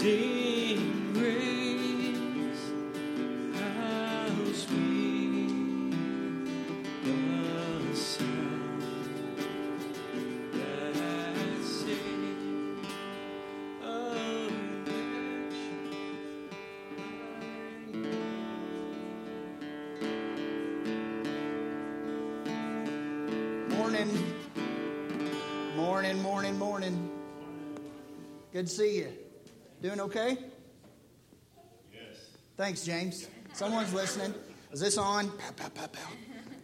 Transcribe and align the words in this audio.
Morning. 0.00 0.80
Morning, 25.76 26.22
morning, 26.22 26.58
morning. 26.58 27.10
Good 28.50 28.66
to 28.66 28.72
see 28.72 28.96
you. 28.96 29.19
Doing 29.82 30.00
okay? 30.00 30.36
Yes. 31.92 32.02
Thanks, 32.56 32.84
James. 32.84 33.28
Someone's 33.54 33.94
listening. 33.94 34.34
Is 34.72 34.80
this 34.80 34.98
on? 34.98 35.30
Pow, 35.30 35.52
pow, 35.56 35.68
pow, 35.70 35.86
pow. 35.86 36.10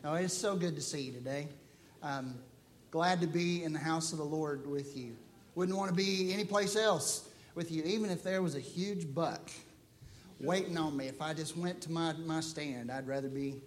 Oh, 0.04 0.14
it's 0.14 0.34
so 0.36 0.54
good 0.54 0.74
to 0.76 0.82
see 0.82 1.00
you 1.00 1.12
today. 1.12 1.48
Um, 2.02 2.34
glad 2.90 3.22
to 3.22 3.26
be 3.26 3.64
in 3.64 3.72
the 3.72 3.78
house 3.78 4.12
of 4.12 4.18
the 4.18 4.24
Lord 4.24 4.66
with 4.66 4.96
you. 4.96 5.16
Wouldn't 5.54 5.76
want 5.76 5.88
to 5.88 5.96
be 5.96 6.32
anyplace 6.34 6.76
else 6.76 7.28
with 7.54 7.72
you, 7.72 7.82
even 7.84 8.10
if 8.10 8.22
there 8.22 8.42
was 8.42 8.54
a 8.54 8.60
huge 8.60 9.12
buck 9.14 9.50
waiting 10.38 10.76
on 10.76 10.94
me. 10.94 11.06
If 11.06 11.22
I 11.22 11.32
just 11.32 11.56
went 11.56 11.80
to 11.82 11.92
my, 11.92 12.12
my 12.12 12.40
stand, 12.40 12.92
I'd 12.92 13.06
rather 13.06 13.28
be 13.28 13.62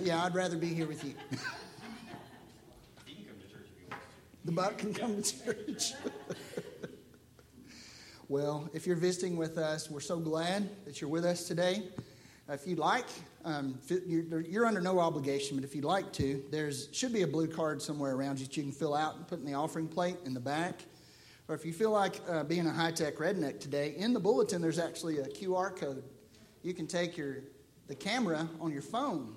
yeah, 0.00 0.24
I'd 0.24 0.34
rather 0.34 0.56
be 0.56 0.68
here 0.68 0.86
with 0.86 1.04
you. 1.04 1.14
the 4.44 4.52
buck 4.52 4.78
can 4.78 4.94
come 4.94 5.20
to 5.20 5.44
church. 5.44 5.92
well, 8.32 8.66
if 8.72 8.86
you're 8.86 8.96
visiting 8.96 9.36
with 9.36 9.58
us, 9.58 9.90
we're 9.90 10.00
so 10.00 10.18
glad 10.18 10.66
that 10.86 11.02
you're 11.02 11.10
with 11.10 11.26
us 11.26 11.46
today. 11.46 11.82
Uh, 12.48 12.54
if 12.54 12.66
you'd 12.66 12.78
like, 12.78 13.04
um, 13.44 13.78
you're 14.06 14.64
under 14.64 14.80
no 14.80 15.00
obligation, 15.00 15.54
but 15.54 15.64
if 15.64 15.74
you'd 15.74 15.84
like 15.84 16.10
to, 16.14 16.42
there's 16.50 16.88
should 16.92 17.12
be 17.12 17.20
a 17.20 17.26
blue 17.26 17.46
card 17.46 17.82
somewhere 17.82 18.14
around 18.14 18.38
you 18.38 18.46
that 18.46 18.56
you 18.56 18.62
can 18.62 18.72
fill 18.72 18.94
out 18.94 19.16
and 19.16 19.28
put 19.28 19.38
in 19.38 19.44
the 19.44 19.52
offering 19.52 19.86
plate 19.86 20.16
in 20.24 20.32
the 20.32 20.40
back. 20.40 20.80
Or 21.46 21.54
if 21.54 21.66
you 21.66 21.74
feel 21.74 21.90
like 21.90 22.22
uh, 22.26 22.42
being 22.44 22.66
a 22.66 22.72
high 22.72 22.92
tech 22.92 23.16
redneck 23.16 23.60
today, 23.60 23.92
in 23.98 24.14
the 24.14 24.20
bulletin 24.20 24.62
there's 24.62 24.78
actually 24.78 25.18
a 25.18 25.26
QR 25.26 25.76
code. 25.76 26.02
You 26.62 26.72
can 26.72 26.86
take 26.86 27.18
your 27.18 27.40
the 27.86 27.94
camera 27.94 28.48
on 28.62 28.72
your 28.72 28.80
phone 28.80 29.36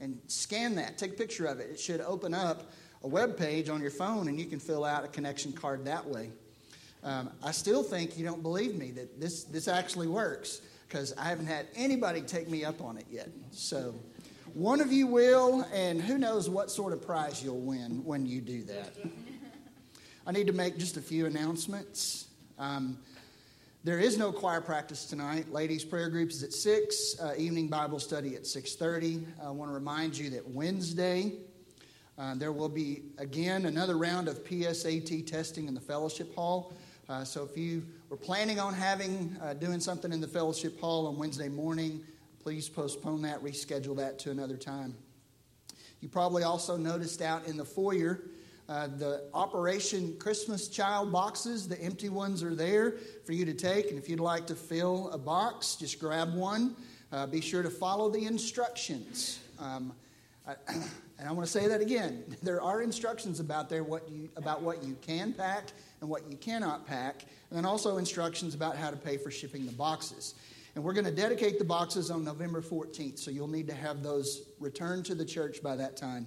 and 0.00 0.18
scan 0.26 0.74
that. 0.74 0.98
Take 0.98 1.12
a 1.12 1.16
picture 1.16 1.46
of 1.46 1.60
it. 1.60 1.70
It 1.70 1.78
should 1.78 2.00
open 2.00 2.34
up 2.34 2.72
a 3.04 3.06
web 3.06 3.36
page 3.36 3.68
on 3.68 3.80
your 3.80 3.92
phone, 3.92 4.26
and 4.26 4.40
you 4.40 4.46
can 4.46 4.58
fill 4.58 4.84
out 4.84 5.04
a 5.04 5.08
connection 5.08 5.52
card 5.52 5.84
that 5.84 6.04
way. 6.04 6.32
Um, 7.04 7.30
I 7.42 7.52
still 7.52 7.82
think 7.82 8.18
you 8.18 8.24
don't 8.24 8.42
believe 8.42 8.74
me 8.74 8.90
that 8.92 9.20
this 9.20 9.44
this 9.44 9.68
actually 9.68 10.08
works 10.08 10.62
because 10.88 11.14
I 11.16 11.24
haven't 11.24 11.46
had 11.46 11.66
anybody 11.76 12.22
take 12.22 12.48
me 12.48 12.64
up 12.64 12.80
on 12.80 12.96
it 12.96 13.06
yet. 13.10 13.28
So. 13.52 13.94
One 14.52 14.80
of 14.80 14.92
you 14.92 15.08
will, 15.08 15.66
and 15.72 16.00
who 16.00 16.16
knows 16.16 16.48
what 16.48 16.70
sort 16.70 16.92
of 16.92 17.04
prize 17.04 17.42
you'll 17.42 17.62
win 17.62 18.04
when 18.04 18.24
you 18.24 18.40
do 18.40 18.62
that. 18.64 18.94
I 20.24 20.30
need 20.30 20.46
to 20.46 20.52
make 20.52 20.78
just 20.78 20.96
a 20.96 21.00
few 21.00 21.26
announcements. 21.26 22.28
Um, 22.56 22.98
there 23.82 23.98
is 23.98 24.16
no 24.16 24.30
choir 24.30 24.60
practice 24.60 25.06
tonight. 25.06 25.50
Ladies' 25.50 25.84
prayer 25.84 26.08
group 26.08 26.30
is 26.30 26.44
at 26.44 26.52
six. 26.52 27.18
Uh, 27.20 27.34
evening 27.36 27.66
Bible 27.66 27.98
study 27.98 28.36
at 28.36 28.46
six 28.46 28.76
thirty. 28.76 29.26
I 29.42 29.50
want 29.50 29.70
to 29.70 29.74
remind 29.74 30.16
you 30.16 30.30
that 30.30 30.48
Wednesday 30.48 31.32
uh, 32.16 32.36
there 32.36 32.52
will 32.52 32.68
be 32.68 33.02
again 33.18 33.66
another 33.66 33.98
round 33.98 34.28
of 34.28 34.44
PSAT 34.44 35.26
testing 35.26 35.66
in 35.66 35.74
the 35.74 35.80
fellowship 35.80 36.32
hall. 36.36 36.74
Uh, 37.08 37.24
so 37.24 37.44
if 37.44 37.56
you 37.56 37.84
were 38.08 38.16
planning 38.16 38.58
on 38.58 38.72
having 38.72 39.36
uh, 39.42 39.54
doing 39.54 39.80
something 39.80 40.12
in 40.12 40.20
the 40.20 40.28
fellowship 40.28 40.80
hall 40.80 41.06
on 41.06 41.18
Wednesday 41.18 41.48
morning, 41.48 42.02
please 42.42 42.68
postpone 42.68 43.22
that, 43.22 43.42
reschedule 43.42 43.96
that 43.96 44.18
to 44.18 44.30
another 44.30 44.56
time. 44.56 44.94
You 46.00 46.08
probably 46.08 46.42
also 46.42 46.76
noticed 46.76 47.22
out 47.22 47.46
in 47.46 47.56
the 47.56 47.64
foyer 47.64 48.20
uh, 48.68 48.86
the 48.86 49.24
Operation 49.34 50.16
Christmas 50.18 50.68
Child 50.68 51.12
boxes. 51.12 51.68
The 51.68 51.80
empty 51.82 52.08
ones 52.08 52.42
are 52.42 52.54
there 52.54 52.92
for 53.24 53.32
you 53.32 53.44
to 53.44 53.52
take. 53.52 53.90
And 53.90 53.98
if 53.98 54.08
you'd 54.08 54.20
like 54.20 54.46
to 54.46 54.54
fill 54.54 55.10
a 55.10 55.18
box, 55.18 55.76
just 55.76 55.98
grab 55.98 56.34
one. 56.34 56.74
Uh, 57.12 57.26
be 57.26 57.40
sure 57.40 57.62
to 57.62 57.70
follow 57.70 58.08
the 58.08 58.24
instructions. 58.24 59.40
Um, 59.58 59.92
I, 60.46 60.54
and 61.18 61.28
I 61.28 61.32
want 61.32 61.46
to 61.46 61.52
say 61.52 61.68
that 61.68 61.80
again. 61.80 62.24
There 62.42 62.60
are 62.60 62.82
instructions 62.82 63.40
about 63.40 63.68
there 63.68 63.84
what 63.84 64.08
you, 64.10 64.28
about 64.36 64.62
what 64.62 64.82
you 64.82 64.96
can 65.00 65.32
pack 65.32 65.72
and 66.00 66.10
what 66.10 66.30
you 66.30 66.36
cannot 66.36 66.86
pack, 66.86 67.22
and 67.50 67.58
then 67.58 67.64
also 67.64 67.96
instructions 67.96 68.54
about 68.54 68.76
how 68.76 68.90
to 68.90 68.96
pay 68.96 69.16
for 69.16 69.30
shipping 69.30 69.64
the 69.64 69.72
boxes. 69.72 70.34
And 70.74 70.82
we're 70.82 70.92
going 70.92 71.06
to 71.06 71.12
dedicate 71.12 71.58
the 71.58 71.64
boxes 71.64 72.10
on 72.10 72.24
November 72.24 72.60
14th, 72.60 73.18
so 73.18 73.30
you'll 73.30 73.48
need 73.48 73.68
to 73.68 73.74
have 73.74 74.02
those 74.02 74.48
returned 74.58 75.04
to 75.06 75.14
the 75.14 75.24
church 75.24 75.62
by 75.62 75.76
that 75.76 75.96
time. 75.96 76.26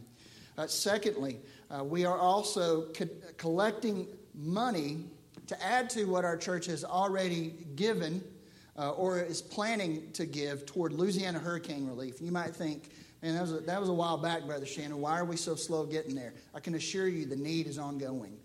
Uh, 0.57 0.65
secondly, 0.65 1.39
uh, 1.69 1.83
we 1.83 2.05
are 2.05 2.17
also 2.17 2.87
co- 2.93 3.09
collecting 3.37 4.07
money 4.33 5.03
to 5.47 5.63
add 5.63 5.89
to 5.91 6.05
what 6.05 6.25
our 6.25 6.37
church 6.37 6.65
has 6.65 6.83
already 6.83 7.53
given 7.75 8.23
uh, 8.77 8.91
or 8.91 9.19
is 9.19 9.41
planning 9.41 10.11
to 10.13 10.25
give 10.25 10.65
toward 10.65 10.93
Louisiana 10.93 11.39
hurricane 11.39 11.87
relief. 11.87 12.21
You 12.21 12.31
might 12.31 12.55
think, 12.55 12.89
man, 13.21 13.35
that 13.35 13.41
was, 13.41 13.53
a, 13.53 13.59
that 13.59 13.79
was 13.79 13.89
a 13.89 13.93
while 13.93 14.17
back, 14.17 14.45
Brother 14.45 14.65
Shannon. 14.65 14.99
Why 14.99 15.19
are 15.19 15.25
we 15.25 15.37
so 15.37 15.55
slow 15.55 15.85
getting 15.85 16.15
there? 16.15 16.33
I 16.53 16.59
can 16.59 16.75
assure 16.75 17.07
you 17.07 17.25
the 17.25 17.35
need 17.35 17.67
is 17.67 17.77
ongoing. 17.77 18.37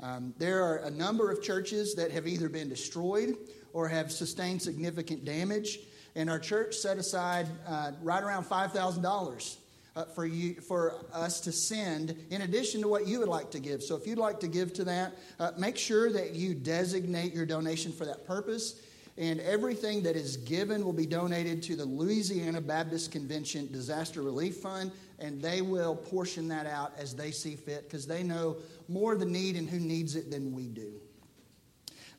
Um, 0.00 0.34
there 0.38 0.64
are 0.64 0.78
a 0.78 0.90
number 0.90 1.30
of 1.30 1.42
churches 1.42 1.94
that 1.94 2.10
have 2.10 2.26
either 2.26 2.48
been 2.48 2.68
destroyed 2.68 3.36
or 3.72 3.88
have 3.88 4.10
sustained 4.10 4.62
significant 4.62 5.24
damage, 5.24 5.78
and 6.14 6.30
our 6.30 6.38
church 6.38 6.74
set 6.74 6.96
aside 6.98 7.46
uh, 7.66 7.92
right 8.02 8.22
around 8.22 8.44
$5,000 8.44 9.56
uh, 9.96 10.04
for 10.04 10.24
you 10.24 10.54
for 10.54 11.04
us 11.12 11.40
to 11.40 11.52
send 11.52 12.16
in 12.30 12.42
addition 12.42 12.80
to 12.80 12.88
what 12.88 13.06
you 13.06 13.18
would 13.18 13.28
like 13.28 13.50
to 13.50 13.58
give 13.58 13.82
so 13.82 13.96
if 13.96 14.06
you'd 14.06 14.18
like 14.18 14.40
to 14.40 14.48
give 14.48 14.72
to 14.72 14.84
that 14.84 15.16
uh, 15.38 15.50
make 15.58 15.76
sure 15.76 16.12
that 16.12 16.34
you 16.34 16.54
designate 16.54 17.34
your 17.34 17.44
donation 17.44 17.92
for 17.92 18.04
that 18.04 18.24
purpose 18.26 18.80
and 19.20 19.38
everything 19.40 20.02
that 20.02 20.16
is 20.16 20.38
given 20.38 20.82
will 20.84 20.92
be 20.94 21.06
donated 21.06 21.62
to 21.62 21.76
the 21.76 21.84
louisiana 21.84 22.60
baptist 22.60 23.12
convention 23.12 23.70
disaster 23.70 24.22
relief 24.22 24.56
fund 24.56 24.90
and 25.18 25.40
they 25.40 25.60
will 25.60 25.94
portion 25.94 26.48
that 26.48 26.66
out 26.66 26.92
as 26.98 27.14
they 27.14 27.30
see 27.30 27.54
fit 27.54 27.84
because 27.84 28.06
they 28.06 28.22
know 28.22 28.56
more 28.88 29.14
the 29.14 29.24
need 29.24 29.54
and 29.56 29.68
who 29.68 29.78
needs 29.78 30.16
it 30.16 30.30
than 30.30 30.52
we 30.54 30.66
do 30.66 30.92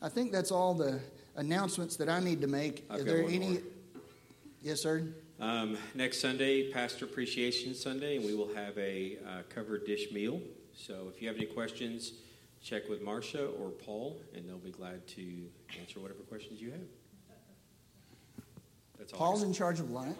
i 0.02 0.08
think 0.08 0.32
that's 0.32 0.52
all 0.52 0.74
the 0.74 1.00
announcements 1.36 1.96
that 1.98 2.08
i 2.08 2.20
need 2.20 2.40
to 2.40 2.48
make 2.48 2.86
I've 2.90 3.02
are 3.02 3.04
there 3.04 3.24
any 3.24 3.40
more. 3.40 3.62
yes 4.62 4.82
sir 4.82 5.04
Um, 5.42 5.76
next 5.96 6.22
Sunday, 6.22 6.70
Pastor 6.72 7.06
Appreciation 7.06 7.74
Sunday, 7.74 8.18
and 8.18 8.24
we 8.24 8.36
will 8.36 8.54
have 8.54 8.78
a 8.78 9.18
uh, 9.26 9.42
covered 9.50 9.88
dish 9.88 10.12
meal. 10.12 10.40
So 10.76 11.10
if 11.12 11.20
you 11.20 11.28
have 11.30 11.36
any 11.38 11.48
questions, 11.48 12.14
check 12.64 12.88
with 12.90 13.02
Marcia 13.02 13.48
or 13.48 13.70
Paul, 13.70 14.22
and 14.36 14.48
they'll 14.48 14.58
be 14.58 14.72
glad 14.72 15.08
to 15.08 15.50
answer 15.80 16.00
whatever 16.00 16.20
questions 16.22 16.62
you 16.62 16.72
have. 16.72 16.80
That's 18.98 19.14
all. 19.14 19.40
I 19.40 19.44
in 19.44 19.54
charge 19.54 19.80
of 19.80 19.90
lunch 19.90 20.18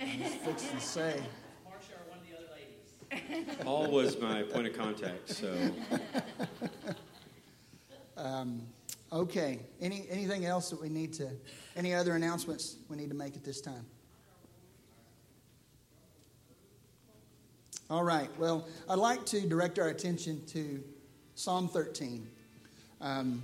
i 0.00 0.18
was 0.22 0.34
fixing 0.34 0.70
to 0.70 0.80
say 0.80 1.22
Marcia 1.64 1.92
or 1.92 2.10
one 2.10 2.18
of 2.18 2.26
the 2.26 2.36
other 2.36 2.48
ladies. 2.54 3.56
Paul 3.64 3.90
was 3.90 4.18
my 4.20 4.42
point 4.42 4.66
of 4.66 4.76
contact, 4.76 5.30
so 5.30 5.54
Um, 8.20 8.62
okay. 9.12 9.60
Any 9.80 10.06
anything 10.10 10.44
else 10.44 10.70
that 10.70 10.80
we 10.80 10.88
need 10.88 11.12
to? 11.14 11.30
Any 11.76 11.94
other 11.94 12.14
announcements 12.14 12.76
we 12.88 12.96
need 12.96 13.08
to 13.08 13.14
make 13.14 13.34
at 13.34 13.44
this 13.44 13.60
time? 13.60 13.86
All 17.88 18.04
right. 18.04 18.28
Well, 18.38 18.68
I'd 18.88 18.98
like 18.98 19.24
to 19.26 19.40
direct 19.40 19.78
our 19.78 19.88
attention 19.88 20.44
to 20.48 20.82
Psalm 21.40 21.68
13. 21.68 22.26
Um, 23.00 23.40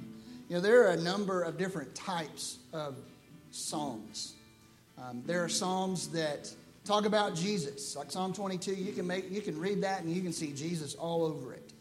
you 0.51 0.57
know, 0.57 0.61
there 0.61 0.87
are 0.87 0.91
a 0.91 1.01
number 1.01 1.43
of 1.43 1.57
different 1.57 1.95
types 1.95 2.59
of 2.75 2.95
psalms. 3.53 4.35
Um, 4.99 5.23
there 5.25 5.43
are 5.43 5.49
psalms 5.49 6.09
that 6.09 6.53
talk 6.85 7.07
about 7.07 7.35
Jesus, 7.35 7.97
like 7.97 8.13
Psalm 8.13 8.35
22. 8.35 8.75
You 8.75 8.93
can 8.93 9.07
make 9.07 9.31
you 9.31 9.41
can 9.41 9.59
read 9.59 9.83
that 9.83 10.03
and 10.03 10.15
you 10.15 10.21
can 10.21 10.35
see 10.35 10.53
Jesus 10.53 10.95
all 10.95 11.25
over 11.25 11.55
it. 11.55 11.73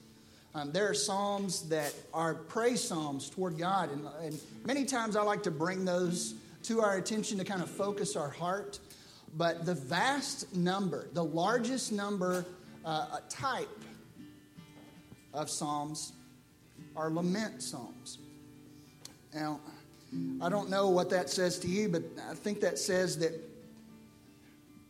Um, 0.53 0.71
there 0.71 0.89
are 0.89 0.93
psalms 0.93 1.67
that 1.67 1.93
are 2.13 2.33
praise 2.33 2.81
psalms 2.81 3.29
toward 3.29 3.57
God, 3.57 3.91
and, 3.91 4.07
and 4.23 4.39
many 4.65 4.85
times 4.85 5.17
I 5.17 5.21
like 5.21 5.43
to 5.43 5.51
bring 5.51 5.83
those 5.83 6.35
to 6.63 6.79
our 6.79 6.95
attention 6.95 7.39
to 7.39 7.43
kind 7.43 7.61
of 7.61 7.69
focus 7.69 8.15
our 8.15 8.29
heart. 8.29 8.79
But 9.35 9.65
the 9.65 9.75
vast 9.75 10.55
number, 10.55 11.09
the 11.11 11.25
largest 11.25 11.91
number, 11.91 12.45
uh, 12.85 13.17
type 13.29 13.67
of 15.35 15.49
psalms 15.49 16.13
are 16.95 17.09
lament 17.09 17.61
psalms. 17.61 18.19
Now, 19.33 19.59
I 20.41 20.49
don't 20.49 20.69
know 20.69 20.89
what 20.89 21.09
that 21.09 21.29
says 21.29 21.59
to 21.59 21.67
you, 21.67 21.89
but 21.89 22.03
I 22.29 22.33
think 22.35 22.61
that 22.61 22.79
says 22.79 23.17
that 23.19 23.33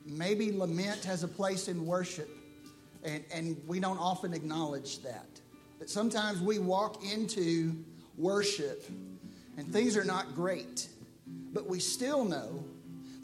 maybe 0.06 0.52
lament 0.52 1.04
has 1.06 1.24
a 1.24 1.28
place 1.28 1.68
in 1.68 1.86
worship, 1.86 2.30
and, 3.04 3.24
and 3.34 3.62
we 3.68 3.80
don't 3.80 3.98
often 3.98 4.34
acknowledge 4.34 5.02
that. 5.02 5.28
That 5.80 5.90
sometimes 5.90 6.42
we 6.42 6.60
walk 6.60 7.04
into 7.04 7.76
worship 8.18 8.86
and 9.58 9.68
things 9.68 9.96
are 9.96 10.04
not 10.04 10.36
great, 10.36 10.88
but 11.54 11.68
we 11.68 11.80
still 11.80 12.26
know 12.26 12.64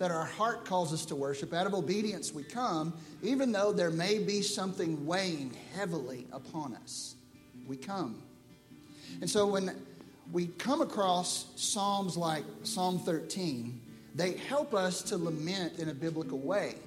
that 0.02 0.10
our 0.10 0.26
heart 0.26 0.66
calls 0.66 0.92
us 0.92 1.06
to 1.06 1.16
worship. 1.16 1.54
Out 1.54 1.68
of 1.68 1.76
obedience, 1.76 2.34
we 2.34 2.42
come, 2.42 2.92
even 3.22 3.52
though 3.52 3.72
there 3.72 3.92
may 3.92 4.18
be 4.18 4.42
something 4.42 5.06
weighing 5.06 5.56
heavily 5.76 6.26
upon 6.32 6.74
us. 6.74 7.14
We 7.68 7.78
come. 7.78 8.20
And 9.22 9.30
so 9.30 9.46
when 9.46 9.76
we 10.32 10.48
come 10.48 10.82
across 10.82 11.46
Psalms 11.56 12.18
like 12.18 12.44
Psalm 12.64 12.98
13, 12.98 13.80
they 14.16 14.38
help 14.38 14.74
us 14.74 15.04
to 15.04 15.18
lament 15.18 15.78
in 15.78 15.90
a 15.90 15.94
biblical 15.94 16.40
way. 16.40 16.78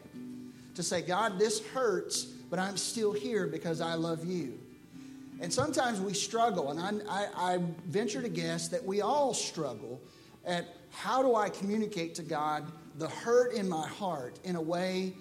To 0.74 0.82
say, 0.82 1.00
God, 1.00 1.38
this 1.38 1.64
hurts, 1.68 2.24
but 2.24 2.58
I'm 2.58 2.76
still 2.76 3.12
here 3.12 3.46
because 3.46 3.80
I 3.80 3.94
love 3.94 4.24
you. 4.24 4.58
And 5.40 5.52
sometimes 5.52 6.00
we 6.00 6.14
struggle, 6.14 6.72
and 6.72 6.80
I, 7.08 7.26
I, 7.36 7.54
I 7.54 7.58
venture 7.86 8.22
to 8.22 8.28
guess 8.28 8.66
that 8.70 8.84
we 8.84 9.02
all 9.02 9.34
struggle 9.34 10.00
at 10.44 10.66
how 10.90 11.22
do 11.22 11.36
I 11.36 11.48
communicate 11.48 12.16
to 12.16 12.24
God 12.24 12.64
the 12.96 13.08
hurt 13.08 13.54
in 13.54 13.68
my 13.68 13.86
heart 13.86 14.38
in 14.44 14.56
a 14.56 14.60
way 14.60 15.14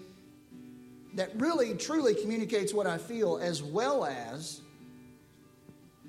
that 1.14 1.30
really 1.36 1.74
truly 1.74 2.14
communicates 2.14 2.74
what 2.74 2.86
I 2.86 2.98
feel 2.98 3.38
as 3.38 3.62
well 3.62 4.04
as 4.04 4.60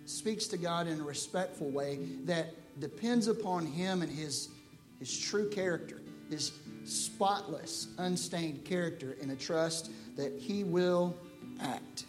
speaks 0.05 0.47
to 0.47 0.57
God 0.57 0.87
in 0.87 0.99
a 0.99 1.03
respectful 1.03 1.69
way 1.69 1.99
that 2.25 2.53
depends 2.79 3.27
upon 3.27 3.65
Him 3.65 4.01
and 4.01 4.11
His, 4.11 4.49
his 4.99 5.17
true 5.19 5.49
character, 5.49 6.01
His 6.29 6.51
spotless, 6.83 7.87
unstained 7.97 8.65
character, 8.65 9.17
and 9.21 9.31
a 9.31 9.35
trust 9.35 9.91
that 10.15 10.33
He 10.39 10.63
will 10.63 11.15
act. 11.61 12.05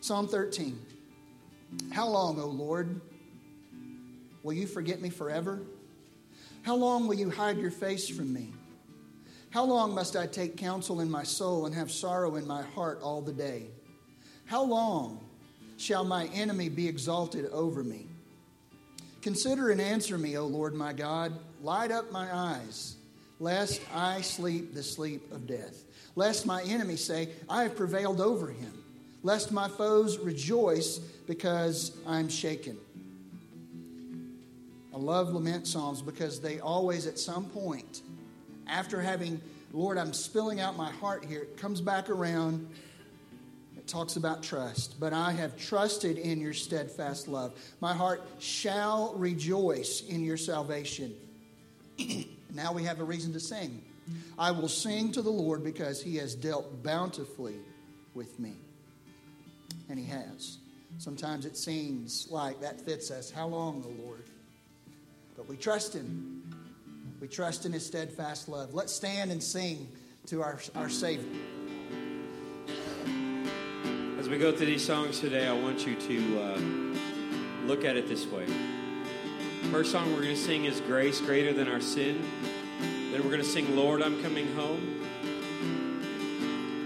Psalm 0.00 0.28
13 0.28 0.78
How 1.92 2.08
long, 2.08 2.40
O 2.40 2.46
Lord, 2.46 3.00
will 4.42 4.54
you 4.54 4.66
forget 4.66 5.00
me 5.00 5.10
forever? 5.10 5.60
How 6.62 6.74
long 6.74 7.06
will 7.06 7.14
you 7.14 7.30
hide 7.30 7.58
your 7.58 7.70
face 7.70 8.08
from 8.08 8.32
me? 8.32 8.52
How 9.50 9.64
long 9.64 9.94
must 9.94 10.14
I 10.14 10.26
take 10.26 10.56
counsel 10.56 11.00
in 11.00 11.10
my 11.10 11.24
soul 11.24 11.66
and 11.66 11.74
have 11.74 11.90
sorrow 11.90 12.36
in 12.36 12.46
my 12.46 12.62
heart 12.62 13.00
all 13.02 13.20
the 13.20 13.32
day? 13.32 13.64
How 14.46 14.62
long 14.62 15.20
shall 15.76 16.04
my 16.04 16.26
enemy 16.26 16.68
be 16.68 16.86
exalted 16.86 17.46
over 17.46 17.82
me? 17.82 18.06
Consider 19.22 19.70
and 19.70 19.80
answer 19.80 20.16
me, 20.16 20.38
O 20.38 20.46
Lord 20.46 20.74
my 20.74 20.92
God. 20.92 21.32
Light 21.62 21.90
up 21.90 22.12
my 22.12 22.32
eyes, 22.34 22.96
lest 23.40 23.80
I 23.92 24.20
sleep 24.20 24.72
the 24.72 24.84
sleep 24.84 25.32
of 25.32 25.48
death. 25.48 25.84
Lest 26.14 26.46
my 26.46 26.62
enemy 26.62 26.96
say, 26.96 27.28
I 27.48 27.64
have 27.64 27.76
prevailed 27.76 28.20
over 28.20 28.48
him. 28.48 28.72
Lest 29.22 29.50
my 29.50 29.68
foes 29.68 30.18
rejoice 30.18 30.98
because 30.98 31.92
I'm 32.06 32.28
shaken. 32.28 32.78
I 34.94 34.96
love 34.96 35.32
lament 35.32 35.66
psalms 35.66 36.02
because 36.02 36.40
they 36.40 36.60
always, 36.60 37.06
at 37.06 37.18
some 37.18 37.44
point, 37.46 38.02
after 38.70 39.00
having, 39.00 39.40
Lord, 39.72 39.98
I'm 39.98 40.12
spilling 40.12 40.60
out 40.60 40.76
my 40.76 40.90
heart 40.90 41.24
here, 41.24 41.42
it 41.42 41.56
comes 41.56 41.80
back 41.80 42.08
around. 42.08 42.68
It 43.76 43.86
talks 43.86 44.16
about 44.16 44.42
trust. 44.42 45.00
But 45.00 45.12
I 45.12 45.32
have 45.32 45.56
trusted 45.56 46.16
in 46.16 46.40
your 46.40 46.52
steadfast 46.52 47.28
love. 47.28 47.52
My 47.80 47.94
heart 47.94 48.22
shall 48.38 49.14
rejoice 49.16 50.02
in 50.02 50.22
your 50.22 50.36
salvation. 50.36 51.14
now 52.54 52.72
we 52.72 52.84
have 52.84 53.00
a 53.00 53.04
reason 53.04 53.32
to 53.32 53.40
sing. 53.40 53.82
I 54.38 54.50
will 54.52 54.68
sing 54.68 55.12
to 55.12 55.22
the 55.22 55.30
Lord 55.30 55.62
because 55.62 56.02
he 56.02 56.16
has 56.16 56.34
dealt 56.34 56.82
bountifully 56.82 57.56
with 58.14 58.38
me. 58.38 58.54
And 59.88 59.98
he 59.98 60.06
has. 60.06 60.58
Sometimes 60.98 61.46
it 61.46 61.56
seems 61.56 62.28
like 62.30 62.60
that 62.60 62.80
fits 62.80 63.10
us. 63.10 63.30
How 63.30 63.46
long, 63.46 63.84
O 63.86 64.02
Lord? 64.04 64.24
But 65.36 65.48
we 65.48 65.56
trust 65.56 65.94
him. 65.94 66.39
We 67.20 67.28
trust 67.28 67.66
in 67.66 67.72
his 67.72 67.84
steadfast 67.84 68.48
love. 68.48 68.72
Let's 68.72 68.94
stand 68.94 69.30
and 69.30 69.42
sing 69.42 69.88
to 70.28 70.42
our, 70.42 70.58
our 70.74 70.88
Savior. 70.88 71.28
As 74.18 74.26
we 74.26 74.38
go 74.38 74.56
through 74.56 74.66
these 74.66 74.84
songs 74.84 75.20
today, 75.20 75.46
I 75.46 75.52
want 75.52 75.86
you 75.86 75.96
to 75.96 76.40
uh, 76.40 76.58
look 77.66 77.84
at 77.84 77.98
it 77.98 78.08
this 78.08 78.24
way. 78.26 78.46
First 79.70 79.92
song 79.92 80.10
we're 80.14 80.22
going 80.22 80.34
to 80.34 80.40
sing 80.40 80.64
is 80.64 80.80
Grace 80.80 81.20
Greater 81.20 81.52
Than 81.52 81.68
Our 81.68 81.82
Sin. 81.82 82.22
Then 83.12 83.22
we're 83.22 83.30
going 83.30 83.42
to 83.42 83.44
sing 83.44 83.76
Lord, 83.76 84.00
I'm 84.00 84.22
Coming 84.22 84.50
Home. 84.54 85.04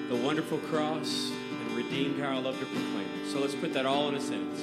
The 0.09 0.17
Wonderful 0.17 0.59
Cross 0.59 1.31
and 1.31 1.77
Redeemed 1.77 2.21
How 2.21 2.31
I 2.31 2.39
Love 2.41 2.59
to 2.59 2.67
Proclaim 2.67 3.07
It. 3.23 3.31
So 3.31 3.39
let's 3.39 3.55
put 3.55 3.73
that 3.75 3.87
all 3.87 4.09
in 4.09 4.17
a 4.17 4.21
sentence. 4.21 4.61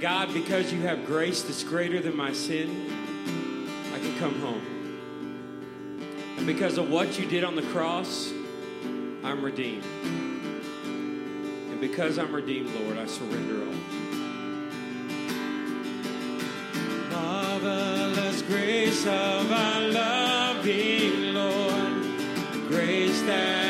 God, 0.00 0.32
because 0.32 0.72
you 0.72 0.80
have 0.82 1.04
grace 1.04 1.42
that's 1.42 1.64
greater 1.64 2.00
than 2.00 2.16
my 2.16 2.32
sin, 2.32 2.90
I 3.92 3.98
can 3.98 4.18
come 4.18 4.40
home. 4.40 4.75
Because 6.46 6.78
of 6.78 6.88
what 6.88 7.18
you 7.18 7.26
did 7.26 7.42
on 7.42 7.56
the 7.56 7.62
cross, 7.62 8.32
I'm 9.24 9.44
redeemed. 9.44 9.82
And 10.84 11.80
because 11.80 12.18
I'm 12.18 12.32
redeemed, 12.32 12.70
Lord, 12.82 12.98
I 12.98 13.06
surrender 13.06 13.66
all. 13.66 13.74
Marvelous 17.10 18.42
grace 18.42 19.04
of 19.06 19.50
our 19.50 19.80
loving 19.88 21.34
Lord, 21.34 22.68
grace 22.68 23.20
that 23.22 23.65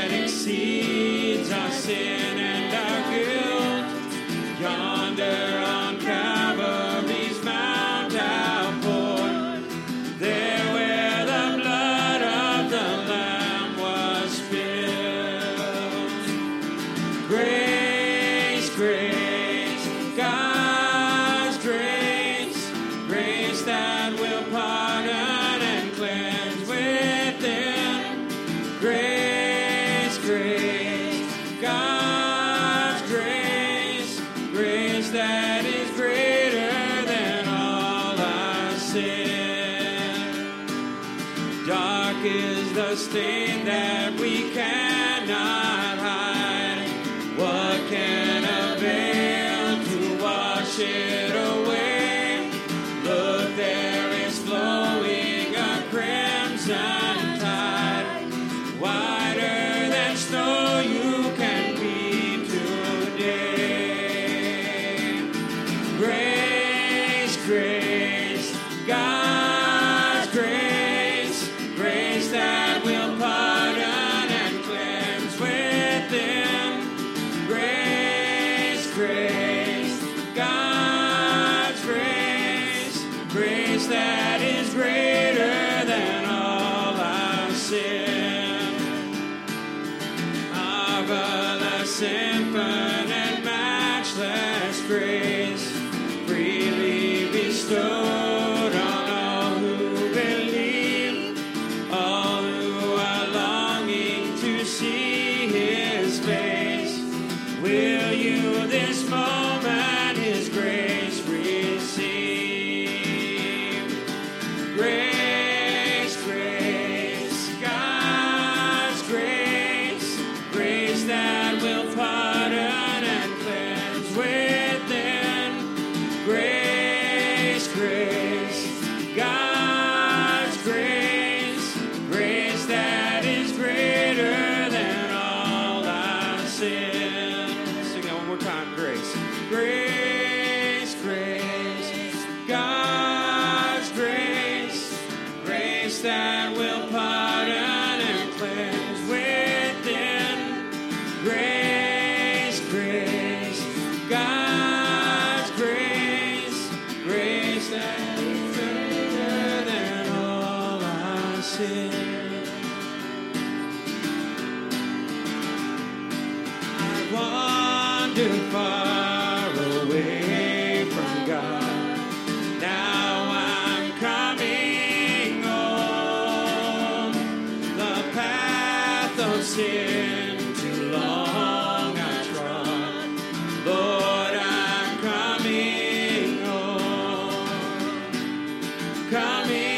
coming. 189.10 189.75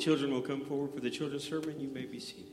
children 0.00 0.32
will 0.32 0.40
come 0.40 0.64
forward 0.64 0.94
for 0.94 1.00
the 1.00 1.10
children's 1.10 1.44
sermon. 1.44 1.78
You 1.78 1.88
may 1.88 2.06
be 2.06 2.18
seated. 2.18 2.46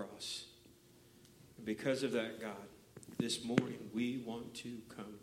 Cross. 0.00 0.44
Because 1.64 2.02
of 2.02 2.12
that, 2.12 2.40
God, 2.40 2.54
this 3.18 3.44
morning 3.44 3.78
we 3.92 4.22
want 4.24 4.54
to 4.54 4.78
come 4.88 5.18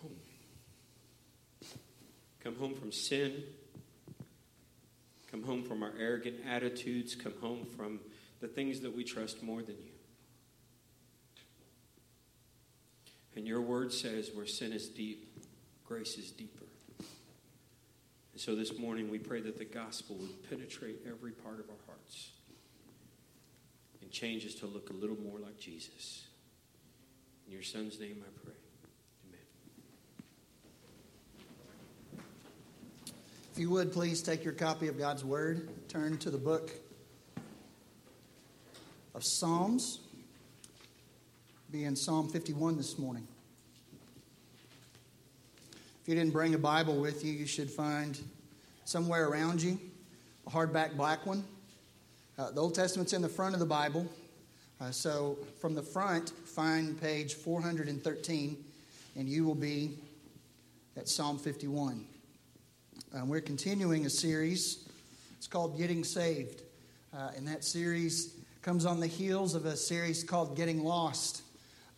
home. 0.00 0.16
Come 2.42 2.56
home 2.56 2.74
from 2.74 2.90
sin. 2.90 3.42
Come 5.30 5.42
home 5.42 5.62
from 5.62 5.82
our 5.82 5.92
arrogant 5.98 6.36
attitudes. 6.48 7.14
Come 7.14 7.34
home 7.40 7.66
from 7.76 8.00
the 8.40 8.48
things 8.48 8.80
that 8.80 8.96
we 8.96 9.04
trust 9.04 9.42
more 9.42 9.62
than 9.62 9.76
you. 9.76 9.92
And 13.36 13.46
your 13.46 13.60
word 13.60 13.92
says 13.92 14.30
where 14.32 14.46
sin 14.46 14.72
is 14.72 14.88
deep, 14.88 15.44
grace 15.84 16.16
is 16.16 16.30
deeper. 16.30 16.64
And 16.98 18.40
so 18.40 18.54
this 18.54 18.78
morning 18.78 19.10
we 19.10 19.18
pray 19.18 19.40
that 19.40 19.58
the 19.58 19.64
gospel 19.64 20.16
would 20.16 20.48
penetrate 20.48 21.00
every 21.06 21.32
part 21.32 21.58
of 21.58 21.68
our 21.68 21.76
hearts 21.86 22.30
change 24.14 24.46
us 24.46 24.54
to 24.54 24.66
look 24.66 24.90
a 24.90 24.92
little 24.92 25.16
more 25.16 25.40
like 25.40 25.58
Jesus. 25.58 26.22
In 27.46 27.52
your 27.52 27.62
son's 27.62 27.98
name 27.98 28.22
I 28.22 28.30
pray. 28.44 28.54
Amen. 32.14 32.24
If 33.52 33.58
you 33.58 33.70
would, 33.70 33.92
please 33.92 34.22
take 34.22 34.44
your 34.44 34.52
copy 34.52 34.86
of 34.86 34.96
God's 34.96 35.24
Word, 35.24 35.68
turn 35.88 36.16
to 36.18 36.30
the 36.30 36.38
book 36.38 36.70
of 39.16 39.24
Psalms. 39.24 39.98
Be 41.72 41.84
in 41.84 41.96
Psalm 41.96 42.28
51 42.28 42.76
this 42.76 42.96
morning. 42.98 43.26
If 46.02 46.08
you 46.08 46.14
didn't 46.14 46.32
bring 46.32 46.54
a 46.54 46.58
Bible 46.58 47.00
with 47.00 47.24
you, 47.24 47.32
you 47.32 47.46
should 47.46 47.70
find 47.70 48.16
somewhere 48.84 49.26
around 49.26 49.60
you 49.60 49.80
a 50.46 50.50
hardback 50.50 50.96
black 50.96 51.26
one. 51.26 51.42
Uh, 52.36 52.50
the 52.50 52.60
Old 52.60 52.74
Testament's 52.74 53.12
in 53.12 53.22
the 53.22 53.28
front 53.28 53.54
of 53.54 53.60
the 53.60 53.66
Bible. 53.66 54.04
Uh, 54.80 54.90
so 54.90 55.38
from 55.60 55.72
the 55.72 55.82
front, 55.82 56.30
find 56.30 57.00
page 57.00 57.34
413, 57.34 58.64
and 59.14 59.28
you 59.28 59.44
will 59.44 59.54
be 59.54 59.92
at 60.96 61.08
Psalm 61.08 61.38
51. 61.38 62.04
Um, 63.14 63.28
we're 63.28 63.40
continuing 63.40 64.04
a 64.06 64.10
series. 64.10 64.88
It's 65.38 65.46
called 65.46 65.78
Getting 65.78 66.02
Saved. 66.02 66.62
Uh, 67.16 67.30
and 67.36 67.46
that 67.46 67.62
series 67.62 68.34
comes 68.62 68.84
on 68.84 68.98
the 68.98 69.06
heels 69.06 69.54
of 69.54 69.64
a 69.64 69.76
series 69.76 70.24
called 70.24 70.56
Getting 70.56 70.82
Lost. 70.82 71.42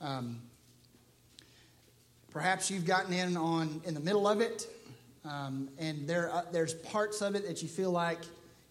Um, 0.03 0.43
perhaps 2.29 2.71
you've 2.71 2.85
gotten 2.85 3.15
in 3.15 3.39
on 3.39 3.81
in 3.87 3.95
the 3.95 4.01
middle 4.01 4.29
of 4.29 4.43
it, 4.43 4.69
um, 5.25 5.71
and 5.79 6.07
there 6.07 6.31
uh, 6.31 6.43
there's 6.53 6.75
parts 6.75 7.23
of 7.23 7.35
it 7.35 7.47
that 7.47 7.63
you 7.63 7.69
feel 7.69 7.91
like 7.91 8.19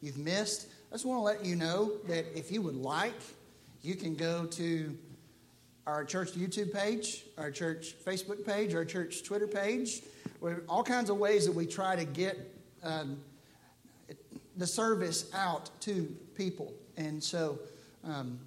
you've 0.03 0.19
missed. 0.19 0.67
I 0.95 0.97
just 0.97 1.05
want 1.05 1.19
to 1.19 1.23
let 1.23 1.43
you 1.43 1.57
know 1.57 1.91
that 2.07 2.25
if 2.33 2.53
you 2.53 2.61
would 2.61 2.77
like, 2.77 3.19
you 3.81 3.95
can 3.95 4.15
go 4.15 4.45
to 4.45 4.97
our 5.85 6.05
church 6.05 6.31
YouTube 6.31 6.73
page, 6.73 7.25
our 7.37 7.51
church 7.51 7.95
Facebook 8.05 8.45
page, 8.45 8.73
our 8.73 8.85
church 8.85 9.21
Twitter 9.23 9.45
page. 9.45 10.03
All 10.69 10.83
kinds 10.83 11.09
of 11.09 11.17
ways 11.17 11.47
that 11.47 11.51
we 11.51 11.65
try 11.65 11.97
to 11.97 12.05
get 12.05 12.49
um, 12.81 13.17
the 14.55 14.65
service 14.65 15.29
out 15.33 15.69
to 15.81 16.03
people, 16.33 16.71
and 16.95 17.21
so. 17.21 17.59
Um, 18.05 18.39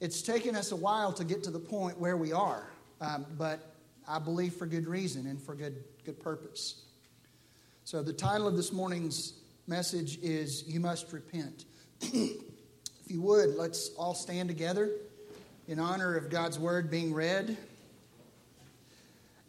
it's 0.00 0.22
taken 0.22 0.56
us 0.56 0.72
a 0.72 0.76
while 0.76 1.12
to 1.12 1.22
get 1.22 1.44
to 1.44 1.52
the 1.52 1.60
point 1.60 2.00
where 2.00 2.16
we 2.16 2.32
are, 2.32 2.68
um, 3.00 3.24
but 3.38 3.76
I 4.08 4.18
believe 4.18 4.54
for 4.54 4.66
good 4.66 4.88
reason 4.88 5.28
and 5.28 5.40
for 5.40 5.54
good, 5.54 5.84
good 6.04 6.18
purpose. 6.18 6.82
So, 7.84 8.02
the 8.02 8.12
title 8.12 8.48
of 8.48 8.56
this 8.56 8.72
morning's 8.72 9.34
message 9.68 10.18
is 10.22 10.66
You 10.66 10.80
Must 10.80 11.12
Repent. 11.12 11.66
if 12.00 12.40
you 13.06 13.20
would, 13.20 13.54
let's 13.56 13.90
all 13.98 14.14
stand 14.14 14.48
together 14.48 14.90
in 15.68 15.78
honor 15.78 16.16
of 16.16 16.30
God's 16.30 16.58
Word 16.58 16.90
being 16.90 17.12
read. 17.12 17.54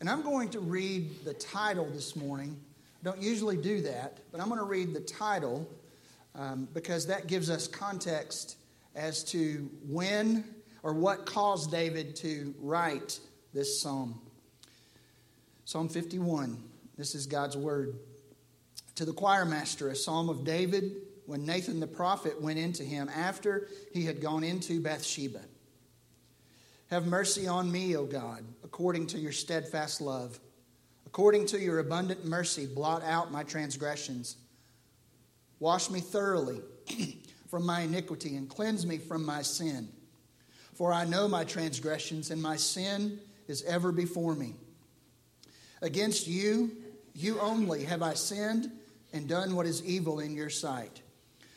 And 0.01 0.10
I'm 0.10 0.21
going 0.21 0.49
to 0.49 0.60
read 0.60 1.23
the 1.23 1.34
title 1.34 1.86
this 1.86 2.17
morning. 2.17 2.60
I 3.01 3.05
don't 3.05 3.21
usually 3.21 3.55
do 3.55 3.82
that, 3.84 4.17
but 4.34 4.41
I'm 4.41 4.49
going 4.49 4.60
to 4.60 4.65
read 4.65 4.93
the 4.93 4.99
title 4.99 5.65
um, 6.36 6.67
because 6.73 7.08
that 7.08 7.27
gives 7.27 7.49
us 7.49 7.65
context 7.67 8.58
as 8.95 9.23
to 9.25 9.69
when 9.88 10.43
or 10.84 10.93
what 10.93 11.25
caused 11.25 11.71
David 11.71 12.17
to 12.17 12.53
write 12.60 13.19
this 13.53 13.82
psalm. 13.82 14.19
Psalm 15.63 15.88
51. 15.88 16.62
This 16.97 17.15
is 17.15 17.25
God's 17.25 17.55
word. 17.55 17.95
To 18.99 19.05
the 19.05 19.13
choir 19.13 19.45
master, 19.45 19.88
a 19.88 19.95
psalm 19.95 20.27
of 20.27 20.43
David 20.43 20.91
when 21.25 21.45
Nathan 21.45 21.79
the 21.79 21.88
prophet 21.88 22.41
went 22.41 22.59
into 22.59 22.83
him 22.83 23.07
after 23.07 23.69
he 23.93 24.03
had 24.03 24.19
gone 24.19 24.43
into 24.43 24.81
Bathsheba. 24.81 25.39
Have 26.88 27.07
mercy 27.07 27.47
on 27.47 27.71
me, 27.71 27.95
O 27.95 28.03
God, 28.03 28.43
according 28.62 29.07
to 29.07 29.17
your 29.17 29.31
steadfast 29.31 30.01
love. 30.01 30.38
According 31.05 31.45
to 31.45 31.59
your 31.62 31.79
abundant 31.79 32.25
mercy, 32.25 32.65
blot 32.67 33.01
out 33.03 33.31
my 33.31 33.43
transgressions. 33.43 34.35
Wash 35.62 35.89
me 35.89 36.01
thoroughly 36.01 36.59
from 37.49 37.65
my 37.65 37.83
iniquity 37.83 38.35
and 38.35 38.49
cleanse 38.49 38.85
me 38.85 38.97
from 38.97 39.25
my 39.25 39.43
sin. 39.43 39.88
For 40.73 40.91
I 40.91 41.05
know 41.05 41.29
my 41.29 41.45
transgressions, 41.45 42.31
and 42.31 42.41
my 42.41 42.57
sin 42.57 43.21
is 43.47 43.63
ever 43.63 43.93
before 43.93 44.35
me. 44.35 44.55
Against 45.81 46.27
you, 46.27 46.73
you 47.15 47.39
only, 47.39 47.85
have 47.85 48.01
I 48.01 48.15
sinned 48.15 48.69
and 49.13 49.28
done 49.28 49.56
what 49.56 49.65
is 49.65 49.84
evil 49.86 50.19
in 50.19 50.36
your 50.36 50.50
sight, 50.50 51.02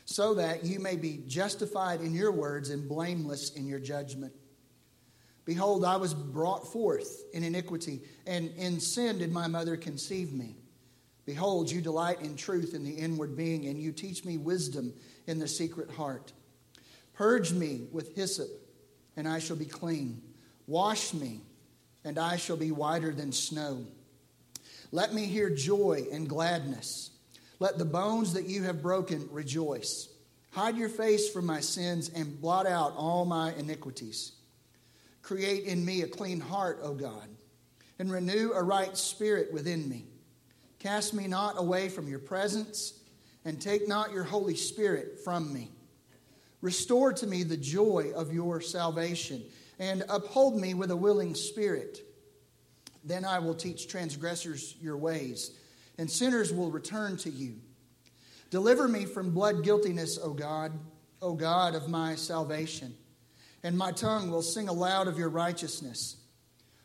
so 0.04 0.34
that 0.34 0.64
you 0.64 0.78
may 0.78 0.96
be 0.96 1.22
justified 1.26 2.00
in 2.00 2.14
your 2.14 2.32
words 2.32 2.70
and 2.70 2.88
blameless 2.88 3.50
in 3.50 3.66
your 3.66 3.80
judgment. 3.80 4.32
Behold, 5.44 5.84
I 5.84 5.96
was 5.96 6.14
brought 6.14 6.72
forth 6.72 7.24
in 7.32 7.42
iniquity, 7.42 8.02
and 8.26 8.50
in 8.56 8.78
sin 8.80 9.18
did 9.18 9.32
my 9.32 9.48
mother 9.48 9.76
conceive 9.76 10.32
me. 10.32 10.56
Behold, 11.24 11.70
you 11.70 11.80
delight 11.80 12.20
in 12.20 12.36
truth 12.36 12.74
in 12.74 12.84
the 12.84 12.92
inward 12.92 13.36
being, 13.36 13.66
and 13.66 13.80
you 13.80 13.92
teach 13.92 14.24
me 14.24 14.38
wisdom 14.38 14.92
in 15.26 15.38
the 15.38 15.48
secret 15.48 15.90
heart. 15.90 16.32
Purge 17.12 17.52
me 17.52 17.86
with 17.92 18.16
hyssop, 18.16 18.48
and 19.16 19.28
I 19.28 19.38
shall 19.38 19.56
be 19.56 19.64
clean. 19.64 20.20
Wash 20.66 21.14
me, 21.14 21.40
and 22.04 22.18
I 22.18 22.36
shall 22.36 22.56
be 22.56 22.72
whiter 22.72 23.12
than 23.12 23.30
snow. 23.30 23.84
Let 24.90 25.14
me 25.14 25.26
hear 25.26 25.48
joy 25.48 26.06
and 26.12 26.28
gladness. 26.28 27.11
Let 27.62 27.78
the 27.78 27.84
bones 27.84 28.32
that 28.32 28.48
you 28.48 28.64
have 28.64 28.82
broken 28.82 29.28
rejoice. 29.30 30.08
Hide 30.50 30.76
your 30.76 30.88
face 30.88 31.30
from 31.30 31.46
my 31.46 31.60
sins 31.60 32.10
and 32.12 32.40
blot 32.40 32.66
out 32.66 32.94
all 32.96 33.24
my 33.24 33.54
iniquities. 33.54 34.32
Create 35.22 35.66
in 35.66 35.84
me 35.84 36.02
a 36.02 36.08
clean 36.08 36.40
heart, 36.40 36.80
O 36.82 36.92
God, 36.92 37.28
and 38.00 38.10
renew 38.10 38.50
a 38.50 38.60
right 38.60 38.96
spirit 38.96 39.52
within 39.52 39.88
me. 39.88 40.06
Cast 40.80 41.14
me 41.14 41.28
not 41.28 41.54
away 41.56 41.88
from 41.88 42.08
your 42.08 42.18
presence, 42.18 42.94
and 43.44 43.62
take 43.62 43.86
not 43.86 44.12
your 44.12 44.24
Holy 44.24 44.56
Spirit 44.56 45.20
from 45.22 45.52
me. 45.52 45.70
Restore 46.62 47.12
to 47.12 47.28
me 47.28 47.44
the 47.44 47.56
joy 47.56 48.10
of 48.16 48.34
your 48.34 48.60
salvation, 48.60 49.40
and 49.78 50.02
uphold 50.08 50.60
me 50.60 50.74
with 50.74 50.90
a 50.90 50.96
willing 50.96 51.36
spirit. 51.36 52.00
Then 53.04 53.24
I 53.24 53.38
will 53.38 53.54
teach 53.54 53.86
transgressors 53.86 54.74
your 54.80 54.96
ways, 54.96 55.52
and 56.02 56.10
sinners 56.10 56.52
will 56.52 56.72
return 56.72 57.16
to 57.16 57.30
you. 57.30 57.54
Deliver 58.50 58.88
me 58.88 59.04
from 59.04 59.30
blood 59.30 59.62
guiltiness, 59.62 60.18
O 60.20 60.32
God, 60.32 60.72
O 61.22 61.32
God 61.32 61.76
of 61.76 61.88
my 61.88 62.16
salvation, 62.16 62.92
and 63.62 63.78
my 63.78 63.92
tongue 63.92 64.28
will 64.28 64.42
sing 64.42 64.68
aloud 64.68 65.06
of 65.06 65.16
your 65.16 65.28
righteousness. 65.28 66.16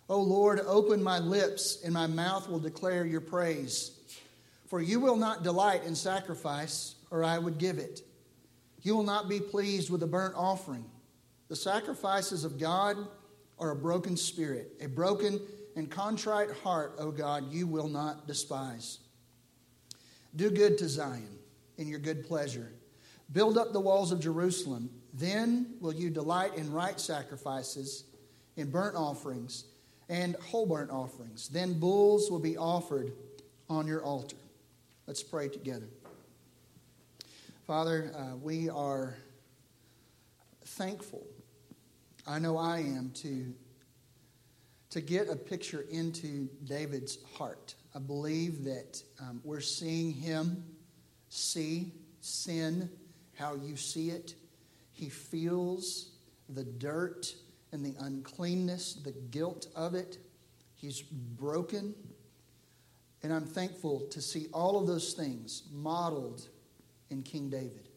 O 0.07 0.21
Lord, 0.21 0.59
open 0.67 1.01
my 1.01 1.17
lips, 1.17 1.79
and 1.83 1.95
my 1.95 2.05
mouth 2.05 2.47
will 2.47 2.59
declare 2.59 3.07
your 3.07 3.19
praise. 3.19 3.89
For 4.67 4.81
you 4.81 4.99
will 4.99 5.15
not 5.15 5.41
delight 5.41 5.83
in 5.83 5.95
sacrifice, 5.95 6.93
or 7.09 7.23
I 7.23 7.39
would 7.39 7.57
give 7.57 7.79
it. 7.79 8.01
You 8.83 8.95
will 8.95 9.01
not 9.01 9.27
be 9.27 9.39
pleased 9.39 9.89
with 9.89 10.03
a 10.03 10.07
burnt 10.07 10.35
offering. 10.37 10.85
The 11.47 11.55
sacrifices 11.55 12.43
of 12.43 12.59
God 12.59 12.97
are 13.57 13.71
a 13.71 13.75
broken 13.75 14.15
spirit, 14.15 14.73
a 14.79 14.87
broken 14.87 15.39
and 15.75 15.89
contrite 15.89 16.51
heart, 16.63 16.95
O 16.99 17.09
God, 17.09 17.51
you 17.51 17.65
will 17.65 17.87
not 17.87 18.27
despise. 18.27 18.99
Do 20.35 20.49
good 20.49 20.77
to 20.79 20.89
Zion 20.89 21.39
in 21.77 21.87
your 21.87 21.99
good 21.99 22.27
pleasure. 22.27 22.71
Build 23.31 23.57
up 23.57 23.73
the 23.73 23.79
walls 23.79 24.11
of 24.11 24.19
Jerusalem. 24.19 24.89
Then 25.13 25.75
will 25.79 25.93
you 25.93 26.09
delight 26.09 26.55
in 26.55 26.71
right 26.71 26.99
sacrifices, 26.99 28.05
in 28.55 28.69
burnt 28.69 28.95
offerings 28.95 29.65
and 30.09 30.35
whole 30.37 30.65
burnt 30.65 30.91
offerings. 30.91 31.49
Then 31.49 31.79
bulls 31.79 32.31
will 32.31 32.39
be 32.39 32.57
offered 32.57 33.11
on 33.69 33.87
your 33.87 34.03
altar. 34.03 34.37
Let's 35.05 35.23
pray 35.23 35.47
together. 35.49 35.87
Father, 37.65 38.11
uh, 38.15 38.37
we 38.37 38.69
are 38.69 39.17
thankful. 40.65 41.25
I 42.25 42.39
know 42.39 42.57
I 42.57 42.79
am 42.79 43.11
to, 43.15 43.53
to 44.91 45.01
get 45.01 45.29
a 45.29 45.35
picture 45.35 45.85
into 45.89 46.49
David's 46.63 47.19
heart. 47.37 47.75
I 47.97 47.99
believe 47.99 48.63
that 48.65 49.01
um, 49.19 49.41
we're 49.43 49.59
seeing 49.59 50.11
him 50.11 50.63
see 51.29 51.93
sin 52.21 52.91
how 53.33 53.55
you 53.55 53.75
see 53.75 54.11
it. 54.11 54.35
He 54.91 55.09
feels 55.09 56.11
the 56.47 56.63
dirt 56.63 57.33
and 57.71 57.83
the 57.83 57.95
uncleanness, 57.99 58.93
the 59.03 59.13
guilt 59.31 59.65
of 59.75 59.95
it. 59.95 60.19
He's 60.75 61.01
broken. 61.01 61.95
And 63.23 63.33
I'm 63.33 63.45
thankful 63.45 64.01
to 64.11 64.21
see 64.21 64.45
all 64.53 64.79
of 64.79 64.85
those 64.85 65.13
things 65.13 65.63
modeled 65.73 66.47
in 67.09 67.23
King 67.23 67.49
David. 67.49 67.89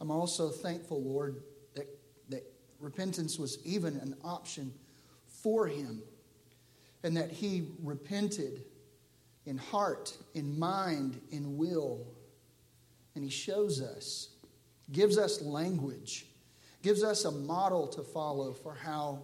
I'm 0.00 0.10
also 0.10 0.48
thankful, 0.48 1.00
Lord, 1.00 1.44
that, 1.76 1.86
that 2.30 2.42
repentance 2.80 3.38
was 3.38 3.64
even 3.64 3.98
an 3.98 4.16
option 4.24 4.72
for 5.28 5.68
him 5.68 6.02
and 7.04 7.16
that 7.16 7.30
he 7.30 7.68
repented 7.84 8.64
in 9.48 9.56
heart, 9.56 10.16
in 10.34 10.58
mind, 10.58 11.20
in 11.30 11.56
will. 11.56 12.06
And 13.14 13.24
he 13.24 13.30
shows 13.30 13.80
us, 13.80 14.28
gives 14.92 15.18
us 15.18 15.42
language 15.42 16.26
gives 16.82 17.02
us 17.02 17.24
a 17.24 17.30
model 17.30 17.86
to 17.86 18.02
follow 18.02 18.52
for 18.52 18.74
how 18.74 19.22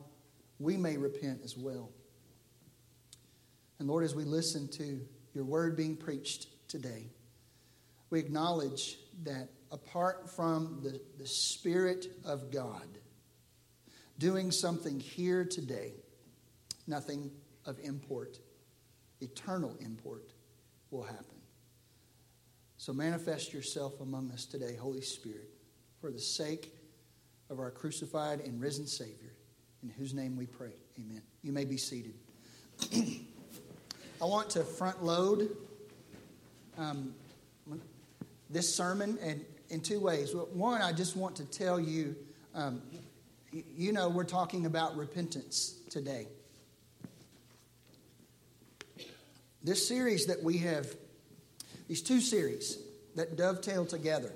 we 0.58 0.76
may 0.76 0.96
repent 0.96 1.40
as 1.44 1.56
well. 1.56 1.90
And 3.78 3.88
Lord, 3.88 4.04
as 4.04 4.14
we 4.14 4.24
listen 4.24 4.68
to 4.72 5.00
your 5.34 5.44
word 5.44 5.76
being 5.76 5.96
preached 5.96 6.68
today, 6.68 7.10
we 8.10 8.18
acknowledge 8.18 8.98
that 9.24 9.48
apart 9.70 10.30
from 10.30 10.80
the, 10.82 11.00
the 11.18 11.26
Spirit 11.26 12.06
of 12.24 12.50
God 12.52 12.87
doing 14.18 14.50
something 14.50 15.00
here 15.00 15.44
today, 15.44 15.94
nothing 16.87 17.30
of 17.66 17.78
import, 17.82 18.38
eternal 19.24 19.76
import, 19.80 20.30
will 20.90 21.02
happen. 21.02 21.40
So 22.76 22.92
manifest 22.92 23.52
yourself 23.52 24.00
among 24.00 24.30
us 24.30 24.44
today, 24.44 24.76
Holy 24.76 25.00
Spirit, 25.00 25.48
for 26.00 26.10
the 26.10 26.20
sake 26.20 26.72
of 27.50 27.58
our 27.58 27.70
crucified 27.70 28.40
and 28.40 28.60
risen 28.60 28.87
Savior, 28.87 29.32
in 29.82 29.88
whose 29.88 30.14
name 30.14 30.37
we 30.37 30.46
pray. 30.46 30.74
Amen. 30.98 31.22
You 31.42 31.52
may 31.52 31.64
be 31.64 31.76
seated. 31.76 32.14
I 32.92 34.24
want 34.26 34.50
to 34.50 34.64
front 34.64 35.02
load 35.02 35.56
um, 36.78 37.14
this 38.50 38.72
sermon 38.74 39.18
in, 39.18 39.44
in 39.70 39.80
two 39.80 40.00
ways. 40.00 40.34
One, 40.34 40.82
I 40.82 40.92
just 40.92 41.16
want 41.16 41.37
to 41.37 41.44
tell 41.44 41.80
you, 41.80 42.14
um, 42.54 42.82
you 43.52 43.92
know, 43.92 44.08
we're 44.08 44.24
talking 44.24 44.66
about 44.66 44.96
repentance 44.96 45.76
today. 45.90 46.28
This 49.64 49.88
series 49.88 50.27
that 50.27 50.42
we 50.42 50.59
have, 50.59 50.94
these 51.88 52.03
two 52.03 52.20
series 52.20 52.79
that 53.14 53.35
dovetail 53.35 53.87
together, 53.87 54.31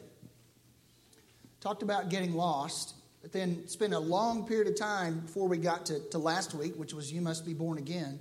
talked 1.60 1.82
about 1.82 2.08
getting 2.08 2.32
lost, 2.32 2.94
but 3.20 3.30
then 3.30 3.68
spent 3.68 3.92
a 3.92 3.98
long 3.98 4.46
period 4.46 4.68
of 4.68 4.76
time 4.76 5.20
before 5.20 5.46
we 5.46 5.58
got 5.58 5.84
to, 5.86 6.00
to 6.12 6.18
last 6.18 6.54
week, 6.54 6.76
which 6.76 6.94
was 6.94 7.12
You 7.12 7.20
Must 7.20 7.44
Be 7.44 7.52
Born 7.52 7.76
Again, 7.76 8.18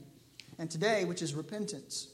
and 0.60 0.70
today, 0.70 1.06
which 1.06 1.22
is 1.22 1.34
repentance. 1.34 2.10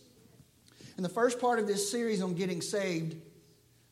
In 0.95 1.01
the 1.01 1.09
first 1.09 1.41
part 1.41 1.57
of 1.57 1.65
this 1.65 1.89
series 1.89 2.21
on 2.21 2.35
getting 2.35 2.61
saved, 2.61 3.15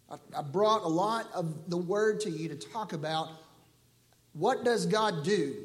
I, 0.08 0.18
I 0.38 0.44
brought 0.44 0.84
a 0.84 0.88
lot 0.88 1.28
of 1.34 1.68
the 1.68 1.78
word 1.78 2.20
to 2.22 2.30
you 2.30 2.50
to 2.50 2.56
talk 2.56 2.94
about 2.94 3.28
what 4.34 4.64
does 4.64 4.86
God 4.86 5.24
do 5.24 5.56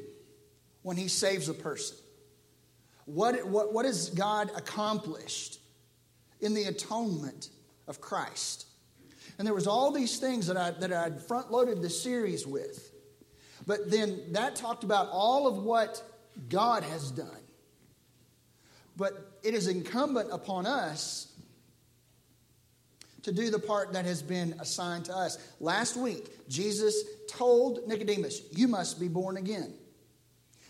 when 0.81 0.97
He 0.97 1.09
saves 1.09 1.47
a 1.47 1.53
person? 1.53 1.95
What, 3.07 3.47
what, 3.47 3.73
what 3.73 3.85
has 3.85 4.09
God 4.09 4.51
accomplished 4.53 5.59
in 6.41 6.53
the 6.53 6.65
atonement 6.65 7.49
of 7.87 8.01
Christ? 8.01 8.67
And 9.37 9.47
there 9.47 9.53
was 9.53 9.65
all 9.65 9.91
these 9.91 10.19
things 10.19 10.47
that 10.47 10.57
I 10.57 10.71
that 10.71 10.91
I'd 10.91 11.21
front 11.21 11.49
loaded 11.49 11.81
the 11.81 11.89
series 11.89 12.45
with. 12.45 12.91
But 13.65 13.89
then 13.89 14.19
that 14.31 14.57
talked 14.57 14.83
about 14.83 15.07
all 15.09 15.47
of 15.47 15.63
what 15.63 16.03
God 16.49 16.83
has 16.83 17.09
done. 17.11 17.29
But 18.97 19.13
it 19.41 19.53
is 19.53 19.67
incumbent 19.67 20.29
upon 20.31 20.65
us 20.65 21.31
to 23.23 23.31
do 23.31 23.49
the 23.49 23.59
part 23.59 23.93
that 23.93 24.03
has 24.03 24.21
been 24.21 24.53
assigned 24.59 25.05
to 25.05 25.15
us. 25.15 25.37
Last 25.61 25.95
week, 25.95 26.49
Jesus 26.49 27.03
told 27.29 27.87
Nicodemus, 27.87 28.41
You 28.51 28.67
must 28.67 28.99
be 28.99 29.07
born 29.07 29.37
again. 29.37 29.73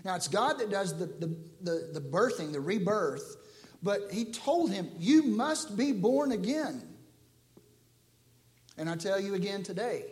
Now, 0.08 0.16
it's 0.16 0.30
God 0.30 0.60
that 0.60 0.70
does 0.70 0.98
the, 0.98 1.06
the, 1.06 1.36
the, 1.62 1.90
the 1.96 2.00
birthing, 2.00 2.54
the 2.54 2.62
rebirth, 2.62 3.36
but 3.84 4.10
he 4.10 4.24
told 4.24 4.72
him, 4.72 4.90
You 4.98 5.22
must 5.22 5.76
be 5.76 5.92
born 5.92 6.32
again. 6.32 6.82
And 8.78 8.90
I 8.90 8.96
tell 8.96 9.20
you 9.20 9.34
again 9.34 9.64
today, 9.64 10.06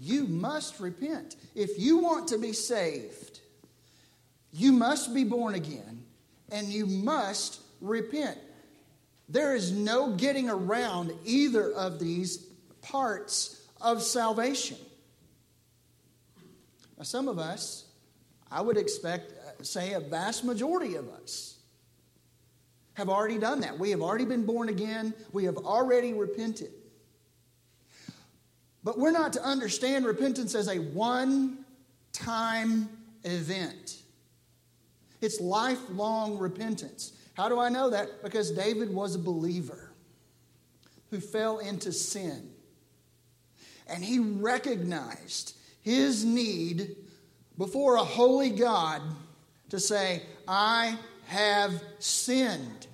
you 0.00 0.26
must 0.26 0.80
repent. 0.80 1.36
If 1.54 1.78
you 1.78 1.98
want 1.98 2.26
to 2.28 2.38
be 2.38 2.52
saved, 2.52 3.38
you 4.52 4.72
must 4.72 5.14
be 5.14 5.22
born 5.22 5.54
again 5.54 6.02
and 6.50 6.66
you 6.66 6.86
must 6.86 7.60
repent. 7.80 8.38
There 9.28 9.54
is 9.54 9.70
no 9.70 10.16
getting 10.16 10.50
around 10.50 11.12
either 11.24 11.70
of 11.70 12.00
these 12.00 12.38
parts 12.82 13.68
of 13.80 14.02
salvation. 14.02 14.78
Now, 16.98 17.04
some 17.04 17.28
of 17.28 17.38
us, 17.38 17.83
I 18.54 18.60
would 18.60 18.76
expect, 18.76 19.32
uh, 19.32 19.64
say 19.64 19.94
a 19.94 20.00
vast 20.00 20.44
majority 20.44 20.94
of 20.94 21.08
us, 21.08 21.56
have 22.94 23.08
already 23.08 23.36
done 23.36 23.60
that. 23.62 23.76
We 23.76 23.90
have 23.90 24.00
already 24.00 24.24
been 24.24 24.46
born 24.46 24.68
again, 24.68 25.12
we 25.32 25.44
have 25.44 25.56
already 25.56 26.12
repented. 26.12 26.70
But 28.84 28.96
we're 28.96 29.10
not 29.10 29.32
to 29.32 29.42
understand 29.42 30.06
repentance 30.06 30.54
as 30.54 30.68
a 30.68 30.78
one 30.78 31.64
time 32.12 32.88
event. 33.24 33.96
It's 35.20 35.40
lifelong 35.40 36.38
repentance. 36.38 37.12
How 37.32 37.48
do 37.48 37.58
I 37.58 37.70
know 37.70 37.90
that? 37.90 38.22
Because 38.22 38.52
David 38.52 38.94
was 38.94 39.16
a 39.16 39.18
believer 39.18 39.90
who 41.10 41.18
fell 41.18 41.58
into 41.58 41.90
sin. 41.90 42.50
And 43.88 44.04
he 44.04 44.20
recognized 44.20 45.56
his 45.82 46.24
need 46.24 46.96
before 47.56 47.96
a 47.96 48.04
holy 48.04 48.50
God 48.50 49.02
to 49.70 49.80
say, 49.80 50.22
I 50.46 50.96
have 51.26 51.82
sinned. 51.98 52.86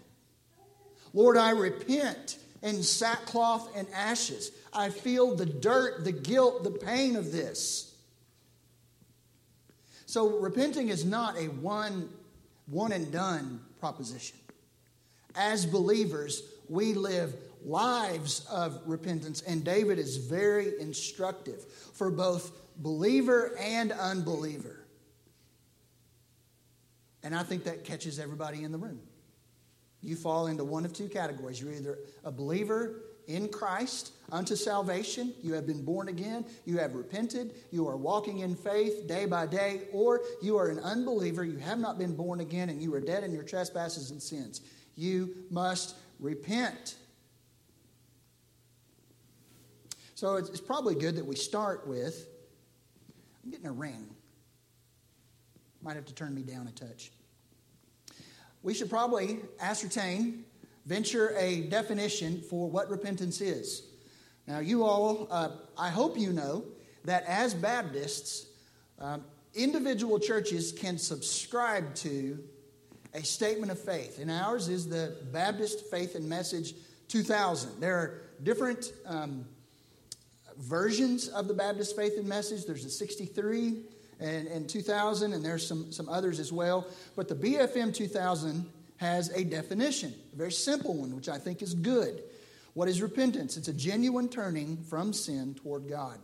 Lord, 1.12 1.36
I 1.36 1.50
repent 1.50 2.38
in 2.62 2.82
sackcloth 2.82 3.76
and 3.76 3.88
ashes. 3.94 4.52
I 4.72 4.90
feel 4.90 5.34
the 5.34 5.46
dirt, 5.46 6.04
the 6.04 6.12
guilt, 6.12 6.62
the 6.62 6.70
pain 6.70 7.16
of 7.16 7.32
this. 7.32 7.94
So 10.06 10.38
repenting 10.38 10.88
is 10.88 11.04
not 11.04 11.36
a 11.36 11.44
one, 11.44 12.08
one 12.66 12.92
and 12.92 13.11
done 13.12 13.61
proposition. 13.78 14.36
As 15.34 15.64
believers, 15.64 16.42
we 16.68 16.94
live 16.94 17.34
lives 17.64 18.46
of 18.50 18.80
repentance, 18.86 19.42
and 19.42 19.64
David 19.64 19.98
is 19.98 20.16
very 20.16 20.80
instructive 20.80 21.64
for 21.94 22.11
both 22.11 22.52
believer 22.81 23.57
and 23.59 23.93
unbeliever. 23.93 24.81
And 27.22 27.35
I 27.35 27.43
think 27.43 27.64
that 27.64 27.85
catches 27.85 28.18
everybody 28.18 28.64
in 28.64 28.72
the 28.72 28.78
room. 28.78 29.01
You 30.03 30.16
fall 30.16 30.47
into 30.47 30.64
one 30.64 30.85
of 30.85 30.93
two 30.93 31.09
categories. 31.09 31.61
You're 31.61 31.74
either 31.74 31.99
a 32.24 32.33
believer 32.33 33.03
in 33.28 33.49
Christ 33.49 34.12
unto 34.33 34.57
salvation. 34.57 35.35
You 35.43 35.53
have 35.53 35.66
been 35.66 35.85
born 35.85 36.09
again. 36.09 36.47
You 36.64 36.78
have 36.78 36.95
repented. 36.95 37.55
You 37.70 37.87
are 37.87 37.97
walking 37.97 38.39
in 38.39 38.57
faith 38.57 39.07
day 39.07 39.26
by 39.26 39.47
day. 39.47 39.83
Or 39.93 40.22
you 40.41 40.57
are 40.57 40.68
an 40.68 40.78
unbeliever. 40.78 41.45
You 41.45 41.59
have 41.59 41.78
not 41.78 41.99
been 41.99 42.16
born 42.16 42.41
again 42.41 42.70
and 42.70 42.83
you 42.83 42.95
are 42.95 43.01
dead 43.01 43.22
in 43.22 43.33
your 43.33 43.43
trespasses 43.43 44.11
and 44.11 44.22
sins. 44.22 44.62
You 44.97 45.35
must 45.51 45.97
repent. 46.18 46.97
So 50.14 50.37
it's 50.37 50.61
probably 50.61 50.95
good 50.95 51.16
that 51.16 51.24
we 51.24 51.37
start 51.37 51.87
with 51.87 52.26
I'm 53.45 53.51
getting 53.51 53.66
a 53.66 53.72
ring. 53.72 54.09
Might 55.82 55.97
have 55.97 56.07
to 56.07 56.14
turn 56.14 56.34
me 56.34 56.43
down 56.43 56.68
a 56.68 56.72
touch. 56.72 57.11
We 58.62 58.74
should 58.74 58.91
probably 58.91 59.38
ascertain 59.61 60.45
venture 60.84 61.34
a 61.38 61.62
definition 61.62 62.43
for 62.43 62.68
what 62.68 62.91
repentance 62.91 63.41
is. 63.41 63.82
Now, 64.47 64.59
you 64.59 64.84
all, 64.84 65.28
uh, 65.30 65.51
I 65.78 65.88
hope 65.88 66.18
you 66.18 66.32
know 66.32 66.64
that 67.05 67.24
as 67.24 67.55
Baptists, 67.55 68.47
um, 68.99 69.24
individual 69.55 70.18
churches 70.18 70.72
can 70.72 70.99
subscribe 70.99 71.95
to 71.97 72.38
a 73.14 73.22
statement 73.22 73.72
of 73.72 73.78
faith. 73.78 74.18
And 74.18 74.30
ours 74.30 74.68
is 74.68 74.88
the 74.88 75.16
Baptist 75.32 75.86
Faith 75.91 76.14
and 76.14 76.28
Message 76.28 76.74
2000. 77.09 77.80
There 77.80 77.97
are 77.97 78.22
different 78.43 78.93
um, 79.07 79.45
versions 80.61 81.28
of 81.28 81.48
the 81.48 81.54
Baptist 81.54 81.96
Faith 81.96 82.14
and 82.16 82.28
Message. 82.28 82.66
There's 82.66 82.84
a 82.84 82.90
63 82.90 83.82
and, 84.20 84.46
and 84.48 84.68
2000, 84.68 85.32
and 85.32 85.44
there's 85.44 85.66
some, 85.66 85.90
some 85.90 86.08
others 86.08 86.38
as 86.38 86.52
well. 86.52 86.86
But 87.16 87.28
the 87.28 87.34
BFM 87.34 87.94
2000 87.94 88.66
has 88.98 89.30
a 89.30 89.44
definition, 89.44 90.14
a 90.32 90.36
very 90.36 90.52
simple 90.52 90.94
one, 90.94 91.16
which 91.16 91.28
I 91.28 91.38
think 91.38 91.62
is 91.62 91.74
good. 91.74 92.22
What 92.74 92.88
is 92.88 93.02
repentance? 93.02 93.56
It's 93.56 93.68
a 93.68 93.72
genuine 93.72 94.28
turning 94.28 94.76
from 94.76 95.12
sin 95.12 95.54
toward 95.54 95.88
God. 95.88 96.18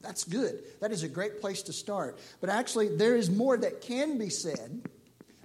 That's 0.00 0.24
good. 0.24 0.62
That 0.80 0.90
is 0.90 1.04
a 1.04 1.08
great 1.08 1.40
place 1.40 1.62
to 1.62 1.72
start. 1.72 2.18
But 2.40 2.50
actually, 2.50 2.96
there 2.96 3.14
is 3.14 3.30
more 3.30 3.56
that 3.56 3.82
can 3.82 4.18
be 4.18 4.30
said. 4.30 4.82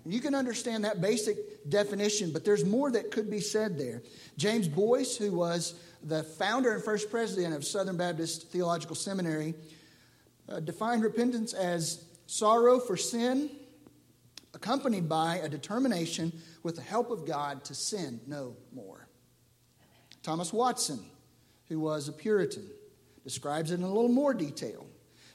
And 0.04 0.14
you 0.14 0.20
can 0.20 0.34
understand 0.34 0.86
that 0.86 1.02
basic 1.02 1.70
definition, 1.70 2.32
but 2.32 2.46
there's 2.46 2.66
more 2.66 2.90
that 2.92 3.12
could 3.12 3.30
be 3.30 3.42
said 3.42 3.78
there. 3.78 4.02
James 4.38 4.68
Boyce, 4.68 5.18
who 5.18 5.34
was 5.34 5.76
the 6.04 6.24
founder 6.24 6.74
and 6.74 6.84
first 6.84 7.10
president 7.10 7.54
of 7.54 7.66
Southern 7.66 7.98
Baptist 7.98 8.50
Theological 8.50 8.96
Seminary, 8.96 9.54
uh, 10.50 10.60
defined 10.60 11.04
repentance 11.04 11.54
as 11.54 12.06
sorrow 12.26 12.80
for 12.80 12.98
sin 12.98 13.50
accompanied 14.54 15.08
by 15.08 15.38
a 15.38 15.50
determination 15.50 16.34
with 16.64 16.76
the 16.76 16.82
help 16.82 17.12
of 17.12 17.26
God 17.26 17.64
to 17.66 17.76
sin 17.76 18.20
no 18.26 18.56
more. 18.74 19.08
Thomas 20.24 20.52
Watson, 20.52 21.00
who 21.68 21.80
was 21.80 22.08
a 22.08 22.12
Puritan, 22.12 22.68
describes 23.24 23.72
it 23.72 23.76
in 23.76 23.84
a 23.84 23.88
little 23.88 24.10
more 24.10 24.34
detail. 24.34 24.88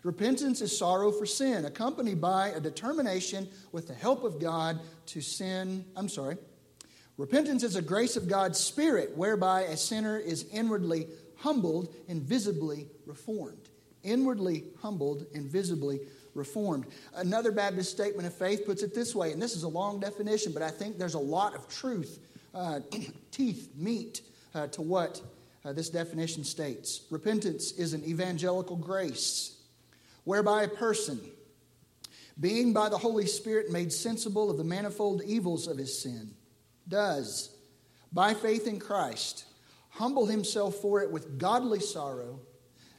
Repentance 0.03 0.61
is 0.61 0.77
sorrow 0.77 1.13
for 1.13 1.25
sin, 1.25 1.65
accompanied 1.65 2.21
by 2.21 2.49
a 2.49 2.59
determination 2.59 3.49
with 3.71 3.87
the 3.87 3.95
help 3.95 4.25
of 4.25 4.41
God 4.41 4.81
to 5.07 5.21
sin. 5.21 5.85
I'm 5.95 6.09
sorry. 6.09 6.37
Repentance 7.19 7.63
is 7.63 7.77
a 7.77 7.83
grace 7.83 8.17
of 8.17 8.29
God's 8.29 8.59
Spirit 8.59 9.17
whereby 9.17 9.63
a 9.63 9.77
sinner 9.77 10.19
is 10.19 10.47
inwardly 10.53 11.09
humbled 11.37 11.95
and 12.09 12.23
visibly 12.23 12.87
reformed. 13.07 13.69
Inwardly 14.03 14.65
humbled 14.81 15.27
and 15.35 15.45
visibly 15.45 16.01
reformed. 16.35 16.87
Another 17.15 17.53
Baptist 17.53 17.91
statement 17.91 18.27
of 18.27 18.35
faith 18.35 18.65
puts 18.65 18.83
it 18.83 18.95
this 18.95 19.15
way, 19.15 19.33
and 19.33 19.43
this 19.43 19.55
is 19.55 19.63
a 19.65 19.69
long 19.69 20.01
definition, 20.01 20.53
but 20.53 20.63
I 20.63 20.71
think 20.71 20.99
there's 20.99 21.15
a 21.15 21.19
lot 21.19 21.55
of 21.55 21.69
truth, 21.69 22.19
uh, 22.55 22.81
teeth, 23.31 23.71
meat 23.77 24.23
uh, 24.55 24.69
to 24.69 24.83
what 24.83 25.21
uh, 25.65 25.73
this 25.73 25.91
definition 25.91 26.45
states. 26.45 27.03
Repentance 27.11 27.73
is 27.73 27.93
an 27.93 28.05
evangelical 28.05 28.77
grace 28.77 29.59
whereby 30.25 30.63
a 30.63 30.69
person, 30.69 31.21
being 32.41 32.73
by 32.73 32.89
the 32.89 32.99
Holy 32.99 33.27
Spirit 33.27 33.71
made 33.71 33.93
sensible 33.93 34.51
of 34.51 34.57
the 34.57 34.65
manifold 34.65 35.23
evils 35.25 35.67
of 35.67 35.77
his 35.77 35.97
sin, 36.01 36.31
does, 36.89 37.57
by 38.13 38.35
faith 38.35 38.67
in 38.67 38.79
Christ, 38.79 39.45
humble 39.91 40.27
himself 40.27 40.77
for 40.77 41.03
it 41.03 41.11
with 41.11 41.39
godly 41.39 41.81
sorrow, 41.81 42.41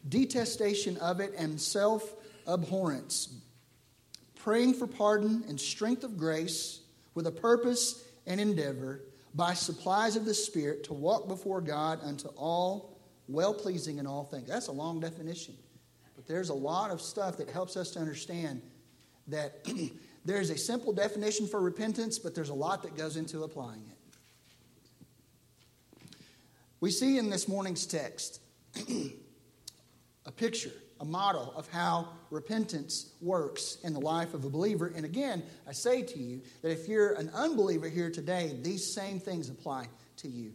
detestation 0.07 0.97
of 0.97 1.19
it, 1.19 1.33
and 1.37 1.59
self 1.59 2.15
abhorrence, 2.47 3.35
praying 4.35 4.73
for 4.73 4.87
pardon 4.87 5.43
and 5.47 5.59
strength 5.59 6.03
of 6.03 6.17
grace 6.17 6.81
with 7.13 7.27
a 7.27 7.31
purpose 7.31 8.03
and 8.25 8.39
endeavor, 8.39 9.01
by 9.35 9.53
supplies 9.53 10.15
of 10.15 10.25
the 10.25 10.33
Spirit 10.33 10.83
to 10.85 10.93
walk 10.93 11.27
before 11.27 11.61
God 11.61 11.99
unto 12.03 12.27
all 12.29 12.99
well 13.27 13.53
pleasing 13.53 13.97
in 13.97 14.05
all 14.05 14.23
things. 14.23 14.47
That's 14.47 14.67
a 14.67 14.71
long 14.71 14.99
definition. 14.99 15.55
But 16.15 16.27
there's 16.27 16.49
a 16.49 16.53
lot 16.53 16.91
of 16.91 17.01
stuff 17.01 17.37
that 17.37 17.49
helps 17.49 17.75
us 17.75 17.91
to 17.91 17.99
understand 17.99 18.61
that 19.27 19.65
there's 20.25 20.49
a 20.49 20.57
simple 20.57 20.93
definition 20.93 21.47
for 21.47 21.59
repentance, 21.59 22.17
but 22.19 22.33
there's 22.33 22.49
a 22.49 22.53
lot 22.53 22.83
that 22.83 22.95
goes 22.95 23.17
into 23.17 23.43
applying 23.43 23.83
it. 23.89 23.97
We 26.79 26.91
see 26.91 27.17
in 27.17 27.29
this 27.29 27.47
morning's 27.47 27.85
text 27.85 28.41
a 30.25 30.31
picture, 30.31 30.71
a 30.99 31.05
model 31.05 31.53
of 31.55 31.69
how 31.69 32.09
repentance 32.29 33.13
works 33.21 33.77
in 33.83 33.93
the 33.93 33.99
life 33.99 34.33
of 34.33 34.45
a 34.45 34.49
believer. 34.49 34.91
And 34.95 35.05
again, 35.05 35.43
I 35.67 35.73
say 35.73 36.01
to 36.01 36.19
you 36.19 36.41
that 36.61 36.71
if 36.71 36.87
you're 36.87 37.13
an 37.13 37.29
unbeliever 37.33 37.89
here 37.89 38.09
today, 38.09 38.57
these 38.61 38.85
same 38.85 39.19
things 39.19 39.49
apply 39.49 39.87
to 40.17 40.27
you. 40.27 40.53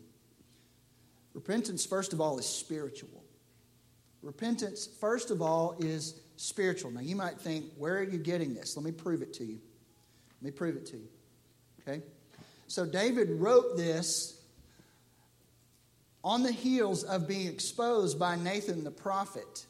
Repentance, 1.35 1.87
first 1.87 2.13
of 2.13 2.21
all, 2.21 2.39
is 2.39 2.47
spiritual. 2.47 3.25
Repentance, 4.23 4.89
first 5.01 5.31
of 5.31 5.41
all, 5.41 5.77
is 5.79 6.21
spiritual. 6.39 6.93
Now, 6.93 7.01
you 7.01 7.17
might 7.17 7.39
think, 7.39 7.67
where 7.77 7.99
are 7.99 8.03
you 8.03 8.19
getting 8.19 8.55
this? 8.55 8.77
Let 8.77 8.85
me 8.85 8.93
prove 8.93 9.23
it 9.23 9.35
to 9.35 9.45
you. 9.45 9.59
Let 10.41 10.45
me 10.45 10.51
prove 10.53 10.77
it 10.77 10.87
to 10.87 10.97
you. 10.97 11.09
Okay? 11.81 12.03
So, 12.69 12.87
David 12.87 13.29
wrote 13.31 13.77
this 13.77 14.41
on 16.23 16.43
the 16.43 16.53
heels 16.53 17.05
of 17.05 17.27
being 17.27 17.49
exposed 17.49 18.19
by 18.19 18.37
Nathan 18.37 18.85
the 18.85 18.91
prophet 18.91 19.67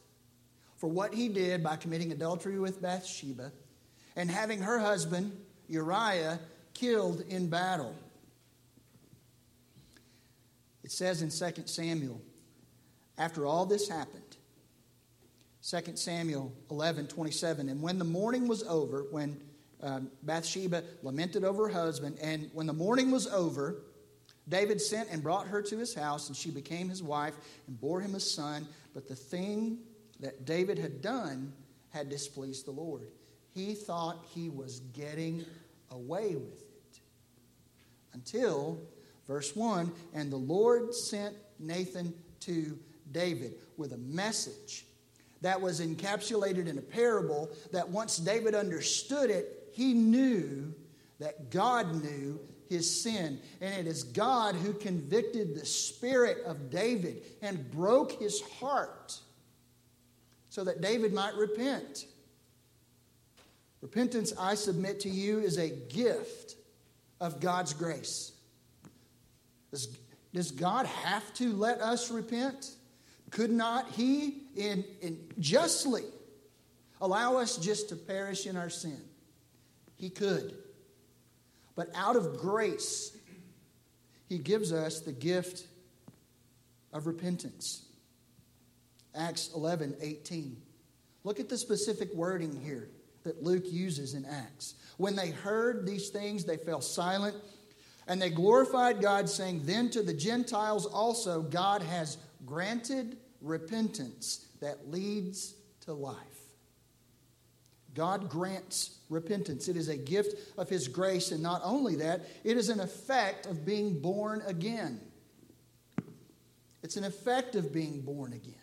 for 0.77 0.89
what 0.89 1.15
he 1.15 1.29
did 1.29 1.63
by 1.63 1.77
committing 1.77 2.13
adultery 2.13 2.59
with 2.59 2.83
Bathsheba 2.83 3.51
and 4.17 4.31
having 4.31 4.61
her 4.61 4.79
husband, 4.79 5.33
Uriah, 5.69 6.39
killed 6.75 7.23
in 7.29 7.49
battle. 7.49 7.95
It 10.85 10.93
says 10.93 11.23
in 11.23 11.31
2 11.31 11.63
Samuel, 11.67 12.21
after 13.17 13.47
all 13.47 13.67
this 13.67 13.89
happened, 13.89 14.28
2 15.69 15.97
Samuel 15.97 16.51
11, 16.71 17.09
27, 17.09 17.69
and 17.69 17.83
when 17.83 17.99
the 17.99 18.05
mourning 18.05 18.49
was 18.49 18.63
over, 18.63 19.05
when 19.11 19.39
um, 19.83 20.11
Bathsheba 20.23 20.83
lamented 21.03 21.45
over 21.45 21.69
her 21.69 21.75
husband, 21.75 22.17
and 22.23 22.49
when 22.55 22.67
the 22.67 22.73
mourning 22.73 23.11
was 23.11 23.27
over, 23.27 23.83
David 24.49 24.81
sent 24.81 25.11
and 25.11 25.23
brought 25.23 25.47
her 25.47 25.61
to 25.61 25.77
his 25.77 25.93
house, 25.93 26.29
and 26.29 26.37
she 26.37 26.51
became 26.51 26.89
his 26.89 27.03
wife 27.03 27.35
and 27.67 27.79
bore 27.79 28.01
him 28.01 28.15
a 28.15 28.21
son. 28.21 28.67
But 28.95 29.09
the 29.09 29.15
thing 29.15 29.81
that 30.21 30.47
David 30.47 30.79
had 30.79 31.03
done 31.03 31.53
had 31.91 32.09
displeased 32.09 32.65
the 32.65 32.71
Lord. 32.71 33.03
He 33.55 33.75
thought 33.75 34.25
he 34.31 34.49
was 34.49 34.81
getting 34.95 35.45
away 35.91 36.35
with 36.35 36.63
it. 36.63 37.01
Until, 38.15 38.81
verse 39.27 39.55
1 39.55 39.93
and 40.15 40.33
the 40.33 40.37
Lord 40.37 40.95
sent 40.95 41.37
Nathan 41.59 42.15
to 42.41 42.79
David 43.13 43.57
with 43.77 43.93
a 43.93 43.99
message 43.99 44.87
that 45.41 45.61
was 45.61 45.81
encapsulated 45.81 46.67
in 46.67 46.79
a 46.79 46.83
parable 46.83 47.51
that 47.73 47.89
once 47.89 48.17
David 48.19 48.55
understood 48.55 49.31
it, 49.31 49.71
he 49.73 49.95
knew 49.95 50.75
that 51.21 51.51
God 51.51 52.03
knew 52.03 52.41
his 52.69 53.03
sin. 53.03 53.41
And 53.61 53.75
it 53.75 53.87
is 53.89 54.03
God 54.03 54.55
who 54.55 54.73
convicted 54.73 55.55
the 55.55 55.65
spirit 55.65 56.39
of 56.45 56.71
David 56.71 57.23
and 57.43 57.71
broke 57.71 58.13
his 58.13 58.41
heart 58.61 59.19
so 60.49 60.65
that 60.65 60.81
David 60.81 61.13
might 61.13 61.35
repent. 61.35 62.07
Repentance, 63.81 64.33
I 64.39 64.55
submit 64.55 65.01
to 65.01 65.09
you, 65.09 65.39
is 65.39 65.57
a 65.57 65.69
gift 65.69 66.57
of 67.21 67.41
God's 67.41 67.73
grace. 67.73 68.33
Does, 69.71 69.97
does 70.35 70.51
God 70.51 70.87
have 70.87 71.33
to 71.35 71.53
let 71.53 71.81
us 71.81 72.11
repent? 72.11 72.73
Could 73.31 73.51
not 73.51 73.91
He 73.91 74.43
in, 74.57 74.85
in 75.01 75.19
justly 75.39 76.05
allow 77.01 77.37
us 77.37 77.57
just 77.57 77.91
to 77.91 77.97
perish 77.97 78.47
in 78.47 78.57
our 78.57 78.71
sin? 78.71 79.01
He 79.97 80.11
could. 80.11 80.55
But 81.75 81.89
out 81.95 82.17
of 82.17 82.39
grace, 82.39 83.17
He 84.29 84.39
gives 84.39 84.73
us 84.73 85.01
the 85.01 85.13
gift 85.13 85.67
of 86.93 87.07
repentance. 87.07 87.85
Acts 89.15 89.51
11 89.55 89.97
18. 90.01 90.57
Look 91.25 91.41
at 91.41 91.49
the 91.49 91.59
specific 91.59 92.15
wording 92.15 92.59
here 92.65 92.89
that 93.25 93.43
Luke 93.43 93.65
uses 93.67 94.15
in 94.15 94.25
Acts. 94.25 94.75
When 94.97 95.17
they 95.17 95.31
heard 95.31 95.87
these 95.87 96.09
things, 96.09 96.45
they 96.45 96.57
fell 96.57 96.81
silent 96.81 97.37
and 98.07 98.23
they 98.23 98.31
glorified 98.31 99.03
God, 99.03 99.29
saying, 99.29 99.63
Then 99.65 99.91
to 99.91 100.03
the 100.03 100.15
Gentiles 100.15 100.87
also 100.87 101.43
God 101.43 101.83
has 101.83 102.17
granted 102.47 103.17
repentance 103.41 104.47
that 104.61 104.91
leads 104.91 105.55
to 105.83 105.93
life. 105.93 106.17
God 107.95 108.29
grants 108.29 108.99
repentance. 109.09 109.69
It 109.69 109.77
is 109.77 109.89
a 109.89 109.97
gift 109.97 110.59
of 110.59 110.69
His 110.69 110.89
grace, 110.89 111.33
and 111.33 111.43
not 111.43 111.63
only 111.65 111.97
that, 111.97 112.21
it 112.45 112.57
is 112.57 112.69
an 112.69 112.81
effect 112.81 113.47
of 113.47 113.65
being 113.65 114.01
born 114.01 114.43
again. 114.47 115.01
It's 116.83 116.97
an 116.97 117.05
effect 117.05 117.57
of 117.57 117.73
being 117.73 118.01
born 118.01 118.33
again. 118.33 118.55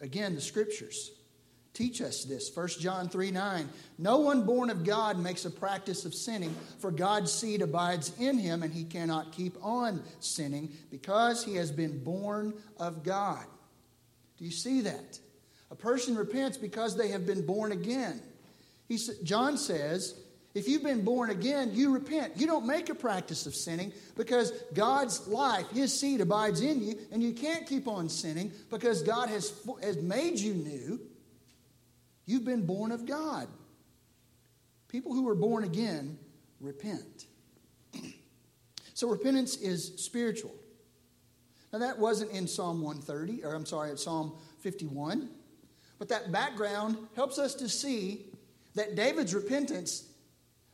Again, 0.00 0.34
the 0.34 0.40
scriptures 0.40 1.10
teach 1.74 2.00
us 2.00 2.24
this. 2.24 2.54
1 2.54 2.68
John 2.80 3.08
3 3.08 3.30
9. 3.30 3.68
No 3.98 4.18
one 4.18 4.44
born 4.44 4.70
of 4.70 4.84
God 4.84 5.18
makes 5.18 5.44
a 5.44 5.50
practice 5.50 6.04
of 6.04 6.14
sinning, 6.14 6.54
for 6.78 6.90
God's 6.90 7.32
seed 7.32 7.62
abides 7.62 8.12
in 8.18 8.38
him, 8.38 8.62
and 8.62 8.72
he 8.72 8.84
cannot 8.84 9.32
keep 9.32 9.56
on 9.62 10.02
sinning 10.20 10.72
because 10.90 11.44
he 11.44 11.56
has 11.56 11.70
been 11.70 12.02
born 12.02 12.54
of 12.78 13.02
God. 13.02 13.44
Do 14.38 14.44
you 14.44 14.50
see 14.50 14.82
that? 14.82 15.18
A 15.70 15.74
person 15.74 16.16
repents 16.16 16.56
because 16.56 16.96
they 16.96 17.08
have 17.08 17.26
been 17.26 17.46
born 17.46 17.72
again. 17.72 18.20
He, 18.88 18.98
John 19.22 19.56
says, 19.56 20.14
if 20.54 20.68
you've 20.68 20.82
been 20.82 21.02
born 21.02 21.30
again, 21.30 21.70
you 21.72 21.94
repent. 21.94 22.36
You 22.36 22.46
don't 22.46 22.66
make 22.66 22.90
a 22.90 22.94
practice 22.94 23.46
of 23.46 23.54
sinning 23.54 23.92
because 24.16 24.52
God's 24.74 25.26
life, 25.26 25.70
His 25.70 25.98
seed 25.98 26.20
abides 26.20 26.60
in 26.60 26.82
you, 26.82 26.98
and 27.10 27.22
you 27.22 27.32
can't 27.32 27.66
keep 27.66 27.88
on 27.88 28.08
sinning 28.10 28.52
because 28.70 29.02
God 29.02 29.30
has, 29.30 29.54
has 29.82 29.96
made 29.96 30.38
you 30.38 30.52
new. 30.52 31.00
You've 32.26 32.44
been 32.44 32.64
born 32.64 32.92
of 32.92 33.06
God. 33.06 33.48
People 34.88 35.14
who 35.14 35.28
are 35.28 35.34
born 35.34 35.64
again 35.64 36.18
repent. 36.60 37.26
so 38.94 39.08
repentance 39.08 39.56
is 39.56 39.94
spiritual. 39.96 40.54
Now, 41.72 41.78
that 41.78 41.98
wasn't 41.98 42.30
in 42.32 42.46
Psalm 42.46 42.82
130, 42.82 43.44
or 43.44 43.54
I'm 43.54 43.64
sorry, 43.64 43.90
it's 43.90 44.04
Psalm 44.04 44.34
51. 44.60 45.30
But 45.98 46.08
that 46.10 46.30
background 46.30 46.98
helps 47.16 47.38
us 47.38 47.54
to 47.56 47.68
see 47.68 48.26
that 48.74 48.94
David's 48.94 49.34
repentance 49.34 50.08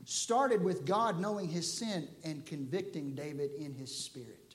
started 0.04 0.64
with 0.64 0.86
God 0.86 1.20
knowing 1.20 1.48
his 1.48 1.72
sin 1.72 2.08
and 2.24 2.44
convicting 2.46 3.14
David 3.14 3.50
in 3.58 3.74
his 3.74 3.94
spirit. 3.94 4.54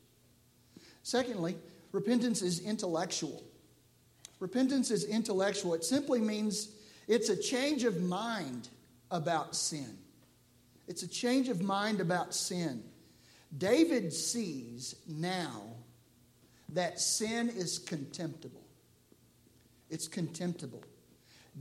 Secondly, 1.04 1.56
repentance 1.92 2.42
is 2.42 2.60
intellectual. 2.60 3.44
Repentance 4.40 4.92
is 4.92 5.06
intellectual. 5.06 5.74
It 5.74 5.86
simply 5.86 6.20
means 6.20 6.70
it's 7.08 7.30
a 7.30 7.38
change 7.38 7.84
of 7.84 8.02
mind 8.02 8.70
about 9.12 9.56
sin. 9.56 9.98
It's 10.88 11.04
a 11.04 11.08
change 11.08 11.50
of 11.50 11.62
mind 11.62 12.02
about 12.02 12.34
sin. 12.34 12.84
David 13.58 14.12
sees 14.12 14.96
now 15.08 15.62
that 16.70 17.00
sin 17.00 17.50
is 17.50 17.80
contemptible. 17.80 18.66
It's 19.90 20.08
contemptible. 20.08 20.84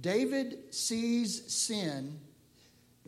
David 0.01 0.73
sees 0.75 1.53
sin 1.53 2.19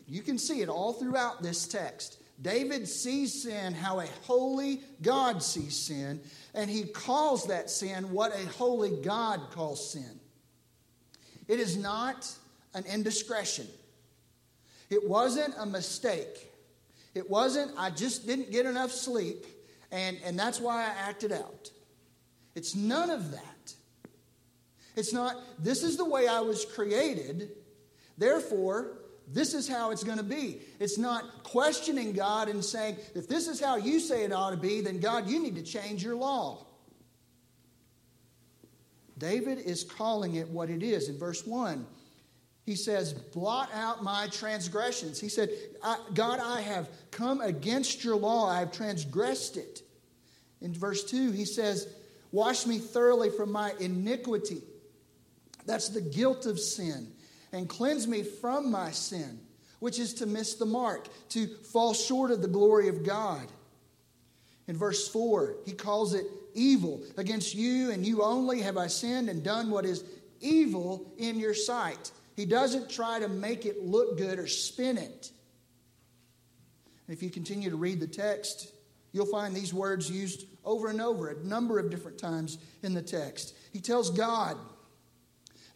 you 0.07 0.21
can 0.21 0.37
see 0.37 0.61
it 0.61 0.69
all 0.69 0.93
throughout 0.93 1.41
this 1.41 1.67
text. 1.67 2.21
David 2.41 2.87
sees 2.87 3.43
sin 3.43 3.73
how 3.73 3.99
a 3.99 4.07
holy 4.23 4.81
God 5.01 5.41
sees 5.41 5.75
sin, 5.75 6.21
and 6.53 6.69
he 6.69 6.83
calls 6.83 7.47
that 7.47 7.69
sin 7.69 8.11
what 8.11 8.33
a 8.33 8.45
holy 8.49 9.01
God 9.01 9.39
calls 9.51 9.91
sin. 9.91 10.19
It 11.47 11.59
is 11.59 11.77
not 11.77 12.29
an 12.73 12.85
indiscretion, 12.85 13.67
it 14.89 15.07
wasn't 15.07 15.53
a 15.57 15.65
mistake. 15.65 16.51
It 17.15 17.29
wasn't, 17.29 17.71
I 17.77 17.91
just 17.91 18.27
didn't 18.27 18.51
get 18.51 18.65
enough 18.65 18.91
sleep, 18.91 19.45
and, 19.89 20.17
and 20.25 20.37
that's 20.37 20.59
why 20.59 20.83
I 20.83 20.89
acted 21.07 21.31
out. 21.31 21.71
It's 22.55 22.75
none 22.75 23.09
of 23.09 23.31
that. 23.31 23.73
It's 24.97 25.13
not, 25.13 25.37
this 25.57 25.81
is 25.81 25.95
the 25.95 26.03
way 26.03 26.27
I 26.27 26.41
was 26.41 26.65
created, 26.65 27.51
therefore, 28.17 28.97
this 29.31 29.53
is 29.53 29.67
how 29.67 29.91
it's 29.91 30.03
going 30.03 30.17
to 30.17 30.23
be. 30.23 30.59
It's 30.79 30.97
not 30.97 31.43
questioning 31.43 32.11
God 32.11 32.49
and 32.49 32.63
saying, 32.63 32.97
if 33.15 33.27
this 33.27 33.47
is 33.47 33.59
how 33.59 33.77
you 33.77 33.99
say 33.99 34.23
it 34.23 34.31
ought 34.31 34.51
to 34.51 34.57
be, 34.57 34.81
then 34.81 34.99
God, 34.99 35.27
you 35.27 35.39
need 35.39 35.55
to 35.55 35.63
change 35.63 36.03
your 36.03 36.15
law. 36.15 36.65
David 39.17 39.59
is 39.59 39.83
calling 39.83 40.35
it 40.35 40.49
what 40.49 40.69
it 40.69 40.83
is. 40.83 41.09
In 41.09 41.17
verse 41.17 41.45
1, 41.45 41.85
He 42.65 42.75
says, 42.75 43.13
Blot 43.13 43.69
out 43.73 44.03
my 44.03 44.27
transgressions. 44.27 45.19
He 45.19 45.29
said, 45.29 45.49
God, 46.13 46.39
I 46.39 46.61
have 46.61 46.89
come 47.11 47.41
against 47.41 48.03
your 48.03 48.15
law, 48.15 48.49
I 48.49 48.59
have 48.59 48.71
transgressed 48.71 49.57
it. 49.57 49.81
In 50.61 50.73
verse 50.73 51.03
2, 51.03 51.31
he 51.31 51.45
says, 51.45 51.87
Wash 52.31 52.65
me 52.65 52.79
thoroughly 52.79 53.29
from 53.29 53.51
my 53.51 53.73
iniquity. 53.79 54.61
That's 55.65 55.89
the 55.89 56.01
guilt 56.01 56.45
of 56.45 56.59
sin. 56.59 57.11
And 57.51 57.69
cleanse 57.69 58.07
me 58.07 58.23
from 58.23 58.71
my 58.71 58.91
sin, 58.91 59.39
which 59.79 59.99
is 59.99 60.15
to 60.15 60.25
miss 60.25 60.55
the 60.55 60.65
mark, 60.65 61.07
to 61.29 61.47
fall 61.47 61.93
short 61.93 62.31
of 62.31 62.41
the 62.41 62.47
glory 62.47 62.89
of 62.89 63.05
God. 63.05 63.47
In 64.67 64.75
verse 64.75 65.07
4, 65.07 65.57
he 65.65 65.71
calls 65.71 66.13
it 66.13 66.25
evil. 66.55 67.03
Against 67.17 67.53
you 67.53 67.91
and 67.91 68.05
you 68.05 68.23
only 68.23 68.61
have 68.61 68.77
I 68.77 68.87
sinned 68.87 69.29
and 69.29 69.43
done 69.43 69.69
what 69.69 69.85
is 69.85 70.03
evil 70.41 71.13
in 71.17 71.39
your 71.39 71.53
sight. 71.53 72.11
He 72.35 72.45
doesn't 72.45 72.89
try 72.89 73.19
to 73.19 73.27
make 73.27 73.65
it 73.65 73.83
look 73.83 74.17
good 74.17 74.39
or 74.39 74.47
spin 74.47 74.97
it. 74.97 75.31
if 77.07 77.21
you 77.21 77.29
continue 77.29 77.69
to 77.69 77.75
read 77.75 77.99
the 77.99 78.07
text, 78.07 78.71
you'll 79.11 79.25
find 79.27 79.55
these 79.55 79.73
words 79.73 80.09
used 80.09 80.45
over 80.65 80.89
and 80.89 81.01
over 81.01 81.29
a 81.29 81.43
number 81.43 81.77
of 81.79 81.89
different 81.89 82.17
times 82.17 82.57
in 82.83 82.93
the 82.93 83.01
text. 83.01 83.55
He 83.71 83.79
tells 83.79 84.09
God, 84.09 84.57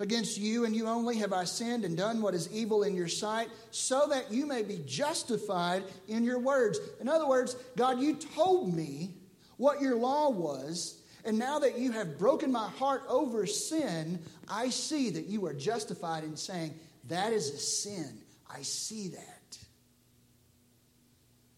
Against 0.02 0.38
you 0.38 0.64
and 0.64 0.74
you 0.74 0.88
only 0.88 1.18
have 1.18 1.34
I 1.34 1.44
sinned 1.44 1.84
and 1.84 1.98
done 1.98 2.22
what 2.22 2.34
is 2.34 2.50
evil 2.54 2.84
in 2.84 2.96
your 2.96 3.10
sight, 3.10 3.50
so 3.72 4.08
that 4.10 4.32
you 4.32 4.46
may 4.46 4.64
be 4.64 4.82
justified 4.86 5.84
in 6.08 6.24
your 6.24 6.40
words. 6.40 6.80
In 7.02 7.10
other 7.10 7.28
words, 7.28 7.58
God, 7.76 8.00
you 8.00 8.16
told 8.16 8.74
me 8.74 9.16
what 9.60 9.82
your 9.82 9.98
law 9.98 10.30
was, 10.30 11.02
and 11.26 11.38
now 11.38 11.60
that 11.60 11.78
you 11.78 11.92
have 11.92 12.18
broken 12.18 12.50
my 12.50 12.70
heart 12.70 13.04
over 13.10 13.46
sin, 13.46 14.20
I 14.48 14.70
see 14.70 15.10
that 15.10 15.26
you 15.26 15.46
are 15.48 15.54
justified 15.54 16.24
in 16.24 16.38
saying, 16.38 16.74
That 17.10 17.34
is 17.34 17.50
a 17.50 17.58
sin. 17.58 18.20
I 18.50 18.62
see 18.62 19.10
that. 19.10 19.58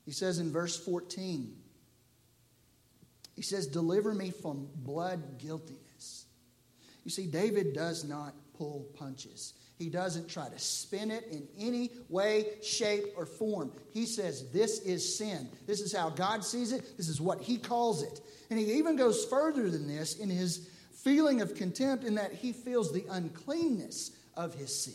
He 0.03 0.11
says 0.11 0.39
in 0.39 0.51
verse 0.51 0.75
14, 0.83 1.55
He 3.35 3.43
says, 3.43 3.67
Deliver 3.67 4.15
me 4.15 4.31
from 4.31 4.67
blood 4.77 5.37
guiltiness. 5.37 6.25
You 7.03 7.11
see, 7.11 7.27
David 7.27 7.73
does 7.73 8.03
not 8.03 8.33
pull 8.57 8.87
punches. 8.97 9.53
He 9.81 9.89
doesn't 9.89 10.29
try 10.29 10.47
to 10.47 10.59
spin 10.59 11.09
it 11.09 11.25
in 11.31 11.47
any 11.57 11.89
way, 12.07 12.45
shape, 12.61 13.05
or 13.17 13.25
form. 13.25 13.71
He 13.91 14.05
says, 14.05 14.51
This 14.51 14.79
is 14.81 15.17
sin. 15.17 15.49
This 15.65 15.81
is 15.81 15.91
how 15.91 16.11
God 16.11 16.45
sees 16.45 16.71
it. 16.71 16.97
This 16.97 17.09
is 17.09 17.19
what 17.19 17.41
He 17.41 17.57
calls 17.57 18.03
it. 18.03 18.21
And 18.51 18.59
He 18.59 18.73
even 18.73 18.95
goes 18.95 19.25
further 19.25 19.71
than 19.71 19.87
this 19.87 20.19
in 20.19 20.29
His 20.29 20.69
feeling 21.03 21.41
of 21.41 21.55
contempt, 21.55 22.03
in 22.03 22.13
that 22.13 22.31
He 22.31 22.53
feels 22.53 22.93
the 22.93 23.05
uncleanness 23.09 24.11
of 24.37 24.53
His 24.53 24.83
sin. 24.83 24.93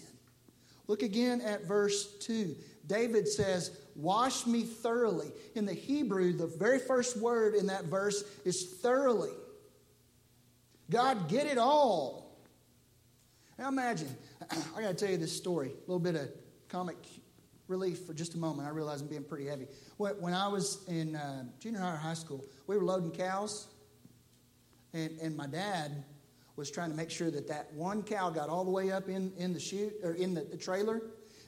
Look 0.87 1.03
again 1.03 1.41
at 1.41 1.64
verse 1.64 2.16
2. 2.20 2.55
David 2.87 3.26
says, 3.26 3.76
Wash 3.97 4.47
me 4.47 4.62
thoroughly. 4.62 5.32
In 5.57 5.66
the 5.66 5.74
Hebrew, 5.74 6.32
the 6.32 6.47
very 6.47 6.78
first 6.78 7.16
word 7.16 7.57
in 7.57 7.66
that 7.66 7.87
verse 7.87 8.22
is 8.45 8.76
thoroughly. 8.76 9.32
God, 10.91 11.28
get 11.28 11.49
it 11.49 11.59
all. 11.59 12.26
Now 13.59 13.68
imagine, 13.68 14.14
I 14.76 14.82
got 14.82 14.88
to 14.88 14.94
tell 14.94 15.11
you 15.11 15.16
this 15.16 15.36
story, 15.36 15.68
a 15.68 15.80
little 15.90 15.98
bit 15.98 16.14
of 16.14 16.28
comic 16.68 16.96
relief 17.68 18.04
for 18.04 18.14
just 18.14 18.34
a 18.34 18.38
moment. 18.38 18.68
I 18.68 18.70
realize 18.70 19.00
I'm 19.00 19.09
being 19.09 19.24
pretty 19.24 19.46
heavy. 19.46 19.66
When 19.96 20.34
I 20.34 20.48
was 20.48 20.84
in 20.88 21.16
uh, 21.16 21.44
junior 21.59 21.80
high 21.80 21.94
or 21.94 21.96
high 21.96 22.14
school, 22.14 22.44
we 22.66 22.76
were 22.76 22.84
loading 22.84 23.11
cows, 23.11 23.68
and, 24.92 25.18
and 25.20 25.36
my 25.36 25.46
dad 25.46 26.04
was 26.57 26.70
trying 26.70 26.90
to 26.90 26.96
make 26.96 27.11
sure 27.11 27.30
that 27.30 27.48
that 27.48 27.72
one 27.74 28.02
cow 28.02 28.30
got 28.30 28.48
all 28.48 28.64
the 28.64 28.70
way 28.70 28.90
up 28.90 29.09
in, 29.09 29.32
in 29.36 29.52
the 29.52 29.61
chute 29.61 29.94
or 30.02 30.12
in 30.12 30.34
the, 30.34 30.42
the 30.42 30.57
trailer. 30.57 31.02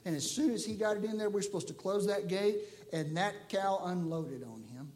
And 0.05 0.15
as 0.15 0.35
soon 0.35 0.51
as 0.51 0.63
he 0.63 0.75
got 0.75 0.97
it 0.97 1.03
in 1.03 1.17
there, 1.17 1.29
we 1.29 1.35
we're 1.35 1.41
supposed 1.41 1.67
to 1.69 1.73
close 1.73 2.07
that 2.07 2.27
gate, 2.27 2.57
and 2.93 3.17
that 3.17 3.49
cow 3.49 3.81
unloaded 3.85 4.43
on 4.43 4.63
him. 4.63 4.91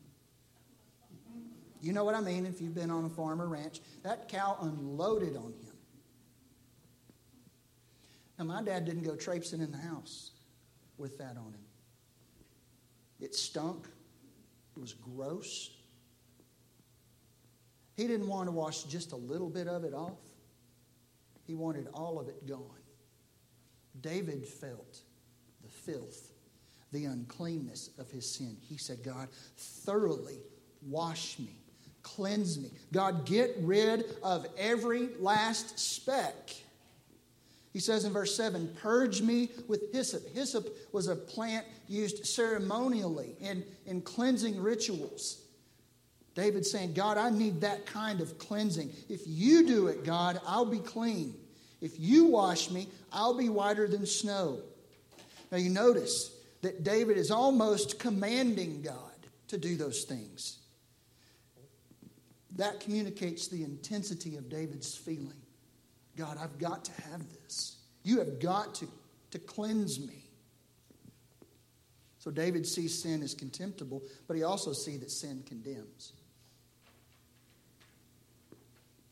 You 1.82 1.92
know 1.92 2.06
what 2.06 2.16
I 2.16 2.22
mean 2.22 2.46
if 2.46 2.62
you've 2.62 2.76
been 2.76 2.90
on 2.90 3.06
a 3.06 3.10
farm 3.10 3.42
or 3.42 3.48
ranch. 3.48 3.82
That 4.04 4.30
cow 4.30 4.58
unloaded 4.62 5.36
on 5.36 5.54
him. 5.54 5.63
Now, 8.38 8.46
my 8.46 8.64
dad 8.64 8.86
didn't 8.86 9.04
go 9.04 9.16
traipsing 9.16 9.62
in 9.62 9.72
the 9.72 9.78
house 9.78 10.32
with 10.98 11.18
that 11.20 11.38
on 11.38 11.54
him. 11.54 11.66
It 13.20 13.36
stunk, 13.36 13.88
it 14.76 14.80
was 14.80 14.94
gross. 14.94 15.72
He 17.96 18.08
didn't 18.08 18.28
want 18.28 18.48
to 18.48 18.52
wash 18.52 18.84
just 18.84 19.12
a 19.12 19.16
little 19.16 19.50
bit 19.50 19.68
of 19.68 19.84
it 19.84 19.94
off, 19.94 20.20
he 21.46 21.54
wanted 21.54 21.88
all 21.94 22.20
of 22.20 22.28
it 22.28 22.48
gone. 22.48 22.80
David 24.02 24.46
felt 24.48 25.00
the 25.62 25.70
filth, 25.70 26.32
the 26.92 27.06
uncleanness 27.06 27.92
of 28.00 28.10
his 28.10 28.30
sin. 28.30 28.58
He 28.62 28.78
said, 28.78 29.04
God, 29.04 29.30
thoroughly 29.58 30.40
wash 30.82 31.38
me, 31.38 31.56
cleanse 32.02 32.58
me. 32.58 32.72
God, 32.92 33.26
get 33.26 33.56
rid 33.60 34.06
of 34.24 34.48
every 34.58 35.10
last 35.20 35.78
speck 35.78 36.50
he 37.74 37.80
says 37.80 38.06
in 38.06 38.14
verse 38.14 38.36
7 38.38 38.76
Purge 38.80 39.22
me 39.22 39.50
with 39.68 39.92
hyssop. 39.92 40.30
Hyssop 40.34 40.68
was 40.94 41.08
a 41.08 41.16
plant 41.16 41.66
used 41.88 42.26
ceremonially 42.26 43.36
in, 43.42 43.64
in 43.88 44.02
cleansing 44.02 44.62
rituals. 44.62 45.42
David 46.36 46.66
saying, 46.66 46.94
God, 46.94 47.18
I 47.18 47.30
need 47.30 47.62
that 47.62 47.86
kind 47.86 48.22
of 48.22 48.38
cleansing. 48.38 48.92
If 49.10 49.22
you 49.26 49.68
do 49.68 49.88
it, 49.88 50.04
God, 50.04 50.40
I'll 50.48 50.66
be 50.66 50.80
clean. 50.80 51.36
If 51.82 52.00
you 52.00 52.26
wash 52.26 52.72
me, 52.72 52.88
I'll 53.12 53.38
be 53.38 53.50
whiter 53.50 53.88
than 53.88 54.06
snow. 54.06 54.60
Now 55.52 55.58
you 55.58 55.70
notice 55.70 56.36
that 56.62 56.84
David 56.84 57.18
is 57.18 57.30
almost 57.30 58.00
commanding 58.00 58.82
God 58.82 58.98
to 59.50 59.58
do 59.58 59.76
those 59.76 60.04
things. 60.04 60.60
That 62.56 62.80
communicates 62.80 63.48
the 63.48 63.64
intensity 63.64 64.38
of 64.38 64.50
David's 64.50 64.96
feeling. 64.96 65.43
God, 66.18 66.38
I've 66.42 66.58
got 66.60 66.86
to 66.86 66.92
have 67.10 67.22
this. 67.42 67.78
You 68.04 68.20
have 68.20 68.40
got 68.40 68.76
to, 68.76 68.88
to 69.32 69.40
cleanse 69.40 70.00
me. 70.00 70.24
So 72.20 72.32
David 72.32 72.66
sees 72.66 73.02
sin 73.02 73.22
as 73.22 73.34
contemptible, 73.34 74.02
but 74.28 74.38
he 74.38 74.44
also 74.44 74.72
sees 74.72 75.00
that 75.00 75.12
sin 75.12 75.44
condemns. 75.46 76.14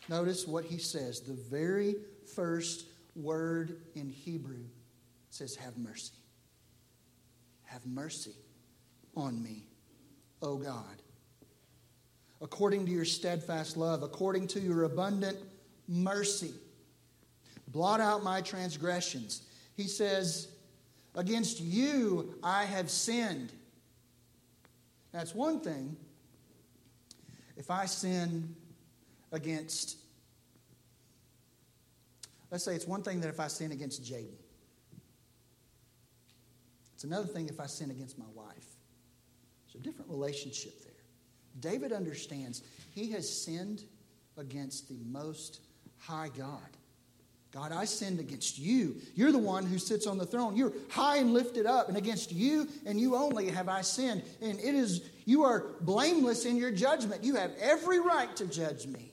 Notice 0.07 0.47
what 0.47 0.65
he 0.65 0.77
says. 0.77 1.21
The 1.21 1.33
very 1.33 1.95
first 2.35 2.85
word 3.15 3.81
in 3.95 4.09
Hebrew 4.09 4.63
says, 5.29 5.55
Have 5.55 5.77
mercy. 5.77 6.13
Have 7.65 7.85
mercy 7.85 8.35
on 9.15 9.41
me, 9.41 9.65
O 10.41 10.57
God. 10.57 11.01
According 12.41 12.85
to 12.87 12.91
your 12.91 13.05
steadfast 13.05 13.77
love, 13.77 14.03
according 14.03 14.47
to 14.47 14.59
your 14.59 14.83
abundant 14.83 15.37
mercy. 15.87 16.51
Blot 17.71 18.01
out 18.01 18.23
my 18.23 18.41
transgressions. 18.41 19.43
He 19.75 19.83
says, 19.83 20.49
Against 21.15 21.59
you 21.59 22.35
I 22.43 22.65
have 22.65 22.89
sinned. 22.89 23.51
That's 25.11 25.35
one 25.35 25.59
thing. 25.59 25.95
If 27.57 27.69
I 27.69 27.85
sin 27.85 28.55
against, 29.31 29.97
let's 32.49 32.63
say 32.63 32.75
it's 32.75 32.87
one 32.87 33.03
thing 33.03 33.21
that 33.21 33.27
if 33.27 33.39
I 33.39 33.47
sin 33.47 33.71
against 33.71 34.03
Jaden. 34.03 34.35
It's 36.93 37.03
another 37.03 37.27
thing 37.27 37.49
if 37.49 37.59
I 37.59 37.65
sin 37.65 37.91
against 37.91 38.17
my 38.17 38.25
wife. 38.33 38.65
There's 39.65 39.81
a 39.81 39.83
different 39.83 40.09
relationship 40.09 40.81
there. 40.83 40.91
David 41.59 41.91
understands 41.91 42.63
he 42.93 43.11
has 43.11 43.27
sinned 43.29 43.83
against 44.37 44.87
the 44.87 44.99
most 45.09 45.61
high 45.97 46.29
God. 46.37 46.77
God, 47.53 47.73
I 47.73 47.83
sinned 47.83 48.19
against 48.19 48.57
you. 48.57 48.95
You're 49.13 49.33
the 49.33 49.37
one 49.37 49.65
who 49.65 49.77
sits 49.77 50.07
on 50.07 50.17
the 50.17 50.25
throne. 50.25 50.55
You're 50.55 50.71
high 50.89 51.17
and 51.17 51.33
lifted 51.33 51.65
up, 51.65 51.89
and 51.89 51.97
against 51.97 52.31
you 52.31 52.69
and 52.85 52.99
you 52.99 53.15
only 53.15 53.49
have 53.49 53.67
I 53.67 53.81
sinned. 53.81 54.23
And 54.41 54.57
it 54.59 54.73
is, 54.73 55.01
you 55.25 55.43
are 55.43 55.65
blameless 55.81 56.45
in 56.45 56.55
your 56.55 56.71
judgment. 56.71 57.25
You 57.25 57.35
have 57.35 57.51
every 57.59 57.99
right 57.99 58.33
to 58.37 58.47
judge 58.47 58.87
me. 58.87 59.11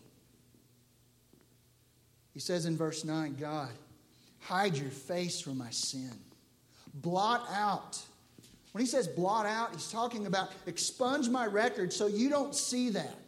He 2.32 2.39
says 2.39 2.66
in 2.66 2.76
verse 2.76 3.05
9, 3.05 3.36
God, 3.41 3.70
hide 4.39 4.76
your 4.76 4.91
face 4.91 5.41
from 5.41 5.59
my 5.59 5.70
sin. 5.70 6.12
Blot 6.95 7.45
out. 7.53 8.01
When 8.70 8.84
he 8.84 8.86
says 8.86 9.09
blot 9.09 9.47
out, 9.47 9.72
he's 9.72 9.91
talking 9.91 10.26
about 10.26 10.53
expunge 10.66 11.28
my 11.28 11.47
record 11.47 11.93
so 11.93 12.07
you 12.07 12.28
don't 12.28 12.55
see 12.55 12.91
that. 12.91 13.28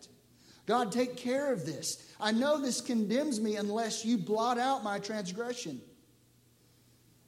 God, 0.66 0.92
take 0.92 1.16
care 1.16 1.52
of 1.52 1.66
this. 1.66 2.12
I 2.20 2.32
know 2.32 2.60
this 2.60 2.80
condemns 2.80 3.40
me 3.40 3.56
unless 3.56 4.04
you 4.04 4.18
blot 4.18 4.58
out 4.58 4.84
my 4.84 4.98
transgression. 4.98 5.80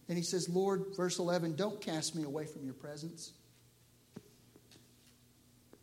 And 0.08 0.18
he 0.18 0.22
says, 0.24 0.48
Lord, 0.48 0.86
verse 0.96 1.18
11, 1.18 1.56
don't 1.56 1.80
cast 1.80 2.14
me 2.14 2.24
away 2.24 2.44
from 2.44 2.64
your 2.64 2.74
presence. 2.74 3.32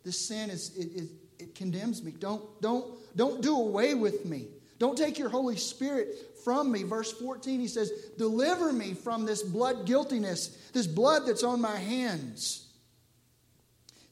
This 0.04 0.28
sin 0.28 0.50
is, 0.50 0.76
it, 0.76 1.02
it, 1.02 1.08
it 1.38 1.54
condemns 1.54 2.02
me. 2.02 2.12
Don't, 2.18 2.42
don't, 2.60 2.86
don't 3.16 3.42
do 3.42 3.56
away 3.56 3.94
with 3.94 4.24
me. 4.24 4.46
Don't 4.78 4.96
take 4.96 5.18
your 5.18 5.28
Holy 5.28 5.56
Spirit 5.56 6.38
from 6.42 6.72
me. 6.72 6.84
Verse 6.84 7.12
14, 7.12 7.60
he 7.60 7.68
says, 7.68 7.90
Deliver 8.16 8.72
me 8.72 8.94
from 8.94 9.26
this 9.26 9.42
blood 9.42 9.84
guiltiness, 9.84 10.48
this 10.72 10.86
blood 10.86 11.24
that's 11.26 11.44
on 11.44 11.60
my 11.60 11.76
hands. 11.76 12.66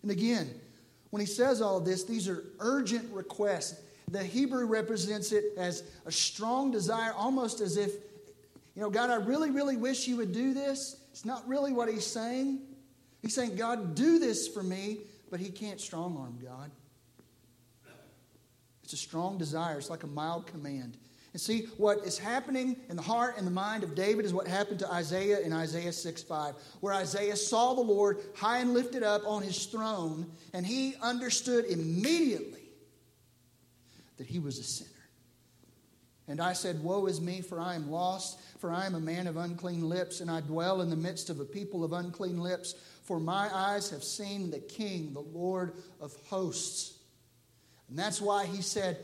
And 0.03 0.11
again, 0.11 0.51
when 1.11 1.21
he 1.21 1.27
says 1.27 1.63
all 1.63 1.81
this, 1.81 2.05
these 2.05 2.29
are 2.29 2.45
urgent 2.61 3.13
requests. 3.13 3.81
The 4.11 4.23
Hebrew 4.23 4.67
represents 4.67 5.33
it 5.33 5.45
as 5.57 5.85
a 6.07 6.13
strong 6.13 6.71
desire, 6.71 7.13
almost 7.13 7.61
as 7.61 7.77
if, 7.77 7.93
you 8.75 8.83
know, 8.83 8.91
God, 8.91 9.11
I 9.11 9.17
really, 9.17 9.51
really 9.51 9.77
wish 9.77 10.07
you 10.07 10.17
would 10.17 10.33
do 10.33 10.55
this. 10.55 10.97
It's 11.11 11.25
not 11.25 11.47
really 11.49 11.73
what 11.73 11.89
he's 11.89 12.07
saying. 12.07 12.61
He's 13.23 13.35
saying, 13.35 13.57
God, 13.57 13.95
do 13.95 14.19
this 14.19 14.49
for 14.49 14.63
me, 14.63 14.99
but 15.31 15.41
he 15.41 15.51
can't 15.51 15.81
strong 15.81 16.17
arm 16.17 16.39
God. 16.43 16.71
It's 18.85 18.93
a 18.95 18.97
strong 18.97 19.37
desire, 19.37 19.77
it's 19.79 19.91
like 19.91 20.05
a 20.05 20.09
mild 20.09 20.47
command. 20.47 20.97
And 21.39 21.43
see, 21.45 21.69
what 21.77 21.99
is 21.99 22.19
happening 22.19 22.77
in 22.89 22.97
the 22.97 23.03
heart 23.03 23.37
and 23.39 23.47
the 23.47 23.53
mind 23.53 23.85
of 23.85 23.95
David 23.95 24.25
is 24.25 24.35
what 24.35 24.49
happened 24.49 24.81
to 24.81 24.93
Isaiah 24.93 25.39
in 25.39 25.53
Isaiah 25.53 25.93
6 25.93 26.25
5, 26.25 26.55
where 26.81 26.93
Isaiah 26.93 27.37
saw 27.37 27.75
the 27.75 27.81
Lord 27.81 28.19
high 28.35 28.59
and 28.59 28.75
lifted 28.75 29.05
up 29.05 29.23
on 29.25 29.45
his 29.45 29.67
throne, 29.67 30.33
and 30.53 30.67
he 30.67 30.97
understood 31.01 31.67
immediately 31.67 32.73
that 34.17 34.27
he 34.27 34.41
was 34.41 34.59
a 34.59 34.65
sinner. 34.65 34.91
And 36.27 36.41
I 36.41 36.55
said, 36.55 36.83
Woe 36.83 37.07
is 37.07 37.21
me, 37.21 37.41
for 37.41 37.61
I 37.61 37.77
am 37.77 37.89
lost, 37.89 38.41
for 38.59 38.73
I 38.73 38.87
am 38.87 38.97
a 38.97 39.01
man 39.01 39.29
of 39.29 39.37
unclean 39.37 39.89
lips, 39.89 40.21
and 40.21 40.29
I 40.29 40.41
dwell 40.41 40.81
in 40.81 40.91
the 40.91 40.97
midst 40.97 41.31
of 41.31 41.39
a 41.39 41.45
people 41.45 41.85
of 41.85 41.93
unclean 41.93 42.41
lips. 42.41 42.75
For 43.05 43.21
my 43.21 43.49
eyes 43.55 43.91
have 43.91 44.03
seen 44.03 44.51
the 44.51 44.59
King, 44.59 45.13
the 45.13 45.21
Lord 45.21 45.75
of 46.01 46.17
hosts. 46.27 46.99
And 47.89 47.97
that's 47.97 48.21
why 48.21 48.45
he 48.45 48.61
said, 48.61 48.99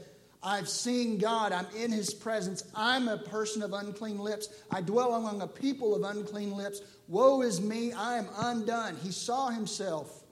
I've 0.45 0.69
seen 0.69 1.17
God. 1.17 1.53
I'm 1.53 1.67
in 1.75 1.91
his 1.91 2.13
presence. 2.13 2.65
I'm 2.75 3.09
a 3.09 3.17
person 3.17 3.63
of 3.63 3.73
unclean 3.73 4.19
lips. 4.19 4.49
I 4.71 4.83
dwell 4.83 5.15
among 5.15 5.41
a 5.41 5.47
people 5.47 5.95
of 5.95 6.03
unclean 6.03 6.53
lips. 6.53 6.83
Woe 7.09 7.41
is 7.41 7.63
me. 7.63 7.93
I 7.93 8.19
am 8.19 8.29
undone. 8.37 8.97
He 9.03 9.11
saw 9.11 9.49
himself 9.49 10.23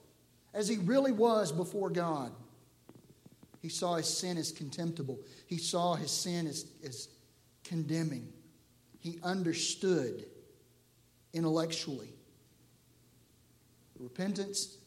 as 0.53 0.67
he 0.67 0.77
really 0.77 1.11
was 1.11 1.51
before 1.51 1.89
God. 1.89 2.31
He 3.61 3.69
saw 3.69 3.95
his 3.95 4.07
sin 4.07 4.37
as 4.37 4.51
contemptible, 4.51 5.19
he 5.47 5.57
saw 5.57 5.95
his 5.95 6.11
sin 6.11 6.47
as, 6.47 6.65
as 6.85 7.07
condemning. 7.63 8.27
He 8.99 9.19
understood 9.23 10.25
intellectually. 11.33 12.09
Repentance 13.97 14.77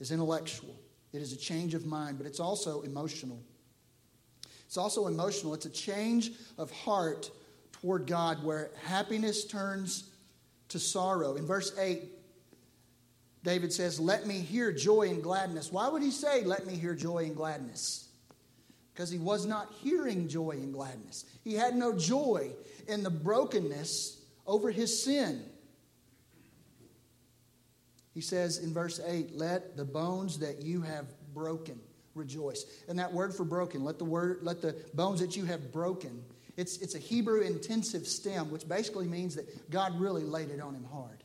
is 0.00 0.10
intellectual, 0.10 0.74
it 1.12 1.22
is 1.22 1.32
a 1.32 1.36
change 1.36 1.74
of 1.74 1.86
mind, 1.86 2.18
but 2.18 2.26
it's 2.26 2.40
also 2.40 2.82
emotional. 2.82 3.40
It's 4.74 4.78
also 4.78 5.06
emotional. 5.06 5.54
It's 5.54 5.66
a 5.66 5.70
change 5.70 6.32
of 6.58 6.68
heart 6.72 7.30
toward 7.70 8.08
God 8.08 8.42
where 8.42 8.72
happiness 8.82 9.44
turns 9.44 10.10
to 10.70 10.80
sorrow. 10.80 11.36
In 11.36 11.46
verse 11.46 11.78
8, 11.78 12.02
David 13.44 13.72
says, 13.72 14.00
Let 14.00 14.26
me 14.26 14.40
hear 14.40 14.72
joy 14.72 15.10
and 15.10 15.22
gladness. 15.22 15.70
Why 15.70 15.86
would 15.86 16.02
he 16.02 16.10
say, 16.10 16.42
Let 16.42 16.66
me 16.66 16.74
hear 16.74 16.92
joy 16.92 17.18
and 17.18 17.36
gladness? 17.36 18.08
Because 18.92 19.10
he 19.10 19.18
was 19.18 19.46
not 19.46 19.72
hearing 19.80 20.26
joy 20.26 20.50
and 20.50 20.72
gladness. 20.72 21.24
He 21.44 21.54
had 21.54 21.76
no 21.76 21.96
joy 21.96 22.50
in 22.88 23.04
the 23.04 23.10
brokenness 23.10 24.24
over 24.44 24.72
his 24.72 25.04
sin. 25.04 25.44
He 28.12 28.20
says 28.20 28.58
in 28.58 28.74
verse 28.74 28.98
8, 29.06 29.36
Let 29.36 29.76
the 29.76 29.84
bones 29.84 30.40
that 30.40 30.62
you 30.62 30.82
have 30.82 31.06
broken 31.32 31.78
rejoice. 32.14 32.64
And 32.88 32.98
that 32.98 33.12
word 33.12 33.34
for 33.34 33.44
broken, 33.44 33.84
let 33.84 33.98
the 33.98 34.04
word, 34.04 34.38
let 34.42 34.60
the 34.62 34.76
bones 34.94 35.20
that 35.20 35.36
you 35.36 35.44
have 35.44 35.72
broken. 35.72 36.22
It's, 36.56 36.78
it's 36.78 36.94
a 36.94 36.98
Hebrew 36.98 37.40
intensive 37.40 38.06
stem, 38.06 38.50
which 38.50 38.68
basically 38.68 39.06
means 39.06 39.34
that 39.34 39.70
God 39.70 39.98
really 39.98 40.22
laid 40.22 40.50
it 40.50 40.60
on 40.60 40.74
him 40.74 40.86
hard. 40.92 41.24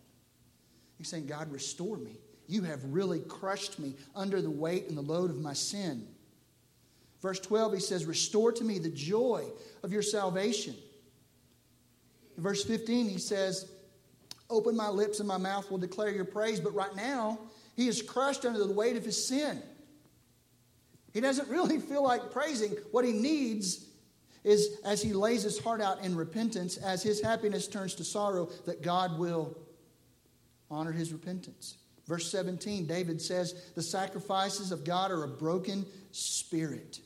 He's 0.97 1.07
saying, 1.07 1.27
God, 1.27 1.51
restore 1.51 1.97
me. 1.97 2.17
You 2.47 2.63
have 2.63 2.83
really 2.85 3.19
crushed 3.19 3.79
me 3.79 3.93
under 4.15 4.41
the 4.41 4.49
weight 4.49 4.87
and 4.89 4.97
the 4.97 5.01
load 5.01 5.29
of 5.29 5.39
my 5.39 5.53
sin. 5.53 6.07
Verse 7.21 7.39
12, 7.39 7.73
he 7.73 7.79
says, 7.79 8.05
Restore 8.05 8.51
to 8.53 8.63
me 8.63 8.79
the 8.79 8.89
joy 8.89 9.45
of 9.83 9.91
your 9.91 10.01
salvation. 10.01 10.75
In 12.37 12.43
verse 12.43 12.63
15, 12.63 13.07
he 13.07 13.17
says, 13.17 13.69
Open 14.49 14.75
my 14.75 14.89
lips 14.89 15.19
and 15.19 15.27
my 15.27 15.37
mouth 15.37 15.69
will 15.69 15.77
declare 15.77 16.09
your 16.09 16.25
praise. 16.25 16.59
But 16.59 16.73
right 16.73 16.95
now, 16.95 17.37
he 17.75 17.87
is 17.87 18.01
crushed 18.01 18.45
under 18.45 18.59
the 18.59 18.73
weight 18.73 18.95
of 18.97 19.05
his 19.05 19.27
sin. 19.27 19.61
He 21.13 21.21
doesn't 21.21 21.49
really 21.49 21.79
feel 21.79 22.03
like 22.03 22.31
praising. 22.31 22.71
What 22.91 23.05
he 23.05 23.13
needs 23.13 23.85
is, 24.43 24.79
as 24.85 25.01
he 25.01 25.13
lays 25.13 25.43
his 25.43 25.59
heart 25.59 25.81
out 25.81 26.03
in 26.03 26.15
repentance, 26.15 26.77
as 26.77 27.03
his 27.03 27.21
happiness 27.21 27.67
turns 27.67 27.95
to 27.95 28.03
sorrow, 28.03 28.49
that 28.65 28.81
God 28.81 29.17
will 29.17 29.57
honor 30.69 30.91
his 30.91 31.11
repentance. 31.11 31.77
Verse 32.07 32.31
17, 32.31 32.85
David 32.85 33.21
says, 33.21 33.69
The 33.75 33.81
sacrifices 33.81 34.71
of 34.71 34.83
God 34.83 35.11
are 35.11 35.23
a 35.23 35.27
broken 35.27 35.85
spirit. 36.11 36.99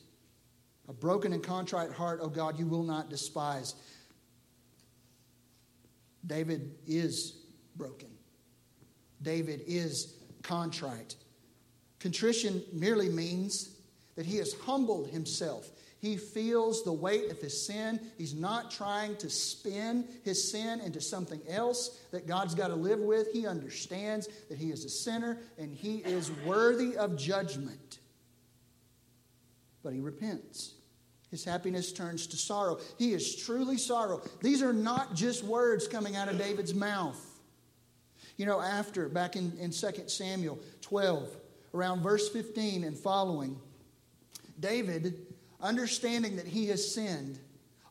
A 0.88 0.92
broken 0.92 1.32
and 1.32 1.42
contrite 1.42 1.92
heart, 1.92 2.20
O 2.22 2.28
God, 2.28 2.58
you 2.58 2.66
will 2.66 2.82
not 2.82 3.10
despise. 3.10 3.74
David 6.26 6.74
is 6.86 7.38
broken. 7.76 8.08
David 9.22 9.62
is 9.66 10.14
contrite. 10.42 11.16
Contrition 12.00 12.62
merely 12.72 13.08
means 13.08 13.73
that 14.16 14.26
he 14.26 14.36
has 14.36 14.54
humbled 14.54 15.08
himself. 15.08 15.70
He 16.04 16.18
feels 16.18 16.84
the 16.84 16.92
weight 16.92 17.30
of 17.30 17.38
his 17.38 17.66
sin. 17.66 17.98
He's 18.18 18.34
not 18.34 18.70
trying 18.70 19.16
to 19.16 19.30
spin 19.30 20.06
his 20.22 20.50
sin 20.52 20.80
into 20.80 21.00
something 21.00 21.40
else 21.48 21.98
that 22.10 22.26
God's 22.26 22.54
got 22.54 22.68
to 22.68 22.74
live 22.74 22.98
with. 22.98 23.32
He 23.32 23.46
understands 23.46 24.28
that 24.50 24.58
he 24.58 24.70
is 24.70 24.84
a 24.84 24.90
sinner 24.90 25.38
and 25.56 25.72
he 25.72 25.98
is 25.98 26.30
worthy 26.44 26.96
of 26.96 27.16
judgment. 27.16 28.00
But 29.82 29.94
he 29.94 30.00
repents. 30.00 30.74
His 31.30 31.42
happiness 31.42 31.90
turns 31.90 32.26
to 32.28 32.36
sorrow. 32.36 32.78
He 32.98 33.14
is 33.14 33.34
truly 33.34 33.78
sorrow. 33.78 34.20
These 34.42 34.62
are 34.62 34.74
not 34.74 35.14
just 35.14 35.42
words 35.42 35.88
coming 35.88 36.16
out 36.16 36.28
of 36.28 36.36
David's 36.36 36.74
mouth. 36.74 37.20
You 38.36 38.46
know, 38.46 38.60
after, 38.60 39.08
back 39.08 39.36
in, 39.36 39.52
in 39.58 39.70
2 39.70 39.88
Samuel 40.06 40.58
12, 40.82 41.34
around 41.72 42.02
verse 42.02 42.28
15 42.28 42.84
and 42.84 42.96
following, 42.96 43.58
David, 44.64 45.26
understanding 45.60 46.36
that 46.36 46.46
he 46.46 46.68
has 46.68 46.94
sinned, 46.94 47.38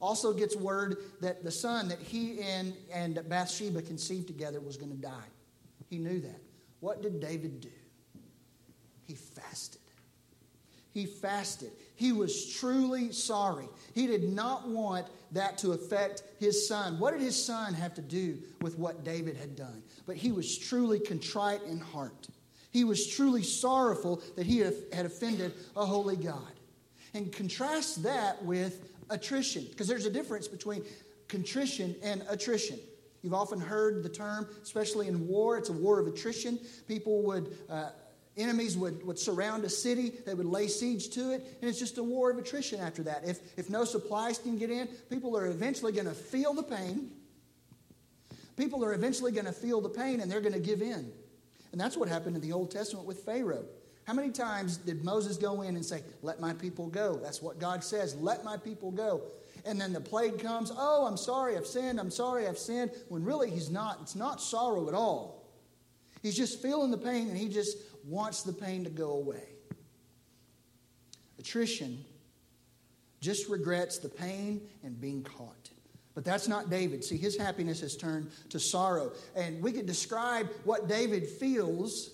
also 0.01 0.33
gets 0.33 0.55
word 0.55 0.97
that 1.21 1.43
the 1.43 1.51
son 1.51 1.87
that 1.87 1.99
he 1.99 2.41
and, 2.41 2.73
and 2.91 3.23
Bathsheba 3.29 3.83
conceived 3.83 4.25
together 4.25 4.59
was 4.59 4.75
going 4.75 4.91
to 4.91 4.97
die. 4.97 5.29
He 5.87 5.99
knew 5.99 6.19
that. 6.19 6.41
What 6.79 7.03
did 7.03 7.19
David 7.19 7.61
do? 7.61 7.69
He 9.05 9.13
fasted. 9.13 9.81
He 10.91 11.05
fasted. 11.05 11.71
He 11.95 12.11
was 12.11 12.53
truly 12.55 13.11
sorry. 13.11 13.69
He 13.93 14.07
did 14.07 14.23
not 14.23 14.67
want 14.67 15.05
that 15.31 15.59
to 15.59 15.73
affect 15.73 16.23
his 16.39 16.67
son. 16.67 16.99
What 16.99 17.13
did 17.13 17.21
his 17.21 17.41
son 17.41 17.75
have 17.75 17.93
to 17.93 18.01
do 18.01 18.39
with 18.61 18.79
what 18.79 19.03
David 19.03 19.37
had 19.37 19.55
done? 19.55 19.83
But 20.07 20.15
he 20.15 20.31
was 20.31 20.57
truly 20.57 20.99
contrite 20.99 21.61
in 21.63 21.79
heart. 21.79 22.27
He 22.71 22.83
was 22.83 23.07
truly 23.07 23.43
sorrowful 23.43 24.23
that 24.35 24.47
he 24.47 24.57
had 24.57 25.05
offended 25.05 25.53
a 25.75 25.85
holy 25.85 26.17
God. 26.17 26.52
And 27.13 27.31
contrast 27.31 28.03
that 28.03 28.43
with 28.43 28.89
attrition, 29.09 29.65
because 29.69 29.87
there's 29.87 30.05
a 30.05 30.11
difference 30.11 30.47
between 30.47 30.83
contrition 31.27 31.95
and 32.03 32.23
attrition. 32.29 32.79
You've 33.21 33.33
often 33.33 33.59
heard 33.59 34.03
the 34.03 34.09
term, 34.09 34.47
especially 34.61 35.07
in 35.07 35.27
war, 35.27 35.57
it's 35.57 35.69
a 35.69 35.73
war 35.73 35.99
of 35.99 36.07
attrition. 36.07 36.59
People 36.87 37.21
would, 37.23 37.57
uh, 37.69 37.89
enemies 38.35 38.75
would, 38.75 39.05
would 39.05 39.17
surround 39.17 39.63
a 39.63 39.69
city, 39.69 40.11
they 40.25 40.33
would 40.33 40.45
lay 40.45 40.67
siege 40.67 41.09
to 41.11 41.31
it, 41.31 41.57
and 41.61 41.69
it's 41.69 41.79
just 41.79 41.97
a 41.97 42.03
war 42.03 42.31
of 42.31 42.37
attrition 42.37 42.79
after 42.79 43.03
that. 43.03 43.23
If, 43.25 43.39
if 43.57 43.69
no 43.69 43.85
supplies 43.85 44.39
can 44.39 44.57
get 44.57 44.69
in, 44.69 44.87
people 45.09 45.37
are 45.37 45.47
eventually 45.47 45.93
going 45.93 46.07
to 46.07 46.13
feel 46.13 46.53
the 46.53 46.63
pain. 46.63 47.11
People 48.57 48.83
are 48.83 48.93
eventually 48.93 49.31
going 49.31 49.45
to 49.45 49.53
feel 49.53 49.81
the 49.81 49.89
pain 49.89 50.19
and 50.19 50.31
they're 50.31 50.41
going 50.41 50.53
to 50.53 50.59
give 50.59 50.81
in. 50.81 51.11
And 51.71 51.81
that's 51.81 51.97
what 51.97 52.07
happened 52.07 52.35
in 52.35 52.41
the 52.41 52.51
Old 52.51 52.69
Testament 52.69 53.07
with 53.07 53.19
Pharaoh. 53.21 53.65
How 54.05 54.13
many 54.13 54.31
times 54.31 54.77
did 54.77 55.03
Moses 55.03 55.37
go 55.37 55.61
in 55.61 55.75
and 55.75 55.85
say, 55.85 56.03
Let 56.21 56.39
my 56.39 56.53
people 56.53 56.87
go? 56.87 57.19
That's 57.21 57.41
what 57.41 57.59
God 57.59 57.83
says, 57.83 58.15
let 58.15 58.43
my 58.43 58.57
people 58.57 58.91
go. 58.91 59.21
And 59.65 59.79
then 59.79 59.93
the 59.93 60.01
plague 60.01 60.39
comes, 60.39 60.71
Oh, 60.75 61.05
I'm 61.05 61.17
sorry, 61.17 61.55
I've 61.55 61.67
sinned, 61.67 61.99
I'm 61.99 62.11
sorry, 62.11 62.47
I've 62.47 62.57
sinned. 62.57 62.91
When 63.07 63.23
really 63.23 63.49
he's 63.49 63.69
not. 63.69 63.99
It's 64.01 64.15
not 64.15 64.41
sorrow 64.41 64.87
at 64.89 64.93
all. 64.93 65.45
He's 66.21 66.35
just 66.35 66.61
feeling 66.61 66.91
the 66.91 66.97
pain 66.97 67.29
and 67.29 67.37
he 67.37 67.49
just 67.49 67.77
wants 68.05 68.43
the 68.43 68.53
pain 68.53 68.83
to 68.83 68.89
go 68.89 69.11
away. 69.11 69.43
Attrition 71.39 72.03
just 73.21 73.49
regrets 73.49 73.99
the 73.99 74.09
pain 74.09 74.61
and 74.83 74.99
being 74.99 75.23
caught. 75.23 75.69
But 76.13 76.25
that's 76.25 76.47
not 76.47 76.69
David. 76.69 77.03
See, 77.03 77.17
his 77.17 77.37
happiness 77.37 77.81
has 77.81 77.97
turned 77.97 78.29
to 78.49 78.59
sorrow. 78.59 79.13
And 79.35 79.61
we 79.63 79.71
could 79.71 79.85
describe 79.85 80.49
what 80.63 80.87
David 80.87 81.27
feels 81.27 82.11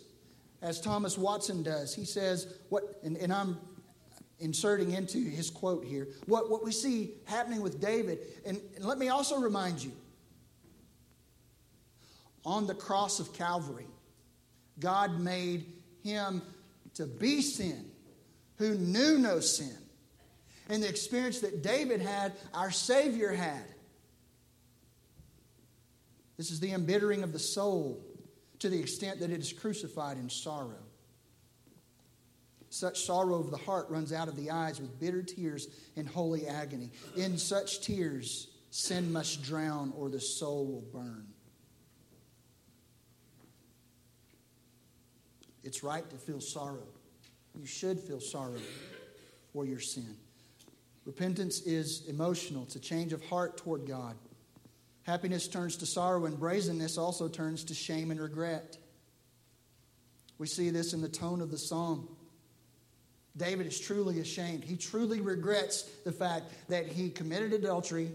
as 0.61 0.81
Thomas 0.81 1.17
Watson 1.17 1.63
does. 1.63 1.93
He 1.93 2.05
says, 2.05 2.53
what, 2.69 2.99
and, 3.03 3.17
and 3.17 3.31
I'm, 3.31 3.57
inserting 4.39 4.91
into 4.91 5.17
his 5.17 5.49
quote 5.49 5.83
here, 5.83 6.07
what, 6.25 6.49
what 6.49 6.63
we 6.63 6.71
see 6.71 7.11
happening 7.25 7.61
with 7.61 7.79
David, 7.81 8.19
and, 8.45 8.59
and 8.75 8.85
let 8.85 8.97
me 8.97 9.09
also 9.09 9.39
remind 9.39 9.83
you 9.83 9.91
on 12.45 12.65
the 12.65 12.73
cross 12.73 13.19
of 13.19 13.33
Calvary, 13.33 13.87
God 14.79 15.19
made 15.19 15.65
him 16.03 16.41
to 16.95 17.05
be 17.05 17.41
sin 17.41 17.85
who 18.57 18.75
knew 18.75 19.17
no 19.17 19.39
sin. 19.39 19.75
And 20.69 20.83
the 20.83 20.89
experience 20.89 21.39
that 21.39 21.63
David 21.63 21.99
had, 21.99 22.33
our 22.53 22.71
Savior 22.71 23.33
had. 23.33 23.63
This 26.37 26.51
is 26.51 26.59
the 26.59 26.71
embittering 26.71 27.23
of 27.23 27.33
the 27.33 27.39
soul 27.39 28.01
to 28.59 28.69
the 28.69 28.79
extent 28.79 29.19
that 29.19 29.31
it 29.31 29.39
is 29.39 29.53
crucified 29.53 30.17
in 30.17 30.29
sorrow. 30.29 30.83
Such 32.69 33.01
sorrow 33.01 33.39
of 33.39 33.49
the 33.49 33.57
heart 33.57 33.89
runs 33.89 34.13
out 34.13 34.27
of 34.27 34.35
the 34.35 34.51
eyes 34.51 34.79
with 34.79 34.99
bitter 34.99 35.23
tears 35.23 35.67
and 35.95 36.07
holy 36.07 36.47
agony. 36.47 36.91
In 37.15 37.37
such 37.37 37.81
tears, 37.81 38.47
sin 38.69 39.11
must 39.11 39.41
drown 39.41 39.91
or 39.97 40.09
the 40.09 40.19
soul 40.19 40.65
will 40.65 40.83
burn. 40.93 41.25
It's 45.63 45.83
right 45.83 46.07
to 46.09 46.15
feel 46.15 46.39
sorrow. 46.39 46.87
You 47.55 47.65
should 47.65 47.99
feel 47.99 48.19
sorrow 48.19 48.59
for 49.51 49.65
your 49.65 49.79
sin. 49.79 50.15
Repentance 51.05 51.61
is 51.61 52.05
emotional, 52.07 52.63
it's 52.63 52.75
a 52.75 52.79
change 52.79 53.13
of 53.13 53.23
heart 53.25 53.57
toward 53.57 53.87
God. 53.87 54.15
Happiness 55.09 55.47
turns 55.47 55.75
to 55.77 55.87
sorrow, 55.87 56.27
and 56.27 56.39
brazenness 56.39 56.95
also 56.95 57.27
turns 57.27 57.63
to 57.63 57.73
shame 57.73 58.11
and 58.11 58.21
regret. 58.21 58.77
We 60.37 60.45
see 60.45 60.69
this 60.69 60.93
in 60.93 61.01
the 61.01 61.09
tone 61.09 61.41
of 61.41 61.49
the 61.49 61.57
psalm. 61.57 62.07
David 63.35 63.65
is 63.65 63.79
truly 63.79 64.19
ashamed. 64.19 64.63
He 64.63 64.77
truly 64.77 65.19
regrets 65.19 65.81
the 66.05 66.11
fact 66.11 66.53
that 66.67 66.85
he 66.85 67.09
committed 67.09 67.53
adultery 67.53 68.11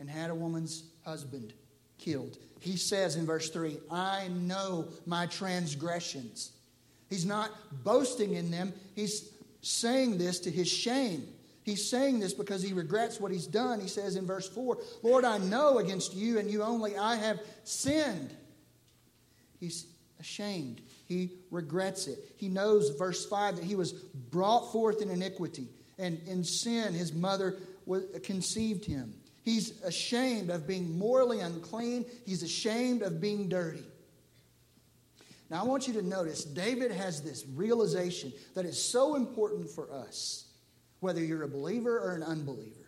and 0.00 0.10
had 0.10 0.30
a 0.30 0.34
woman's 0.34 0.82
husband 1.04 1.52
killed. 1.96 2.38
He 2.58 2.76
says 2.76 3.14
in 3.14 3.24
verse 3.24 3.48
3, 3.48 3.78
I 3.88 4.30
know 4.32 4.88
my 5.06 5.26
transgressions. 5.26 6.50
He's 7.08 7.24
not 7.24 7.52
boasting 7.84 8.34
in 8.34 8.50
them, 8.50 8.72
he's 8.96 9.30
saying 9.60 10.18
this 10.18 10.40
to 10.40 10.50
his 10.50 10.66
shame. 10.66 11.28
He's 11.64 11.88
saying 11.88 12.20
this 12.20 12.34
because 12.34 12.62
he 12.62 12.72
regrets 12.72 13.20
what 13.20 13.30
he's 13.30 13.46
done. 13.46 13.80
He 13.80 13.88
says 13.88 14.16
in 14.16 14.26
verse 14.26 14.48
4, 14.48 14.78
Lord, 15.02 15.24
I 15.24 15.38
know 15.38 15.78
against 15.78 16.14
you 16.14 16.38
and 16.38 16.50
you 16.50 16.62
only 16.62 16.96
I 16.96 17.16
have 17.16 17.40
sinned. 17.64 18.34
He's 19.60 19.86
ashamed. 20.18 20.80
He 21.06 21.30
regrets 21.50 22.06
it. 22.08 22.18
He 22.36 22.48
knows, 22.48 22.90
verse 22.90 23.26
5, 23.26 23.56
that 23.56 23.64
he 23.64 23.76
was 23.76 23.92
brought 23.92 24.72
forth 24.72 25.02
in 25.02 25.10
iniquity, 25.10 25.68
and 25.98 26.20
in 26.26 26.42
sin 26.42 26.94
his 26.94 27.12
mother 27.12 27.56
conceived 28.22 28.84
him. 28.84 29.14
He's 29.42 29.82
ashamed 29.82 30.50
of 30.50 30.66
being 30.66 30.98
morally 30.98 31.40
unclean, 31.40 32.06
he's 32.24 32.42
ashamed 32.42 33.02
of 33.02 33.20
being 33.20 33.48
dirty. 33.48 33.84
Now, 35.50 35.60
I 35.60 35.64
want 35.64 35.86
you 35.86 35.94
to 35.94 36.02
notice 36.02 36.44
David 36.44 36.92
has 36.92 37.20
this 37.20 37.44
realization 37.54 38.32
that 38.54 38.64
is 38.64 38.82
so 38.82 39.16
important 39.16 39.68
for 39.68 39.92
us, 39.92 40.46
whether 41.02 41.22
you're 41.22 41.42
a 41.42 41.48
believer 41.48 41.98
or 41.98 42.14
an 42.14 42.22
unbeliever. 42.22 42.86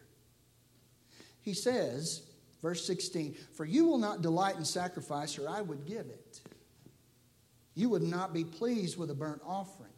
He 1.41 1.53
says, 1.53 2.23
verse 2.63 2.87
16, 2.87 3.37
For 3.55 3.65
you 3.65 3.85
will 3.87 3.99
not 3.99 4.23
delight 4.23 4.57
in 4.57 4.65
sacrifice, 4.65 5.37
or 5.37 5.49
I 5.49 5.61
would 5.61 5.85
give 5.85 6.07
it. 6.07 6.41
You 7.75 7.89
would 7.89 8.05
not 8.05 8.33
be 8.33 8.45
pleased 8.45 8.97
with 8.97 9.11
a 9.11 9.15
burnt 9.15 9.43
offering. 9.45 9.91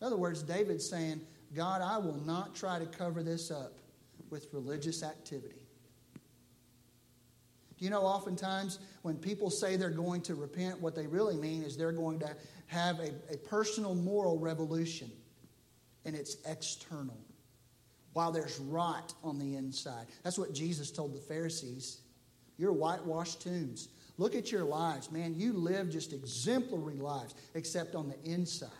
In 0.00 0.06
other 0.06 0.16
words, 0.16 0.42
David's 0.42 0.88
saying, 0.88 1.20
God, 1.54 1.82
I 1.82 1.98
will 1.98 2.20
not 2.24 2.54
try 2.54 2.78
to 2.78 2.86
cover 2.86 3.22
this 3.22 3.50
up 3.50 3.74
with 4.30 4.48
religious 4.52 5.02
activity. 5.02 5.60
Do 7.78 7.84
you 7.84 7.90
know, 7.90 8.02
oftentimes 8.02 8.78
when 9.02 9.16
people 9.16 9.50
say 9.50 9.76
they're 9.76 9.90
going 9.90 10.22
to 10.22 10.34
repent, 10.34 10.80
what 10.80 10.94
they 10.94 11.06
really 11.06 11.36
mean 11.36 11.62
is 11.62 11.76
they're 11.76 11.92
going 11.92 12.20
to 12.20 12.34
have 12.68 13.00
a, 13.00 13.10
a 13.30 13.36
personal 13.36 13.94
moral 13.94 14.38
revolution, 14.38 15.10
and 16.04 16.14
it's 16.14 16.36
external, 16.46 17.18
while 18.12 18.32
there's 18.32 18.58
rot 18.58 19.14
on 19.22 19.38
the 19.38 19.56
inside. 19.56 20.06
That's 20.22 20.38
what 20.38 20.52
Jesus 20.52 20.90
told 20.90 21.14
the 21.14 21.20
Pharisees. 21.20 22.00
You're 22.58 22.72
whitewashed 22.72 23.42
tombs. 23.42 23.88
Look 24.16 24.34
at 24.34 24.52
your 24.52 24.64
lives. 24.64 25.10
Man, 25.10 25.34
you 25.34 25.52
live 25.52 25.90
just 25.90 26.12
exemplary 26.12 26.98
lives, 26.98 27.34
except 27.54 27.94
on 27.94 28.08
the 28.08 28.30
inside, 28.30 28.70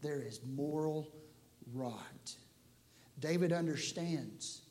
there 0.00 0.22
is 0.22 0.40
moral 0.44 1.08
rot. 1.74 2.34
David 3.18 3.52
understands 3.52 4.62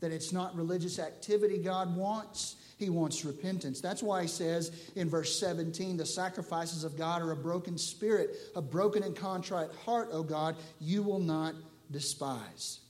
that 0.00 0.12
it's 0.12 0.32
not 0.32 0.54
religious 0.54 0.98
activity 0.98 1.56
God 1.56 1.96
wants, 1.96 2.56
he 2.76 2.90
wants 2.90 3.24
repentance. 3.24 3.80
That's 3.80 4.02
why 4.02 4.22
he 4.22 4.28
says 4.28 4.72
in 4.96 5.08
verse 5.08 5.38
17 5.38 5.96
the 5.96 6.06
sacrifices 6.06 6.84
of 6.84 6.96
God 6.96 7.22
are 7.22 7.32
a 7.32 7.36
broken 7.36 7.78
spirit, 7.78 8.36
a 8.54 8.62
broken 8.62 9.02
and 9.02 9.14
contrite 9.14 9.70
heart, 9.84 10.08
O 10.12 10.22
God, 10.22 10.56
you 10.80 11.02
will 11.02 11.20
not 11.20 11.54
despise. 11.90 12.80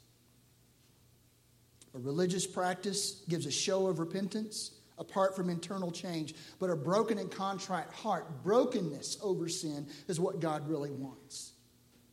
A 1.95 1.99
religious 1.99 2.47
practice 2.47 3.23
gives 3.29 3.47
a 3.47 3.53
show 3.53 3.87
of 3.87 3.99
repentance 3.99 4.73
apart 4.99 5.35
from 5.35 5.51
internal 5.51 5.91
change, 5.91 6.35
but 6.59 6.71
a 6.71 6.77
broken 6.77 7.19
and 7.19 7.31
contrite 7.31 7.91
heart, 7.91 8.43
brokenness 8.43 9.19
over 9.23 9.49
sin, 9.49 9.87
is 10.09 10.21
what 10.21 10.41
God 10.41 10.69
really 10.69 10.91
wants. 10.91 11.53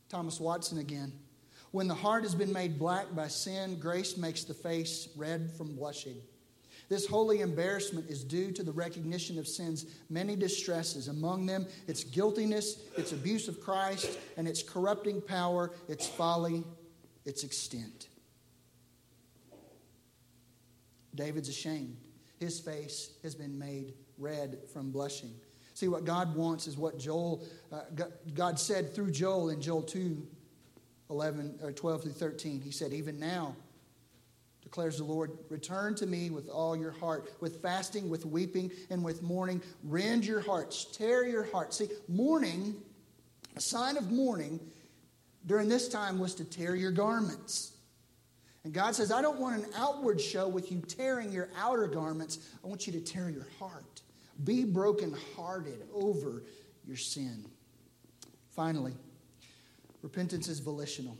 Thomas 0.10 0.40
Watson 0.40 0.80
again. 0.80 1.14
When 1.72 1.88
the 1.88 1.96
heart 1.96 2.24
has 2.24 2.36
been 2.36 2.52
made 2.52 2.78
black 2.78 3.16
by 3.16 3.30
sin, 3.30 3.80
grace 3.80 4.18
makes 4.18 4.44
the 4.44 4.54
face 4.54 5.08
red 5.16 5.50
from 5.52 5.76
blushing. 5.76 6.18
This 6.92 7.08
holy 7.08 7.40
embarrassment 7.40 8.10
is 8.10 8.22
due 8.22 8.52
to 8.52 8.64
the 8.64 8.72
recognition 8.74 9.40
of 9.40 9.48
sin's 9.48 9.86
many 10.10 10.36
distresses. 10.36 11.08
Among 11.08 11.46
them, 11.46 11.66
its 11.88 12.04
guiltiness, 12.04 12.82
its 12.98 13.14
abuse 13.14 13.48
of 13.48 13.62
Christ, 13.62 14.20
and 14.36 14.46
its 14.46 14.62
corrupting 14.62 15.22
power, 15.22 15.72
its 15.88 16.06
folly, 16.06 16.66
its 17.24 17.46
extent. 17.46 18.10
David's 21.16 21.48
ashamed. 21.48 21.96
His 22.42 22.60
face 22.60 23.12
has 23.24 23.36
been 23.36 23.58
made 23.58 23.94
red 24.18 24.58
from 24.74 24.92
blushing. 24.92 25.32
See, 25.74 25.88
what 25.88 26.04
God 26.04 26.36
wants 26.36 26.68
is 26.68 26.76
what 26.76 27.00
Joel, 27.00 27.42
uh, 27.72 27.84
God 28.34 28.60
said 28.60 28.94
through 28.94 29.12
Joel 29.12 29.52
in 29.52 29.62
Joel 29.62 29.84
2 29.84 30.28
11 31.10 31.60
or 31.64 31.72
12 31.72 32.04
through 32.04 32.12
13. 32.12 32.60
He 32.60 32.72
said, 32.72 32.92
Even 32.92 33.18
now, 33.18 33.56
declares 34.72 35.00
the 35.00 35.04
Lord. 35.04 35.38
Return 35.50 35.96
to 35.96 36.06
me 36.06 36.30
with 36.30 36.48
all 36.48 36.78
your 36.78 36.92
heart, 36.92 37.34
with 37.42 37.62
fasting, 37.62 38.10
with 38.10 38.26
weeping, 38.26 38.72
and 38.90 39.04
with 39.04 39.22
mourning. 39.22 39.62
Rend 39.84 40.26
your 40.26 40.40
hearts, 40.40 40.86
tear 40.86 41.28
your 41.28 41.44
hearts. 41.44 41.78
See, 41.78 41.90
mourning, 42.08 42.76
a 43.58 43.60
sign 43.60 43.98
of 43.98 44.12
mourning 44.12 44.62
during 45.46 45.68
this 45.68 45.90
time 45.90 46.20
was 46.20 46.34
to 46.36 46.46
tear 46.46 46.74
your 46.76 46.92
garments. 46.92 47.74
And 48.64 48.72
God 48.72 48.96
says, 48.96 49.12
I 49.12 49.22
don't 49.22 49.42
want 49.42 49.62
an 49.62 49.70
outward 49.76 50.22
show 50.22 50.48
with 50.48 50.72
you 50.72 50.80
tearing 50.80 51.34
your 51.34 51.50
outer 51.58 51.88
garments. 51.88 52.40
I 52.64 52.68
want 52.68 52.88
you 52.88 52.94
to 52.94 53.02
tear 53.02 53.30
your 53.30 53.48
heart. 53.60 54.02
Be 54.46 54.64
brokenhearted 54.64 55.84
over 55.94 56.44
your 56.88 56.96
sin. 56.96 57.44
Finally, 58.52 58.94
repentance 60.02 60.48
is 60.48 60.60
volitional, 60.62 61.18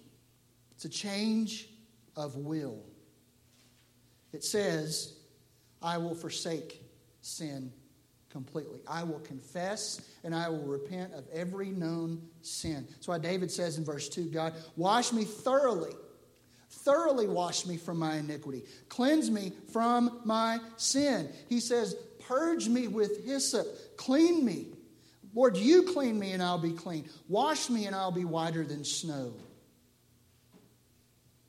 it's 0.72 0.86
a 0.86 0.90
change 0.90 1.68
of 2.16 2.38
will. 2.38 2.86
It 4.34 4.44
says, 4.44 5.14
I 5.82 5.98
will 5.98 6.16
forsake 6.16 6.82
sin 7.22 7.72
completely. 8.30 8.80
I 8.88 9.04
will 9.04 9.20
confess 9.20 10.02
and 10.24 10.34
I 10.34 10.50
will 10.50 10.64
repent 10.64 11.14
of 11.14 11.26
every 11.34 11.70
known 11.70 12.22
sin. 12.42 12.88
That's 12.90 13.08
why 13.08 13.18
David 13.18 13.52
says 13.52 13.78
in 13.78 13.86
verse 13.86 14.10
2 14.10 14.26
God, 14.26 14.54
wash 14.76 15.12
me 15.12 15.26
thoroughly. 15.26 15.92
Thoroughly 16.70 17.28
wash 17.28 17.66
me 17.66 17.76
from 17.76 18.00
my 18.00 18.16
iniquity. 18.16 18.64
Cleanse 18.88 19.30
me 19.30 19.52
from 19.74 20.22
my 20.24 20.60
sin. 20.78 21.30
He 21.50 21.60
says, 21.60 21.96
Purge 22.28 22.70
me 22.70 22.88
with 22.88 23.26
hyssop. 23.26 23.68
Clean 23.98 24.46
me. 24.46 24.68
Lord, 25.34 25.58
you 25.58 25.84
clean 25.84 26.18
me 26.18 26.32
and 26.32 26.42
I'll 26.42 26.58
be 26.58 26.72
clean. 26.72 27.10
Wash 27.28 27.70
me 27.70 27.88
and 27.88 27.96
I'll 27.96 28.12
be 28.12 28.26
whiter 28.26 28.66
than 28.66 28.86
snow. 28.86 29.34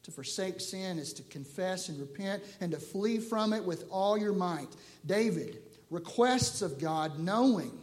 To 0.04 0.10
forsake 0.10 0.60
sin 0.60 0.98
is 0.98 1.12
to 1.14 1.22
confess 1.24 1.88
and 1.88 2.00
repent 2.00 2.42
and 2.60 2.72
to 2.72 2.78
flee 2.78 3.18
from 3.18 3.52
it 3.52 3.64
with 3.64 3.84
all 3.90 4.18
your 4.18 4.32
might. 4.32 4.74
David 5.06 5.58
requests 5.90 6.62
of 6.62 6.78
God, 6.78 7.18
knowing 7.18 7.78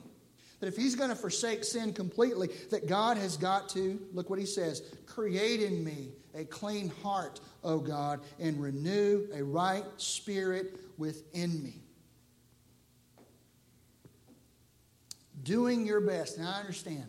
that 0.60 0.68
if 0.68 0.76
he's 0.76 0.96
going 0.96 1.10
to 1.10 1.16
forsake 1.16 1.64
sin 1.64 1.94
completely, 1.94 2.50
that 2.72 2.88
God 2.88 3.18
has 3.18 3.38
got 3.38 3.70
to, 3.70 4.00
look 4.14 4.30
what 4.30 4.40
he 4.40 4.46
says, 4.46 4.82
create 5.06 5.62
in 5.62 5.84
me 5.84 6.10
a 6.36 6.44
clean 6.44 6.92
heart, 7.02 7.40
O 7.64 7.80
God, 7.80 8.20
and 8.40 8.62
renew 8.62 9.28
a 9.34 9.42
right 9.42 9.86
spirit 9.98 10.78
within 10.98 11.64
me. 11.64 11.76
Doing 15.44 15.86
your 15.86 16.02
best. 16.02 16.38
Now 16.38 16.54
I 16.56 16.60
understand 16.60 17.06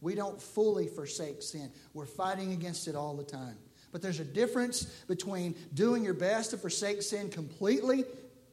We 0.00 0.14
don't 0.14 0.40
fully 0.40 0.86
forsake 0.86 1.42
sin. 1.42 1.72
We're 1.92 2.06
fighting 2.06 2.52
against 2.52 2.86
it 2.86 2.94
all 2.94 3.16
the 3.16 3.24
time. 3.24 3.56
But 3.92 4.02
there's 4.02 4.20
a 4.20 4.24
difference 4.24 4.84
between 4.84 5.54
doing 5.74 6.04
your 6.04 6.14
best 6.14 6.50
to 6.50 6.58
forsake 6.58 7.02
sin 7.02 7.30
completely 7.30 8.04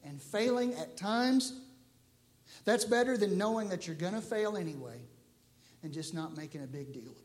and 0.04 0.22
failing 0.22 0.74
at 0.76 0.98
times. 0.98 1.54
That's 2.64 2.86
better 2.86 3.18
than 3.18 3.38
knowing 3.38 3.70
that 3.70 3.88
you're 3.88 3.96
going 3.96 4.14
to 4.14 4.22
fail 4.22 4.56
anyway 4.58 5.00
and 5.84 5.92
just 5.94 6.14
not 6.14 6.38
making 6.38 6.64
a 6.64 6.68
big 6.68 6.94
deal 6.94 7.04
about 7.04 7.20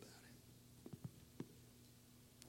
it. 1.39 1.47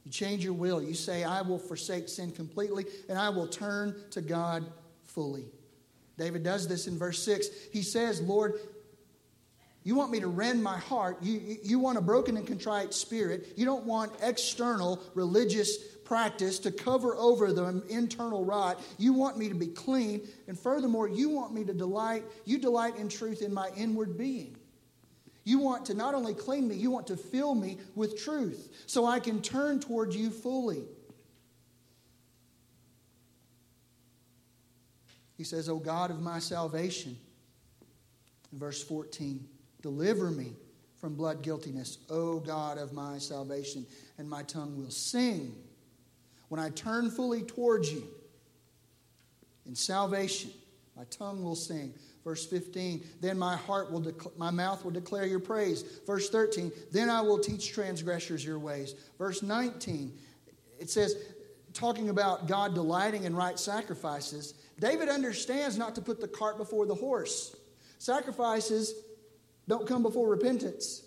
You 0.05 0.11
change 0.11 0.43
your 0.43 0.53
will. 0.53 0.81
You 0.81 0.93
say, 0.93 1.23
I 1.23 1.41
will 1.41 1.59
forsake 1.59 2.09
sin 2.09 2.31
completely 2.31 2.85
and 3.07 3.17
I 3.17 3.29
will 3.29 3.47
turn 3.47 3.95
to 4.11 4.21
God 4.21 4.65
fully. 5.03 5.45
David 6.17 6.43
does 6.43 6.67
this 6.67 6.87
in 6.87 6.97
verse 6.97 7.23
6. 7.23 7.47
He 7.71 7.81
says, 7.81 8.21
Lord, 8.21 8.59
you 9.83 9.95
want 9.95 10.11
me 10.11 10.19
to 10.19 10.27
rend 10.27 10.63
my 10.63 10.77
heart. 10.77 11.17
You, 11.23 11.57
you 11.63 11.79
want 11.79 11.97
a 11.97 12.01
broken 12.01 12.37
and 12.37 12.45
contrite 12.45 12.93
spirit. 12.93 13.53
You 13.55 13.65
don't 13.65 13.85
want 13.85 14.11
external 14.21 15.01
religious 15.15 15.77
practice 16.05 16.59
to 16.59 16.71
cover 16.71 17.15
over 17.15 17.51
the 17.51 17.83
internal 17.89 18.45
rot. 18.45 18.79
You 18.99 19.13
want 19.13 19.37
me 19.37 19.49
to 19.49 19.55
be 19.55 19.67
clean. 19.67 20.27
And 20.47 20.59
furthermore, 20.59 21.07
you 21.07 21.29
want 21.29 21.53
me 21.53 21.63
to 21.63 21.73
delight. 21.73 22.25
You 22.45 22.59
delight 22.59 22.97
in 22.97 23.09
truth 23.09 23.41
in 23.41 23.53
my 23.53 23.69
inward 23.75 24.17
being. 24.17 24.55
You 25.43 25.57
want 25.57 25.87
to 25.87 25.95
not 25.95 26.13
only 26.13 26.35
clean 26.35 26.67
me, 26.67 26.75
you 26.75 26.91
want 26.91 27.07
to 27.07 27.17
fill 27.17 27.55
me 27.55 27.79
with 27.95 28.21
truth 28.21 28.83
so 28.85 29.07
I 29.07 29.19
can 29.19 29.41
turn 29.41 29.79
toward 29.79 30.13
you 30.13 30.29
fully. 30.29 30.83
He 35.37 35.43
says, 35.43 35.69
O 35.69 35.77
God 35.77 36.11
of 36.11 36.21
my 36.21 36.37
salvation, 36.37 37.17
verse 38.53 38.83
14. 38.83 39.47
Deliver 39.81 40.31
me 40.31 40.53
from 40.97 41.15
blood 41.15 41.41
guiltiness, 41.41 41.97
O 42.09 42.39
God 42.39 42.77
of 42.77 42.93
my 42.93 43.17
salvation, 43.17 43.85
and 44.17 44.29
my 44.29 44.43
tongue 44.43 44.77
will 44.77 44.91
sing 44.91 45.55
when 46.49 46.59
I 46.59 46.69
turn 46.69 47.09
fully 47.09 47.41
towards 47.41 47.91
you. 47.91 48.07
In 49.65 49.75
salvation, 49.75 50.51
my 50.95 51.03
tongue 51.05 51.43
will 51.43 51.55
sing. 51.55 51.93
Verse 52.23 52.45
15, 52.45 53.03
then 53.19 53.39
my 53.39 53.55
heart 53.55 53.91
will, 53.91 54.01
dec- 54.01 54.37
my 54.37 54.51
mouth 54.51 54.83
will 54.83 54.91
declare 54.91 55.25
your 55.25 55.39
praise. 55.39 55.81
Verse 56.05 56.29
13, 56.29 56.71
then 56.91 57.09
I 57.09 57.21
will 57.21 57.39
teach 57.39 57.73
transgressors 57.73 58.45
your 58.45 58.59
ways. 58.59 58.93
Verse 59.17 59.41
19, 59.41 60.13
it 60.79 60.89
says, 60.89 61.15
talking 61.73 62.09
about 62.09 62.47
God 62.47 62.75
delighting 62.75 63.23
in 63.23 63.35
right 63.35 63.57
sacrifices, 63.57 64.53
David 64.79 65.09
understands 65.09 65.77
not 65.77 65.95
to 65.95 66.01
put 66.01 66.19
the 66.19 66.27
cart 66.27 66.57
before 66.57 66.85
the 66.85 66.93
horse. 66.93 67.55
Sacrifices 67.97 68.93
don't 69.67 69.87
come 69.87 70.03
before 70.03 70.29
repentance. 70.29 71.03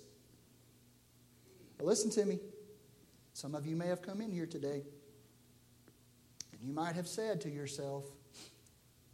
But 1.76 1.86
listen 1.86 2.10
to 2.12 2.24
me. 2.24 2.38
Some 3.32 3.54
of 3.54 3.66
you 3.66 3.74
may 3.74 3.88
have 3.88 4.00
come 4.00 4.20
in 4.20 4.30
here 4.30 4.46
today, 4.46 4.82
and 6.52 6.62
you 6.62 6.72
might 6.72 6.94
have 6.94 7.08
said 7.08 7.40
to 7.42 7.50
yourself, 7.50 8.04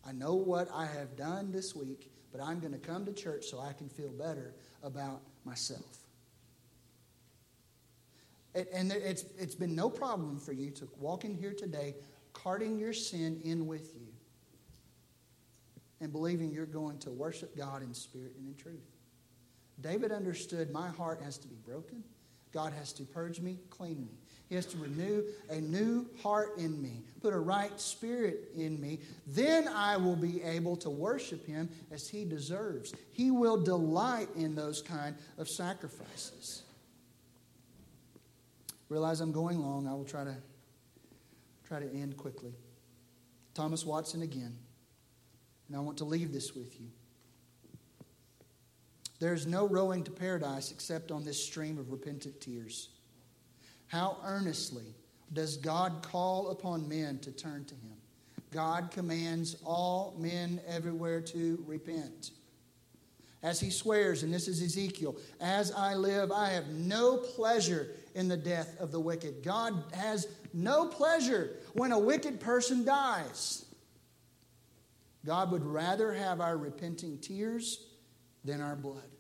I 0.07 0.13
know 0.13 0.35
what 0.35 0.69
I 0.73 0.87
have 0.87 1.17
done 1.17 1.53
this 1.53 1.75
week, 1.75 2.11
but 2.31 2.41
I'm 2.41 2.61
going 2.61 2.73
to 2.73 2.79
come 2.79 3.07
to 3.07 3.13
church 3.13 3.47
so 3.47 3.59
I 3.59 3.73
can 3.73 3.89
feel 3.89 4.11
better 4.11 4.55
about 4.83 5.23
myself. 5.45 5.99
And 8.55 8.93
it's, 8.93 9.25
it's 9.39 9.55
been 9.55 9.75
no 9.75 9.89
problem 9.89 10.39
for 10.39 10.53
you 10.53 10.71
to 10.73 10.89
walk 10.99 11.25
in 11.25 11.35
here 11.35 11.55
today, 11.55 11.95
carting 12.33 12.79
your 12.79 12.93
sin 12.93 13.41
in 13.45 13.67
with 13.67 13.95
you, 13.95 14.09
and 16.01 16.13
believing 16.13 16.51
you're 16.51 16.67
going 16.67 16.99
to 16.99 17.11
worship 17.11 17.57
God 17.57 17.83
in 17.83 17.95
spirit 17.95 18.33
and 18.39 18.49
in 18.49 18.55
truth. 18.55 18.90
David 19.81 20.13
understood 20.13 20.71
my 20.71 20.89
heart 20.89 21.21
has 21.23 21.39
to 21.39 21.49
be 21.49 21.57
broken. 21.65 22.03
God 22.53 22.73
has 22.73 22.93
to 22.95 23.05
purge 23.05 23.41
me, 23.41 23.59
clean 23.71 24.05
me. 24.05 24.19
He 24.49 24.57
has 24.57 24.67
to 24.67 24.79
renew 24.79 25.23
a 25.49 25.61
new 25.61 26.07
heart 26.23 26.59
in 26.59 26.83
me, 26.83 27.03
put 27.23 27.33
a 27.33 27.39
right 27.39 27.81
spirit 27.81 28.49
in 28.57 28.81
me. 28.81 28.99
Then 29.29 29.69
I 29.69 29.97
will 29.97 30.17
be 30.17 30.43
able 30.43 30.77
to 30.79 30.91
worship 30.91 31.47
him 31.47 31.69
as 31.93 32.09
he 32.09 32.25
deserves. 32.25 32.93
He 33.13 33.31
will 33.31 33.63
delight 33.63 34.29
in 34.35 34.57
those 34.57 34.83
kind 34.83 35.15
of 35.39 35.49
sacrifices. 35.49 36.65
Realize 38.89 39.21
I'm 39.21 39.31
going 39.31 39.61
long. 39.61 39.87
I 39.87 39.95
will 39.95 40.05
try 40.05 40.25
to 40.25 40.35
try 41.65 41.79
to 41.79 41.89
end 41.95 42.17
quickly. 42.17 42.53
Thomas 43.55 43.87
Watson 43.87 44.23
again. 44.23 44.57
And 45.69 45.77
I 45.77 45.81
want 45.81 45.99
to 45.99 46.05
leave 46.05 46.33
this 46.33 46.57
with 46.57 46.81
you. 46.81 46.89
There's 49.21 49.47
no 49.47 49.69
rowing 49.69 50.03
to 50.05 50.11
paradise 50.11 50.73
except 50.73 51.13
on 51.13 51.25
this 51.25 51.43
stream 51.43 51.79
of 51.79 51.93
repentant 51.93 52.41
tears. 52.41 52.89
How 53.87 54.17
earnestly 54.25 54.95
does 55.33 55.59
God 55.59 56.03
call 56.03 56.49
upon 56.49 56.89
men 56.89 57.19
to 57.21 57.31
turn 57.31 57.67
to 57.67 57.75
Him? 57.75 57.97
God 58.51 58.91
commands 58.91 59.57
all 59.65 60.17
men 60.19 60.61
everywhere 60.67 61.21
to 61.21 61.63
repent. 61.67 62.31
As 63.43 63.61
He 63.61 63.71
swears, 63.71 64.23
and 64.23 64.33
this 64.33 64.49
is 64.49 64.63
Ezekiel, 64.63 65.17
as 65.39 65.71
I 65.71 65.95
live, 65.95 66.33
I 66.33 66.51
have 66.51 66.69
no 66.69 67.19
pleasure 67.19 67.89
in 68.15 68.27
the 68.27 68.37
death 68.37 68.75
of 68.81 68.91
the 68.91 69.01
wicked. 69.01 69.43
God 69.43 69.85
has 69.93 70.29
no 70.55 70.87
pleasure 70.87 71.59
when 71.75 71.93
a 71.93 71.99
wicked 71.99 72.41
person 72.41 72.85
dies. 72.85 73.67
God 75.27 75.53
would 75.53 75.65
rather 75.65 76.15
have 76.15 76.41
our 76.41 76.57
repenting 76.57 77.19
tears 77.19 77.90
than 78.45 78.61
our 78.61 78.77
blood. 78.77 79.11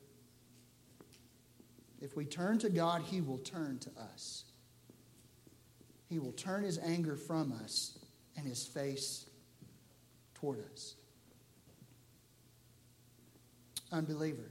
If 2.00 2.16
we 2.16 2.24
turn 2.24 2.58
to 2.60 2.70
God, 2.70 3.02
He 3.02 3.20
will 3.20 3.38
turn 3.38 3.78
to 3.80 3.90
us. 4.00 4.44
He 6.08 6.18
will 6.18 6.32
turn 6.32 6.64
His 6.64 6.78
anger 6.78 7.16
from 7.16 7.52
us 7.62 7.98
and 8.36 8.46
His 8.46 8.66
face 8.66 9.26
toward 10.34 10.60
us. 10.72 10.94
Unbeliever, 13.92 14.50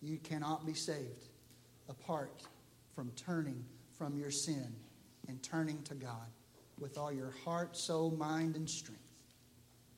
you 0.00 0.18
cannot 0.18 0.66
be 0.66 0.74
saved 0.74 1.28
apart 1.88 2.42
from 2.94 3.10
turning 3.14 3.64
from 3.96 4.18
your 4.18 4.30
sin 4.30 4.74
and 5.28 5.42
turning 5.42 5.82
to 5.84 5.94
God 5.94 6.26
with 6.78 6.98
all 6.98 7.12
your 7.12 7.32
heart, 7.44 7.76
soul, 7.76 8.10
mind, 8.10 8.56
and 8.56 8.68
strength. 8.68 9.00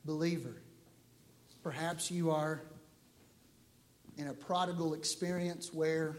Believer, 0.03 0.61
perhaps 1.63 2.11
you 2.11 2.29
are 2.29 2.61
in 4.17 4.27
a 4.27 4.33
prodigal 4.33 4.93
experience 4.93 5.73
where 5.73 6.15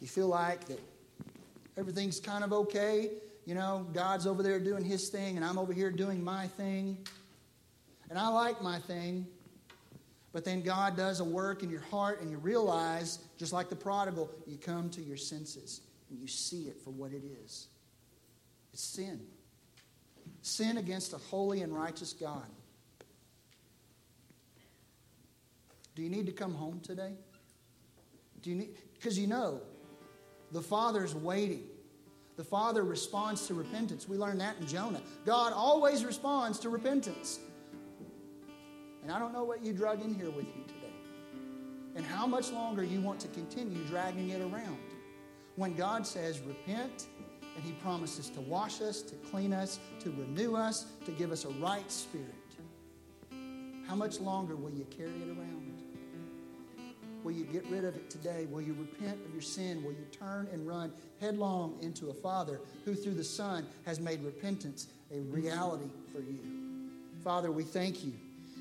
you 0.00 0.06
feel 0.06 0.28
like 0.28 0.66
that 0.66 0.80
everything's 1.76 2.20
kind 2.20 2.44
of 2.44 2.52
okay. 2.52 3.10
You 3.44 3.54
know, 3.54 3.86
God's 3.92 4.26
over 4.26 4.42
there 4.42 4.60
doing 4.60 4.84
his 4.84 5.08
thing, 5.08 5.36
and 5.36 5.44
I'm 5.44 5.58
over 5.58 5.72
here 5.72 5.90
doing 5.90 6.22
my 6.22 6.46
thing. 6.46 6.98
And 8.10 8.18
I 8.18 8.28
like 8.28 8.62
my 8.62 8.78
thing. 8.78 9.26
But 10.32 10.44
then 10.44 10.62
God 10.62 10.96
does 10.96 11.20
a 11.20 11.24
work 11.24 11.62
in 11.62 11.70
your 11.70 11.80
heart, 11.80 12.20
and 12.20 12.30
you 12.30 12.36
realize, 12.36 13.18
just 13.38 13.52
like 13.52 13.70
the 13.70 13.76
prodigal, 13.76 14.30
you 14.46 14.56
come 14.58 14.90
to 14.90 15.02
your 15.02 15.16
senses 15.16 15.80
and 16.10 16.18
you 16.18 16.26
see 16.26 16.62
it 16.62 16.80
for 16.82 16.90
what 16.90 17.12
it 17.12 17.22
is 17.44 17.66
it's 18.72 18.82
sin. 18.82 19.20
Sin 20.42 20.78
against 20.78 21.12
a 21.12 21.18
holy 21.18 21.62
and 21.62 21.74
righteous 21.74 22.12
God. 22.12 22.46
Do 25.98 26.04
you 26.04 26.10
need 26.10 26.26
to 26.26 26.32
come 26.32 26.54
home 26.54 26.78
today? 26.78 27.10
Do 28.40 28.50
you 28.50 28.54
need 28.54 28.68
because 28.94 29.18
you 29.18 29.26
know 29.26 29.60
the 30.52 30.62
Father's 30.62 31.12
waiting. 31.12 31.64
The 32.36 32.44
Father 32.44 32.84
responds 32.84 33.48
to 33.48 33.54
repentance. 33.54 34.08
We 34.08 34.16
learn 34.16 34.38
that 34.38 34.54
in 34.60 34.68
Jonah. 34.68 35.02
God 35.26 35.52
always 35.52 36.04
responds 36.04 36.60
to 36.60 36.68
repentance. 36.68 37.40
And 39.02 39.10
I 39.10 39.18
don't 39.18 39.32
know 39.32 39.42
what 39.42 39.64
you 39.64 39.72
drug 39.72 40.00
in 40.04 40.14
here 40.14 40.30
with 40.30 40.46
you 40.46 40.62
today 40.68 40.94
and 41.96 42.06
how 42.06 42.28
much 42.28 42.52
longer 42.52 42.84
you 42.84 43.00
want 43.00 43.18
to 43.22 43.28
continue 43.28 43.82
dragging 43.88 44.28
it 44.28 44.40
around. 44.40 44.78
When 45.56 45.74
God 45.74 46.06
says, 46.06 46.38
repent, 46.46 47.08
and 47.56 47.64
He 47.64 47.72
promises 47.82 48.30
to 48.30 48.40
wash 48.42 48.80
us, 48.82 49.02
to 49.02 49.16
clean 49.32 49.52
us, 49.52 49.80
to 49.98 50.10
renew 50.10 50.54
us, 50.54 50.86
to 51.06 51.10
give 51.10 51.32
us 51.32 51.44
a 51.44 51.48
right 51.48 51.90
spirit, 51.90 52.36
how 53.88 53.96
much 53.96 54.20
longer 54.20 54.54
will 54.54 54.70
you 54.70 54.84
carry 54.96 55.10
it 55.10 55.28
around? 55.28 55.47
Will 57.28 57.34
you 57.34 57.44
get 57.44 57.66
rid 57.66 57.84
of 57.84 57.94
it 57.94 58.08
today? 58.08 58.46
Will 58.50 58.62
you 58.62 58.72
repent 58.72 59.18
of 59.26 59.34
your 59.34 59.42
sin? 59.42 59.84
Will 59.84 59.92
you 59.92 60.06
turn 60.10 60.48
and 60.50 60.66
run 60.66 60.90
headlong 61.20 61.76
into 61.82 62.08
a 62.08 62.14
Father 62.14 62.58
who, 62.86 62.94
through 62.94 63.16
the 63.16 63.22
Son, 63.22 63.66
has 63.84 64.00
made 64.00 64.22
repentance 64.22 64.86
a 65.14 65.20
reality 65.20 65.90
for 66.10 66.20
you? 66.20 66.38
Father, 67.22 67.52
we 67.52 67.64
thank 67.64 68.02
you 68.02 68.14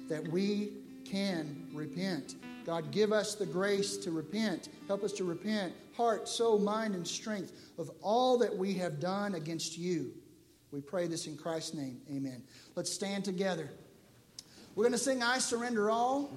that 0.09 0.28
we 0.28 0.74
can 1.05 1.65
repent. 1.74 2.36
God, 2.65 2.91
give 2.91 3.13
us 3.13 3.36
the 3.36 3.45
grace 3.45 3.95
to 3.99 4.11
repent. 4.11 4.68
Help 4.88 5.01
us 5.01 5.13
to 5.13 5.24
repent, 5.24 5.72
heart, 5.95 6.28
soul, 6.28 6.59
mind, 6.59 6.93
and 6.93 7.07
strength, 7.07 7.53
of 7.78 7.89
all 8.01 8.38
that 8.38 8.53
we 8.53 8.74
have 8.74 8.99
done 8.99 9.36
against 9.36 9.78
you. 9.78 10.11
We 10.74 10.82
pray 10.82 11.07
this 11.07 11.26
in 11.26 11.38
Christ's 11.38 11.74
name. 11.74 12.01
Amen. 12.11 12.43
Let's 12.76 12.91
stand 12.91 13.24
together. 13.24 13.72
We're 14.76 14.84
going 14.84 14.91
to 14.91 14.97
sing 14.97 15.24
I 15.24 15.39
Surrender 15.39 15.89
All 15.89 16.30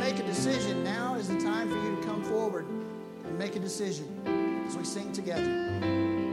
make 0.00 0.18
a 0.18 0.22
decision, 0.22 0.82
now 0.82 1.14
is 1.16 1.28
the 1.28 1.38
time 1.38 1.68
for 1.68 1.76
you 1.76 1.94
to 1.94 2.02
come 2.06 2.24
forward 2.24 2.64
and 2.66 3.38
make 3.38 3.54
a 3.54 3.58
decision 3.58 4.64
as 4.66 4.74
we 4.74 4.82
sing 4.82 5.12
together. 5.12 6.29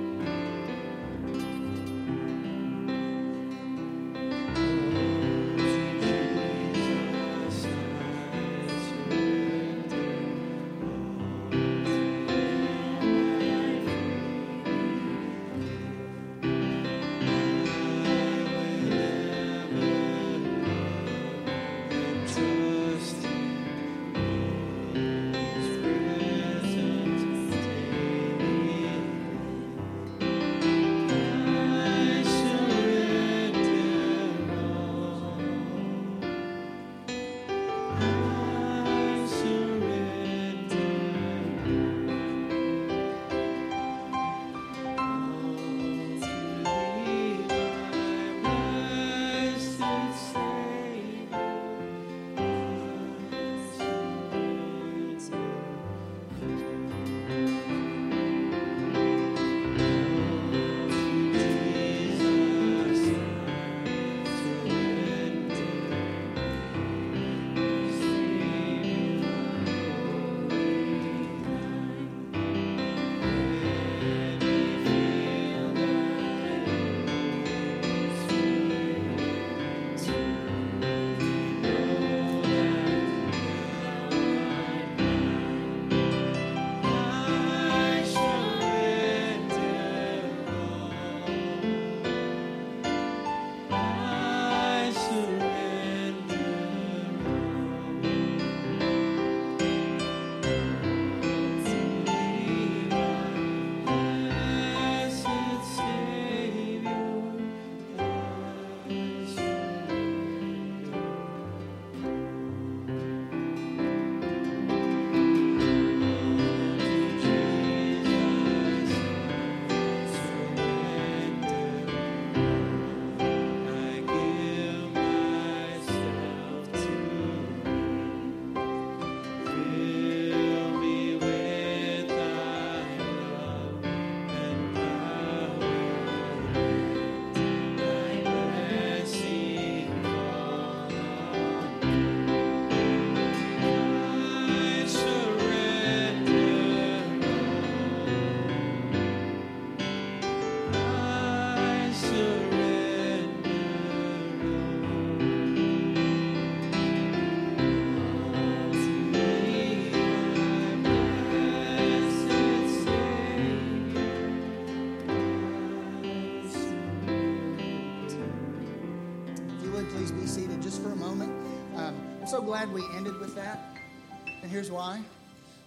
And 174.48 174.54
here's 174.54 174.72
why 174.72 175.02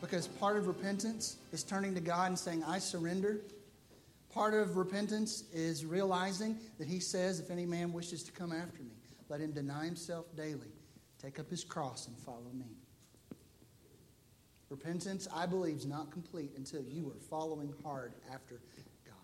because 0.01 0.27
part 0.27 0.57
of 0.57 0.67
repentance 0.67 1.37
is 1.53 1.63
turning 1.63 1.95
to 1.97 2.01
God 2.01 2.29
and 2.29 2.39
saying, 2.39 2.65
I 2.65 2.79
surrender. 2.79 3.43
Part 4.33 4.55
of 4.55 4.79
repentance 4.79 5.45
is 5.53 5.85
realizing 5.85 6.59
that 6.79 6.89
He 6.89 6.99
says, 6.99 7.41
If 7.41 7.51
any 7.51 7.67
man 7.67 7.93
wishes 7.93 8.23
to 8.23 8.33
come 8.33 8.53
after 8.53 8.83
me, 8.83 8.95
let 9.29 9.39
him 9.43 9.53
deny 9.53 9.85
himself 9.85 10.35
daily, 10.35 10.73
take 11.21 11.39
up 11.39 11.51
his 11.51 11.63
cross, 11.63 12.07
and 12.09 12.17
follow 12.17 12.51
me. 12.55 12.79
Repentance, 14.71 15.29
I 15.31 15.45
believe, 15.45 15.77
is 15.77 15.85
not 15.85 16.11
complete 16.11 16.53
until 16.57 16.83
you 16.83 17.07
are 17.11 17.21
following 17.29 17.75
hard 17.85 18.15
after 18.33 18.63
God. 19.05 19.15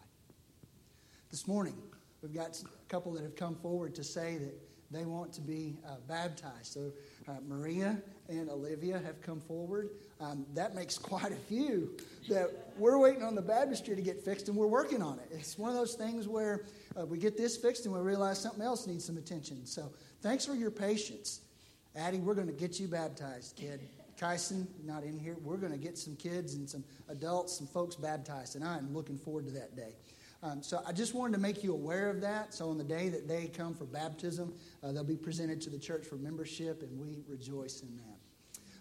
This 1.30 1.48
morning, 1.48 1.78
we've 2.20 2.34
got 2.34 2.62
a 2.62 2.88
couple 2.90 3.10
that 3.14 3.22
have 3.22 3.36
come 3.36 3.54
forward 3.54 3.94
to 3.94 4.04
say 4.04 4.36
that 4.36 4.54
they 4.90 5.06
want 5.06 5.32
to 5.32 5.40
be 5.40 5.78
uh, 5.88 5.94
baptized. 6.06 6.66
So 6.66 6.92
uh, 7.26 7.36
Maria 7.48 8.02
and 8.28 8.50
Olivia 8.50 8.98
have 8.98 9.20
come 9.20 9.40
forward. 9.40 9.90
Um, 10.20 10.46
that 10.54 10.74
makes 10.74 10.98
quite 10.98 11.32
a 11.32 11.36
few 11.36 11.96
that 12.28 12.50
we're 12.78 12.98
waiting 12.98 13.22
on 13.22 13.34
the 13.34 13.42
baptistry 13.42 13.96
to 13.96 14.02
get 14.02 14.24
fixed, 14.24 14.48
and 14.48 14.56
we're 14.56 14.66
working 14.66 15.02
on 15.02 15.18
it. 15.18 15.28
It's 15.30 15.58
one 15.58 15.70
of 15.70 15.76
those 15.76 15.94
things 15.94 16.26
where 16.26 16.64
uh, 16.98 17.06
we 17.06 17.18
get 17.18 17.36
this 17.36 17.56
fixed 17.56 17.84
and 17.86 17.94
we 17.94 18.00
realize 18.00 18.40
something 18.40 18.62
else 18.62 18.86
needs 18.86 19.04
some 19.04 19.16
attention. 19.16 19.66
So 19.66 19.92
thanks 20.22 20.44
for 20.44 20.54
your 20.54 20.70
patience. 20.70 21.40
Addie, 21.94 22.18
we're 22.18 22.34
going 22.34 22.48
to 22.48 22.52
get 22.52 22.78
you 22.78 22.88
baptized, 22.88 23.56
kid. 23.56 23.80
Kyson, 24.18 24.66
not 24.84 25.02
in 25.04 25.18
here. 25.18 25.36
We're 25.42 25.58
going 25.58 25.72
to 25.72 25.78
get 25.78 25.98
some 25.98 26.16
kids 26.16 26.54
and 26.54 26.68
some 26.68 26.84
adults, 27.08 27.56
some 27.56 27.66
folks 27.66 27.96
baptized, 27.96 28.56
and 28.56 28.64
I'm 28.64 28.94
looking 28.94 29.18
forward 29.18 29.46
to 29.46 29.52
that 29.52 29.76
day. 29.76 29.94
Um, 30.42 30.62
so 30.62 30.82
I 30.86 30.92
just 30.92 31.14
wanted 31.14 31.32
to 31.34 31.40
make 31.40 31.64
you 31.64 31.72
aware 31.72 32.08
of 32.08 32.20
that. 32.20 32.54
So 32.54 32.68
on 32.70 32.78
the 32.78 32.84
day 32.84 33.08
that 33.08 33.26
they 33.26 33.46
come 33.46 33.74
for 33.74 33.84
baptism, 33.84 34.54
uh, 34.82 34.92
they'll 34.92 35.04
be 35.04 35.16
presented 35.16 35.60
to 35.62 35.70
the 35.70 35.78
church 35.78 36.06
for 36.06 36.16
membership, 36.16 36.82
and 36.82 36.98
we 36.98 37.22
rejoice 37.28 37.82
in 37.82 37.96
that. 37.96 38.15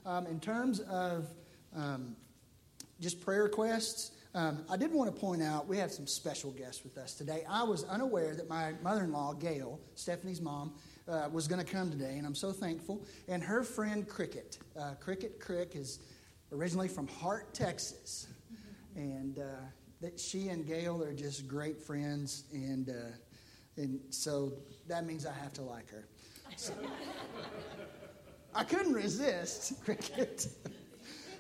Um, 0.06 0.28
in 0.28 0.40
terms 0.40 0.82
of 0.82 1.28
um, 1.76 2.16
just 3.00 3.22
prayer 3.22 3.44
requests, 3.44 4.12
um, 4.36 4.64
I 4.70 4.78
did 4.78 4.94
want 4.94 5.14
to 5.14 5.20
point 5.20 5.42
out 5.42 5.68
we 5.68 5.78
have 5.78 5.92
some 5.92 6.06
special 6.06 6.52
guests 6.52 6.84
with 6.84 6.98
us 6.98 7.16
today. 7.16 7.44
I 7.50 7.64
was 7.64 7.86
unaware 7.86 8.36
that 8.36 8.48
my 8.48 8.74
mother 8.84 9.04
in 9.04 9.12
law, 9.12 9.34
Gail, 9.34 9.80
Stephanie's 9.96 10.42
mom, 10.42 10.74
uh, 11.08 11.30
was 11.32 11.48
going 11.48 11.64
to 11.64 11.72
come 11.72 11.90
today, 11.90 12.18
and 12.18 12.26
I'm 12.26 12.36
so 12.36 12.52
thankful. 12.52 13.06
And 13.28 13.44
her 13.44 13.64
friend 13.64 14.08
Cricket, 14.08 14.60
uh, 14.80 14.96
Cricket 15.00 15.40
Crick, 15.40 15.76
is 15.76 16.00
originally 16.52 16.88
from 16.88 17.08
Hart, 17.08 17.54
Texas. 17.54 18.28
And 18.96 19.40
uh, 19.40 19.44
that 20.02 20.20
she 20.20 20.50
and 20.50 20.68
Gail 20.68 21.04
are 21.04 21.14
just 21.14 21.48
great 21.48 21.82
friends, 21.82 22.44
and 22.54 22.90
uh, 22.90 23.82
and 23.82 24.00
so 24.10 24.54
that 24.88 25.06
means 25.06 25.26
I 25.26 25.34
have 25.34 25.54
to 25.54 25.64
like 25.64 25.90
her. 25.90 26.08
So, 26.56 26.74
I 28.56 28.64
couldn't 28.64 28.94
resist 28.94 29.74
cricket. 29.84 30.48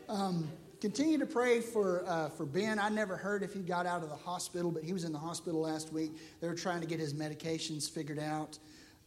um, 0.09 0.49
continue 0.82 1.18
to 1.18 1.26
pray 1.26 1.61
for 1.61 2.03
uh, 2.05 2.28
for 2.30 2.45
Ben. 2.45 2.78
I 2.78 2.89
never 2.89 3.16
heard 3.16 3.41
if 3.41 3.53
he 3.53 3.61
got 3.61 3.86
out 3.86 4.03
of 4.03 4.09
the 4.09 4.16
hospital, 4.18 4.70
but 4.70 4.84
he 4.84 4.91
was 4.91 5.05
in 5.05 5.13
the 5.13 5.20
hospital 5.20 5.61
last 5.61 5.93
week. 5.93 6.11
They 6.41 6.47
were 6.49 6.55
trying 6.55 6.82
to 6.82 6.88
get 6.88 6.99
his 6.99 7.13
medications 7.13 7.89
figured 7.89 8.20
out. 8.20 8.59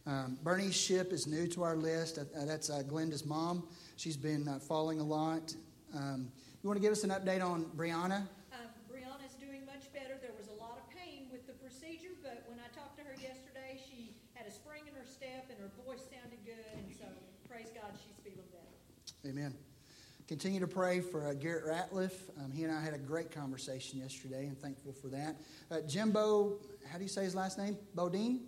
Um, 0.07 0.39
Bernie's 0.43 0.75
ship 0.75 1.13
is 1.13 1.27
new 1.27 1.45
to 1.49 1.61
our 1.61 1.75
list. 1.75 2.17
Uh, 2.17 2.23
that's 2.45 2.71
uh, 2.71 2.81
Glenda's 2.81 3.25
mom. 3.25 3.67
She's 3.95 4.17
been 4.17 4.47
uh, 4.47 4.57
falling 4.57 4.99
a 4.99 5.03
lot. 5.03 5.53
Um, 5.95 6.31
you 6.63 6.67
want 6.67 6.77
to 6.77 6.81
give 6.81 6.91
us 6.91 7.03
an 7.03 7.11
update 7.11 7.45
on 7.45 7.65
Brianna? 7.77 8.27
Amen. 19.25 19.53
Continue 20.29 20.61
to 20.61 20.67
pray 20.67 21.01
for 21.01 21.27
uh, 21.27 21.33
Garrett 21.33 21.65
Ratliff. 21.65 22.13
Um, 22.37 22.51
he 22.51 22.63
and 22.63 22.71
I 22.71 22.81
had 22.81 22.93
a 22.93 22.97
great 22.97 23.31
conversation 23.31 23.99
yesterday, 23.99 24.45
and 24.45 24.57
thankful 24.57 24.93
for 24.93 25.07
that. 25.07 25.35
Uh, 25.69 25.81
Jimbo, 25.81 26.59
how 26.89 26.97
do 26.97 27.03
you 27.03 27.09
say 27.09 27.23
his 27.23 27.35
last 27.35 27.57
name? 27.57 27.77
Bodine? 27.95 28.41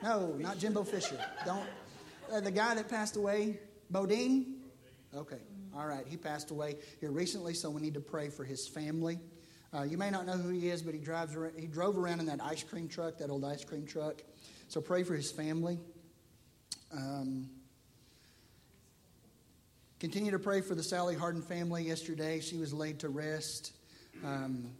No, 0.00 0.36
not 0.38 0.58
Jimbo 0.58 0.84
Fisher. 0.84 1.18
Don't. 1.44 1.66
Uh, 2.32 2.40
the 2.40 2.52
guy 2.52 2.76
that 2.76 2.88
passed 2.88 3.16
away, 3.16 3.58
Bodine. 3.90 4.60
Okay, 5.16 5.40
all 5.74 5.86
right. 5.86 6.06
He 6.06 6.16
passed 6.16 6.52
away 6.52 6.76
here 7.00 7.10
recently, 7.10 7.54
so 7.54 7.68
we 7.68 7.80
need 7.80 7.94
to 7.94 8.00
pray 8.00 8.28
for 8.28 8.44
his 8.44 8.68
family. 8.68 9.18
Uh, 9.74 9.82
you 9.82 9.98
may 9.98 10.10
not 10.10 10.24
know 10.24 10.34
who 10.34 10.50
he 10.50 10.68
is, 10.68 10.82
but 10.82 10.94
he 10.94 11.00
drives. 11.00 11.34
Around, 11.34 11.54
he 11.58 11.66
drove 11.66 11.98
around 11.98 12.20
in 12.20 12.26
that 12.26 12.40
ice 12.40 12.62
cream 12.62 12.86
truck, 12.86 13.18
that 13.18 13.30
old 13.30 13.44
ice 13.44 13.64
cream 13.64 13.86
truck. 13.86 14.22
So 14.68 14.80
pray 14.80 15.02
for 15.02 15.16
his 15.16 15.32
family. 15.32 15.80
Um, 16.92 17.50
continue 20.00 20.30
to 20.30 20.38
pray 20.38 20.60
for 20.60 20.74
the 20.74 20.82
Sally 20.82 21.14
Harden 21.14 21.42
family. 21.42 21.82
Yesterday, 21.82 22.40
she 22.40 22.56
was 22.56 22.72
laid 22.72 23.00
to 23.00 23.08
rest. 23.08 23.72
Um, 24.24 24.70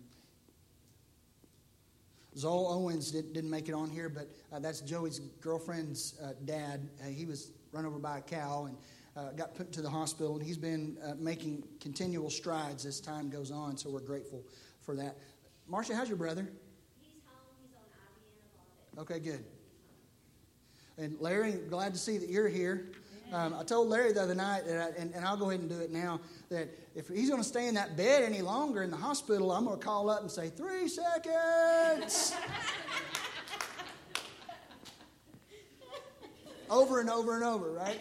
Zoll 2.37 2.69
Owens 2.71 3.11
did, 3.11 3.35
not 3.35 3.45
make 3.45 3.69
it 3.69 3.73
on 3.75 3.91
here, 3.91 4.09
but 4.09 4.29
uh, 4.53 4.61
that's 4.61 4.81
Joey's 4.81 5.19
girlfriend's 5.41 6.15
uh, 6.23 6.35
dad. 6.45 6.89
Uh, 7.03 7.09
he 7.09 7.25
was 7.25 7.51
run 7.73 7.85
over 7.85 7.99
by 7.99 8.19
a 8.19 8.21
cow 8.21 8.67
and 8.67 8.77
uh, 9.17 9.33
got 9.33 9.57
put 9.57 9.73
to 9.73 9.83
the 9.83 9.91
hospital, 9.91 10.37
and 10.37 10.47
he's 10.47 10.57
been 10.57 10.97
uh, 11.05 11.15
making 11.19 11.65
continual 11.81 12.31
strides 12.31 12.87
as 12.87 13.01
time 13.01 13.29
goes 13.29 13.51
on, 13.51 13.77
so 13.77 13.91
we're 13.91 13.99
grateful 13.99 14.45
for 14.83 14.95
that. 14.95 15.17
Marcia, 15.67 15.97
how's 15.97 16.09
your 16.09 16.17
brother? 16.17 16.49
He's 17.01 17.11
home. 17.27 17.57
He's 17.61 17.75
on 17.75 18.99
IBN 18.99 19.03
Okay, 19.03 19.19
good. 19.19 19.45
And 20.97 21.17
Larry, 21.21 21.53
glad 21.53 21.93
to 21.95 21.99
see 21.99 22.19
that 22.19 22.29
you're 22.29 22.49
here. 22.49 22.93
Um, 23.33 23.55
I 23.59 23.63
told 23.63 23.89
Larry 23.89 24.13
the 24.13 24.23
other 24.23 24.35
night, 24.35 24.67
that 24.67 24.81
I, 24.81 25.01
and, 25.01 25.15
and, 25.15 25.25
I'll 25.25 25.37
go 25.37 25.51
ahead 25.51 25.61
and 25.61 25.69
do 25.69 25.79
it 25.81 25.93
now, 25.93 26.21
that 26.49 26.69
if 26.95 27.09
he's 27.09 27.29
going 27.29 27.43
to 27.43 27.49
stay 27.49 27.69
in 27.69 27.75
that 27.75 27.95
bed 27.95 28.23
any 28.23 28.41
longer 28.41 28.83
in 28.83 28.91
the 28.91 28.97
hospital, 28.97 29.53
I'm 29.53 29.67
going 29.67 29.79
to 29.79 29.85
call 29.85 30.09
up 30.09 30.23
and 30.23 30.31
say, 30.31 30.49
three 30.49 30.89
seconds. 30.89 32.35
over 36.71 37.01
and 37.01 37.11
over 37.11 37.35
and 37.35 37.45
over, 37.45 37.71
right? 37.73 38.01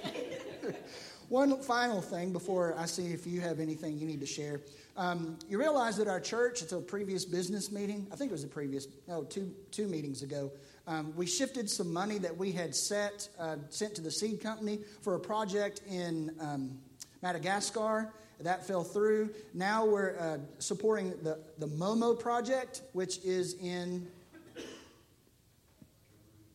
One 1.30 1.62
final 1.62 2.02
thing 2.02 2.32
before 2.32 2.74
I 2.78 2.86
see 2.86 3.08
if 3.08 3.28
you 3.28 3.41
have 3.41 3.60
anything 3.60 3.98
you 3.98 4.08
need 4.08 4.22
to 4.22 4.26
share. 4.26 4.62
Um, 4.95 5.38
you 5.49 5.60
realize 5.60 5.98
that 5.98 6.08
our 6.08 6.22
church, 6.22 6.64
at 6.64 6.72
a 6.72 6.80
previous 6.80 7.26
business 7.26 7.70
meeting, 7.70 8.08
I 8.14 8.16
think 8.16 8.32
it 8.32 8.34
was 8.34 8.45
a 8.45 8.48
previous, 8.48 8.88
no, 9.10 9.24
two, 9.24 9.54
two 9.72 9.88
meetings 9.88 10.24
ago, 10.24 10.52
um, 10.88 11.14
we 11.15 11.26
shifted 11.26 11.69
some 11.69 11.91
money 11.91 12.18
that 12.18 12.35
we 12.35 12.51
had 12.51 12.73
set, 12.73 13.27
uh, 13.38 13.57
sent 13.69 13.95
to 13.95 14.01
the 14.01 14.11
seed 14.11 14.41
company 14.41 14.80
for 15.01 15.15
a 15.15 15.19
project 15.19 15.81
in 15.89 16.34
um, 16.39 16.77
Madagascar. 17.22 18.14
That 18.39 18.68
fell 18.68 18.84
through. 18.84 19.31
Now 19.55 19.84
we're 19.84 20.15
uh, 20.19 20.38
supporting 20.59 21.09
the, 21.23 21.39
the 21.57 21.68
Momo 21.68 22.18
project, 22.18 22.84
which 22.93 23.18
is 23.26 23.55
in 23.55 24.07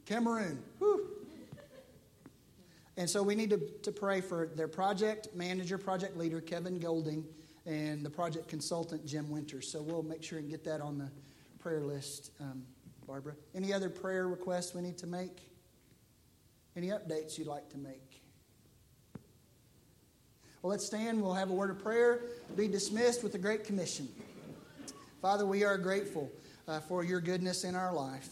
Cameroon. 0.06 0.62
Whew. 0.78 1.08
And 2.96 3.10
so 3.10 3.22
we 3.22 3.34
need 3.34 3.50
to, 3.50 3.58
to 3.82 3.90
pray 3.90 4.20
for 4.20 4.50
their 4.54 4.68
project 4.68 5.34
manager, 5.34 5.76
project 5.76 6.16
leader, 6.16 6.40
Kevin 6.40 6.78
Golding, 6.78 7.24
and 7.66 8.04
the 8.04 8.10
project 8.10 8.48
consultant, 8.48 9.06
Jim 9.06 9.30
Winters. 9.30 9.72
So 9.72 9.82
we'll 9.82 10.02
make 10.02 10.22
sure 10.22 10.38
and 10.38 10.48
get 10.48 10.62
that 10.64 10.80
on 10.80 10.98
the 10.98 11.10
prayer 11.58 11.80
list, 11.80 12.30
um, 12.40 12.62
Barbara. 13.12 13.34
Any 13.54 13.74
other 13.74 13.90
prayer 13.90 14.26
requests 14.26 14.74
we 14.74 14.80
need 14.80 14.96
to 14.96 15.06
make? 15.06 15.42
Any 16.74 16.86
updates 16.86 17.36
you'd 17.36 17.46
like 17.46 17.68
to 17.68 17.76
make? 17.76 18.22
Well, 20.62 20.70
let's 20.70 20.86
stand. 20.86 21.20
We'll 21.20 21.34
have 21.34 21.50
a 21.50 21.52
word 21.52 21.68
of 21.68 21.78
prayer. 21.78 22.22
Be 22.56 22.68
dismissed 22.68 23.22
with 23.22 23.32
the 23.32 23.38
Great 23.38 23.64
Commission. 23.64 24.08
Father, 25.20 25.44
we 25.44 25.62
are 25.62 25.76
grateful 25.76 26.32
uh, 26.66 26.80
for 26.80 27.04
your 27.04 27.20
goodness 27.20 27.64
in 27.64 27.74
our 27.74 27.92
life. 27.92 28.30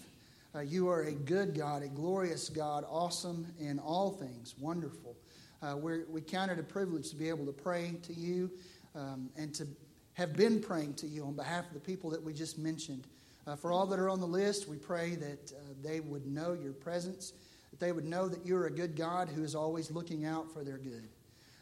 Uh, 0.54 0.60
you 0.60 0.88
are 0.88 1.02
a 1.02 1.12
good 1.12 1.54
God, 1.54 1.82
a 1.82 1.88
glorious 1.88 2.48
God, 2.48 2.86
awesome 2.88 3.46
in 3.60 3.78
all 3.78 4.10
things, 4.10 4.54
wonderful. 4.58 5.14
Uh, 5.60 5.76
we 5.76 6.22
count 6.22 6.50
it 6.50 6.58
a 6.58 6.62
privilege 6.62 7.10
to 7.10 7.16
be 7.16 7.28
able 7.28 7.44
to 7.44 7.52
pray 7.52 7.96
to 8.04 8.14
you 8.14 8.50
um, 8.94 9.28
and 9.36 9.52
to 9.56 9.66
have 10.14 10.32
been 10.32 10.58
praying 10.58 10.94
to 10.94 11.06
you 11.06 11.26
on 11.26 11.34
behalf 11.34 11.66
of 11.66 11.74
the 11.74 11.80
people 11.80 12.08
that 12.08 12.22
we 12.22 12.32
just 12.32 12.58
mentioned. 12.58 13.06
Uh, 13.50 13.56
for 13.56 13.72
all 13.72 13.84
that 13.84 13.98
are 13.98 14.08
on 14.08 14.20
the 14.20 14.26
list, 14.26 14.68
we 14.68 14.76
pray 14.76 15.16
that 15.16 15.52
uh, 15.52 15.72
they 15.82 15.98
would 15.98 16.24
know 16.24 16.52
your 16.52 16.72
presence, 16.72 17.32
that 17.72 17.80
they 17.80 17.90
would 17.90 18.04
know 18.04 18.28
that 18.28 18.46
you're 18.46 18.66
a 18.66 18.70
good 18.70 18.94
God 18.94 19.28
who 19.28 19.42
is 19.42 19.56
always 19.56 19.90
looking 19.90 20.24
out 20.24 20.52
for 20.52 20.62
their 20.62 20.78
good. 20.78 21.08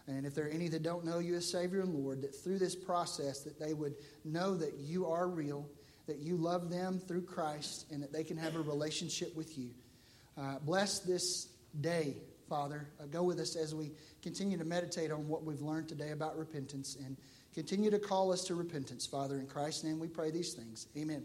And 0.07 0.27
if 0.27 0.35
there 0.35 0.45
are 0.45 0.51
any 0.51 0.69
that 0.69 0.83
don't 0.83 1.07
know 1.07 1.19
you 1.19 1.35
as 1.37 1.51
Savior 1.51 1.81
and 1.81 1.95
Lord, 1.95 2.21
that 2.21 2.35
through 2.35 2.59
this 2.59 2.77
process 2.77 3.41
that 3.41 3.59
they 3.59 3.73
would 3.73 3.95
know 4.23 4.55
that 4.55 4.75
you 4.77 5.07
are 5.07 5.29
real, 5.29 5.67
that 6.07 6.19
you 6.19 6.37
love 6.37 6.69
them 6.69 6.99
through 6.99 7.23
Christ, 7.23 7.87
and 7.91 8.03
that 8.03 8.13
they 8.13 8.23
can 8.25 8.37
have 8.37 8.55
a 8.55 8.61
relationship 8.61 9.35
with 9.35 9.57
you. 9.57 9.71
Uh, 10.37 10.59
bless 10.59 10.99
this 10.99 11.49
day, 11.81 12.19
Father. 12.51 12.87
Uh, 13.01 13.07
go 13.07 13.23
with 13.23 13.41
us 13.41 13.57
as 13.57 13.75
we 13.75 13.93
continue 14.21 14.59
to 14.59 14.65
meditate 14.65 15.11
on 15.11 15.27
what 15.27 15.43
we've 15.43 15.63
learned 15.63 15.89
today 15.89 16.11
about 16.11 16.37
repentance 16.37 16.99
and 17.03 17.17
continue 17.55 17.91
to 17.91 17.99
call 17.99 18.31
us 18.31 18.45
to 18.45 18.55
repentance, 18.55 19.07
Father. 19.07 19.39
In 19.39 19.47
Christ's 19.47 19.85
name 19.85 19.99
we 19.99 20.09
pray 20.09 20.31
these 20.31 20.53
things. 20.53 20.87
Amen. 20.95 21.25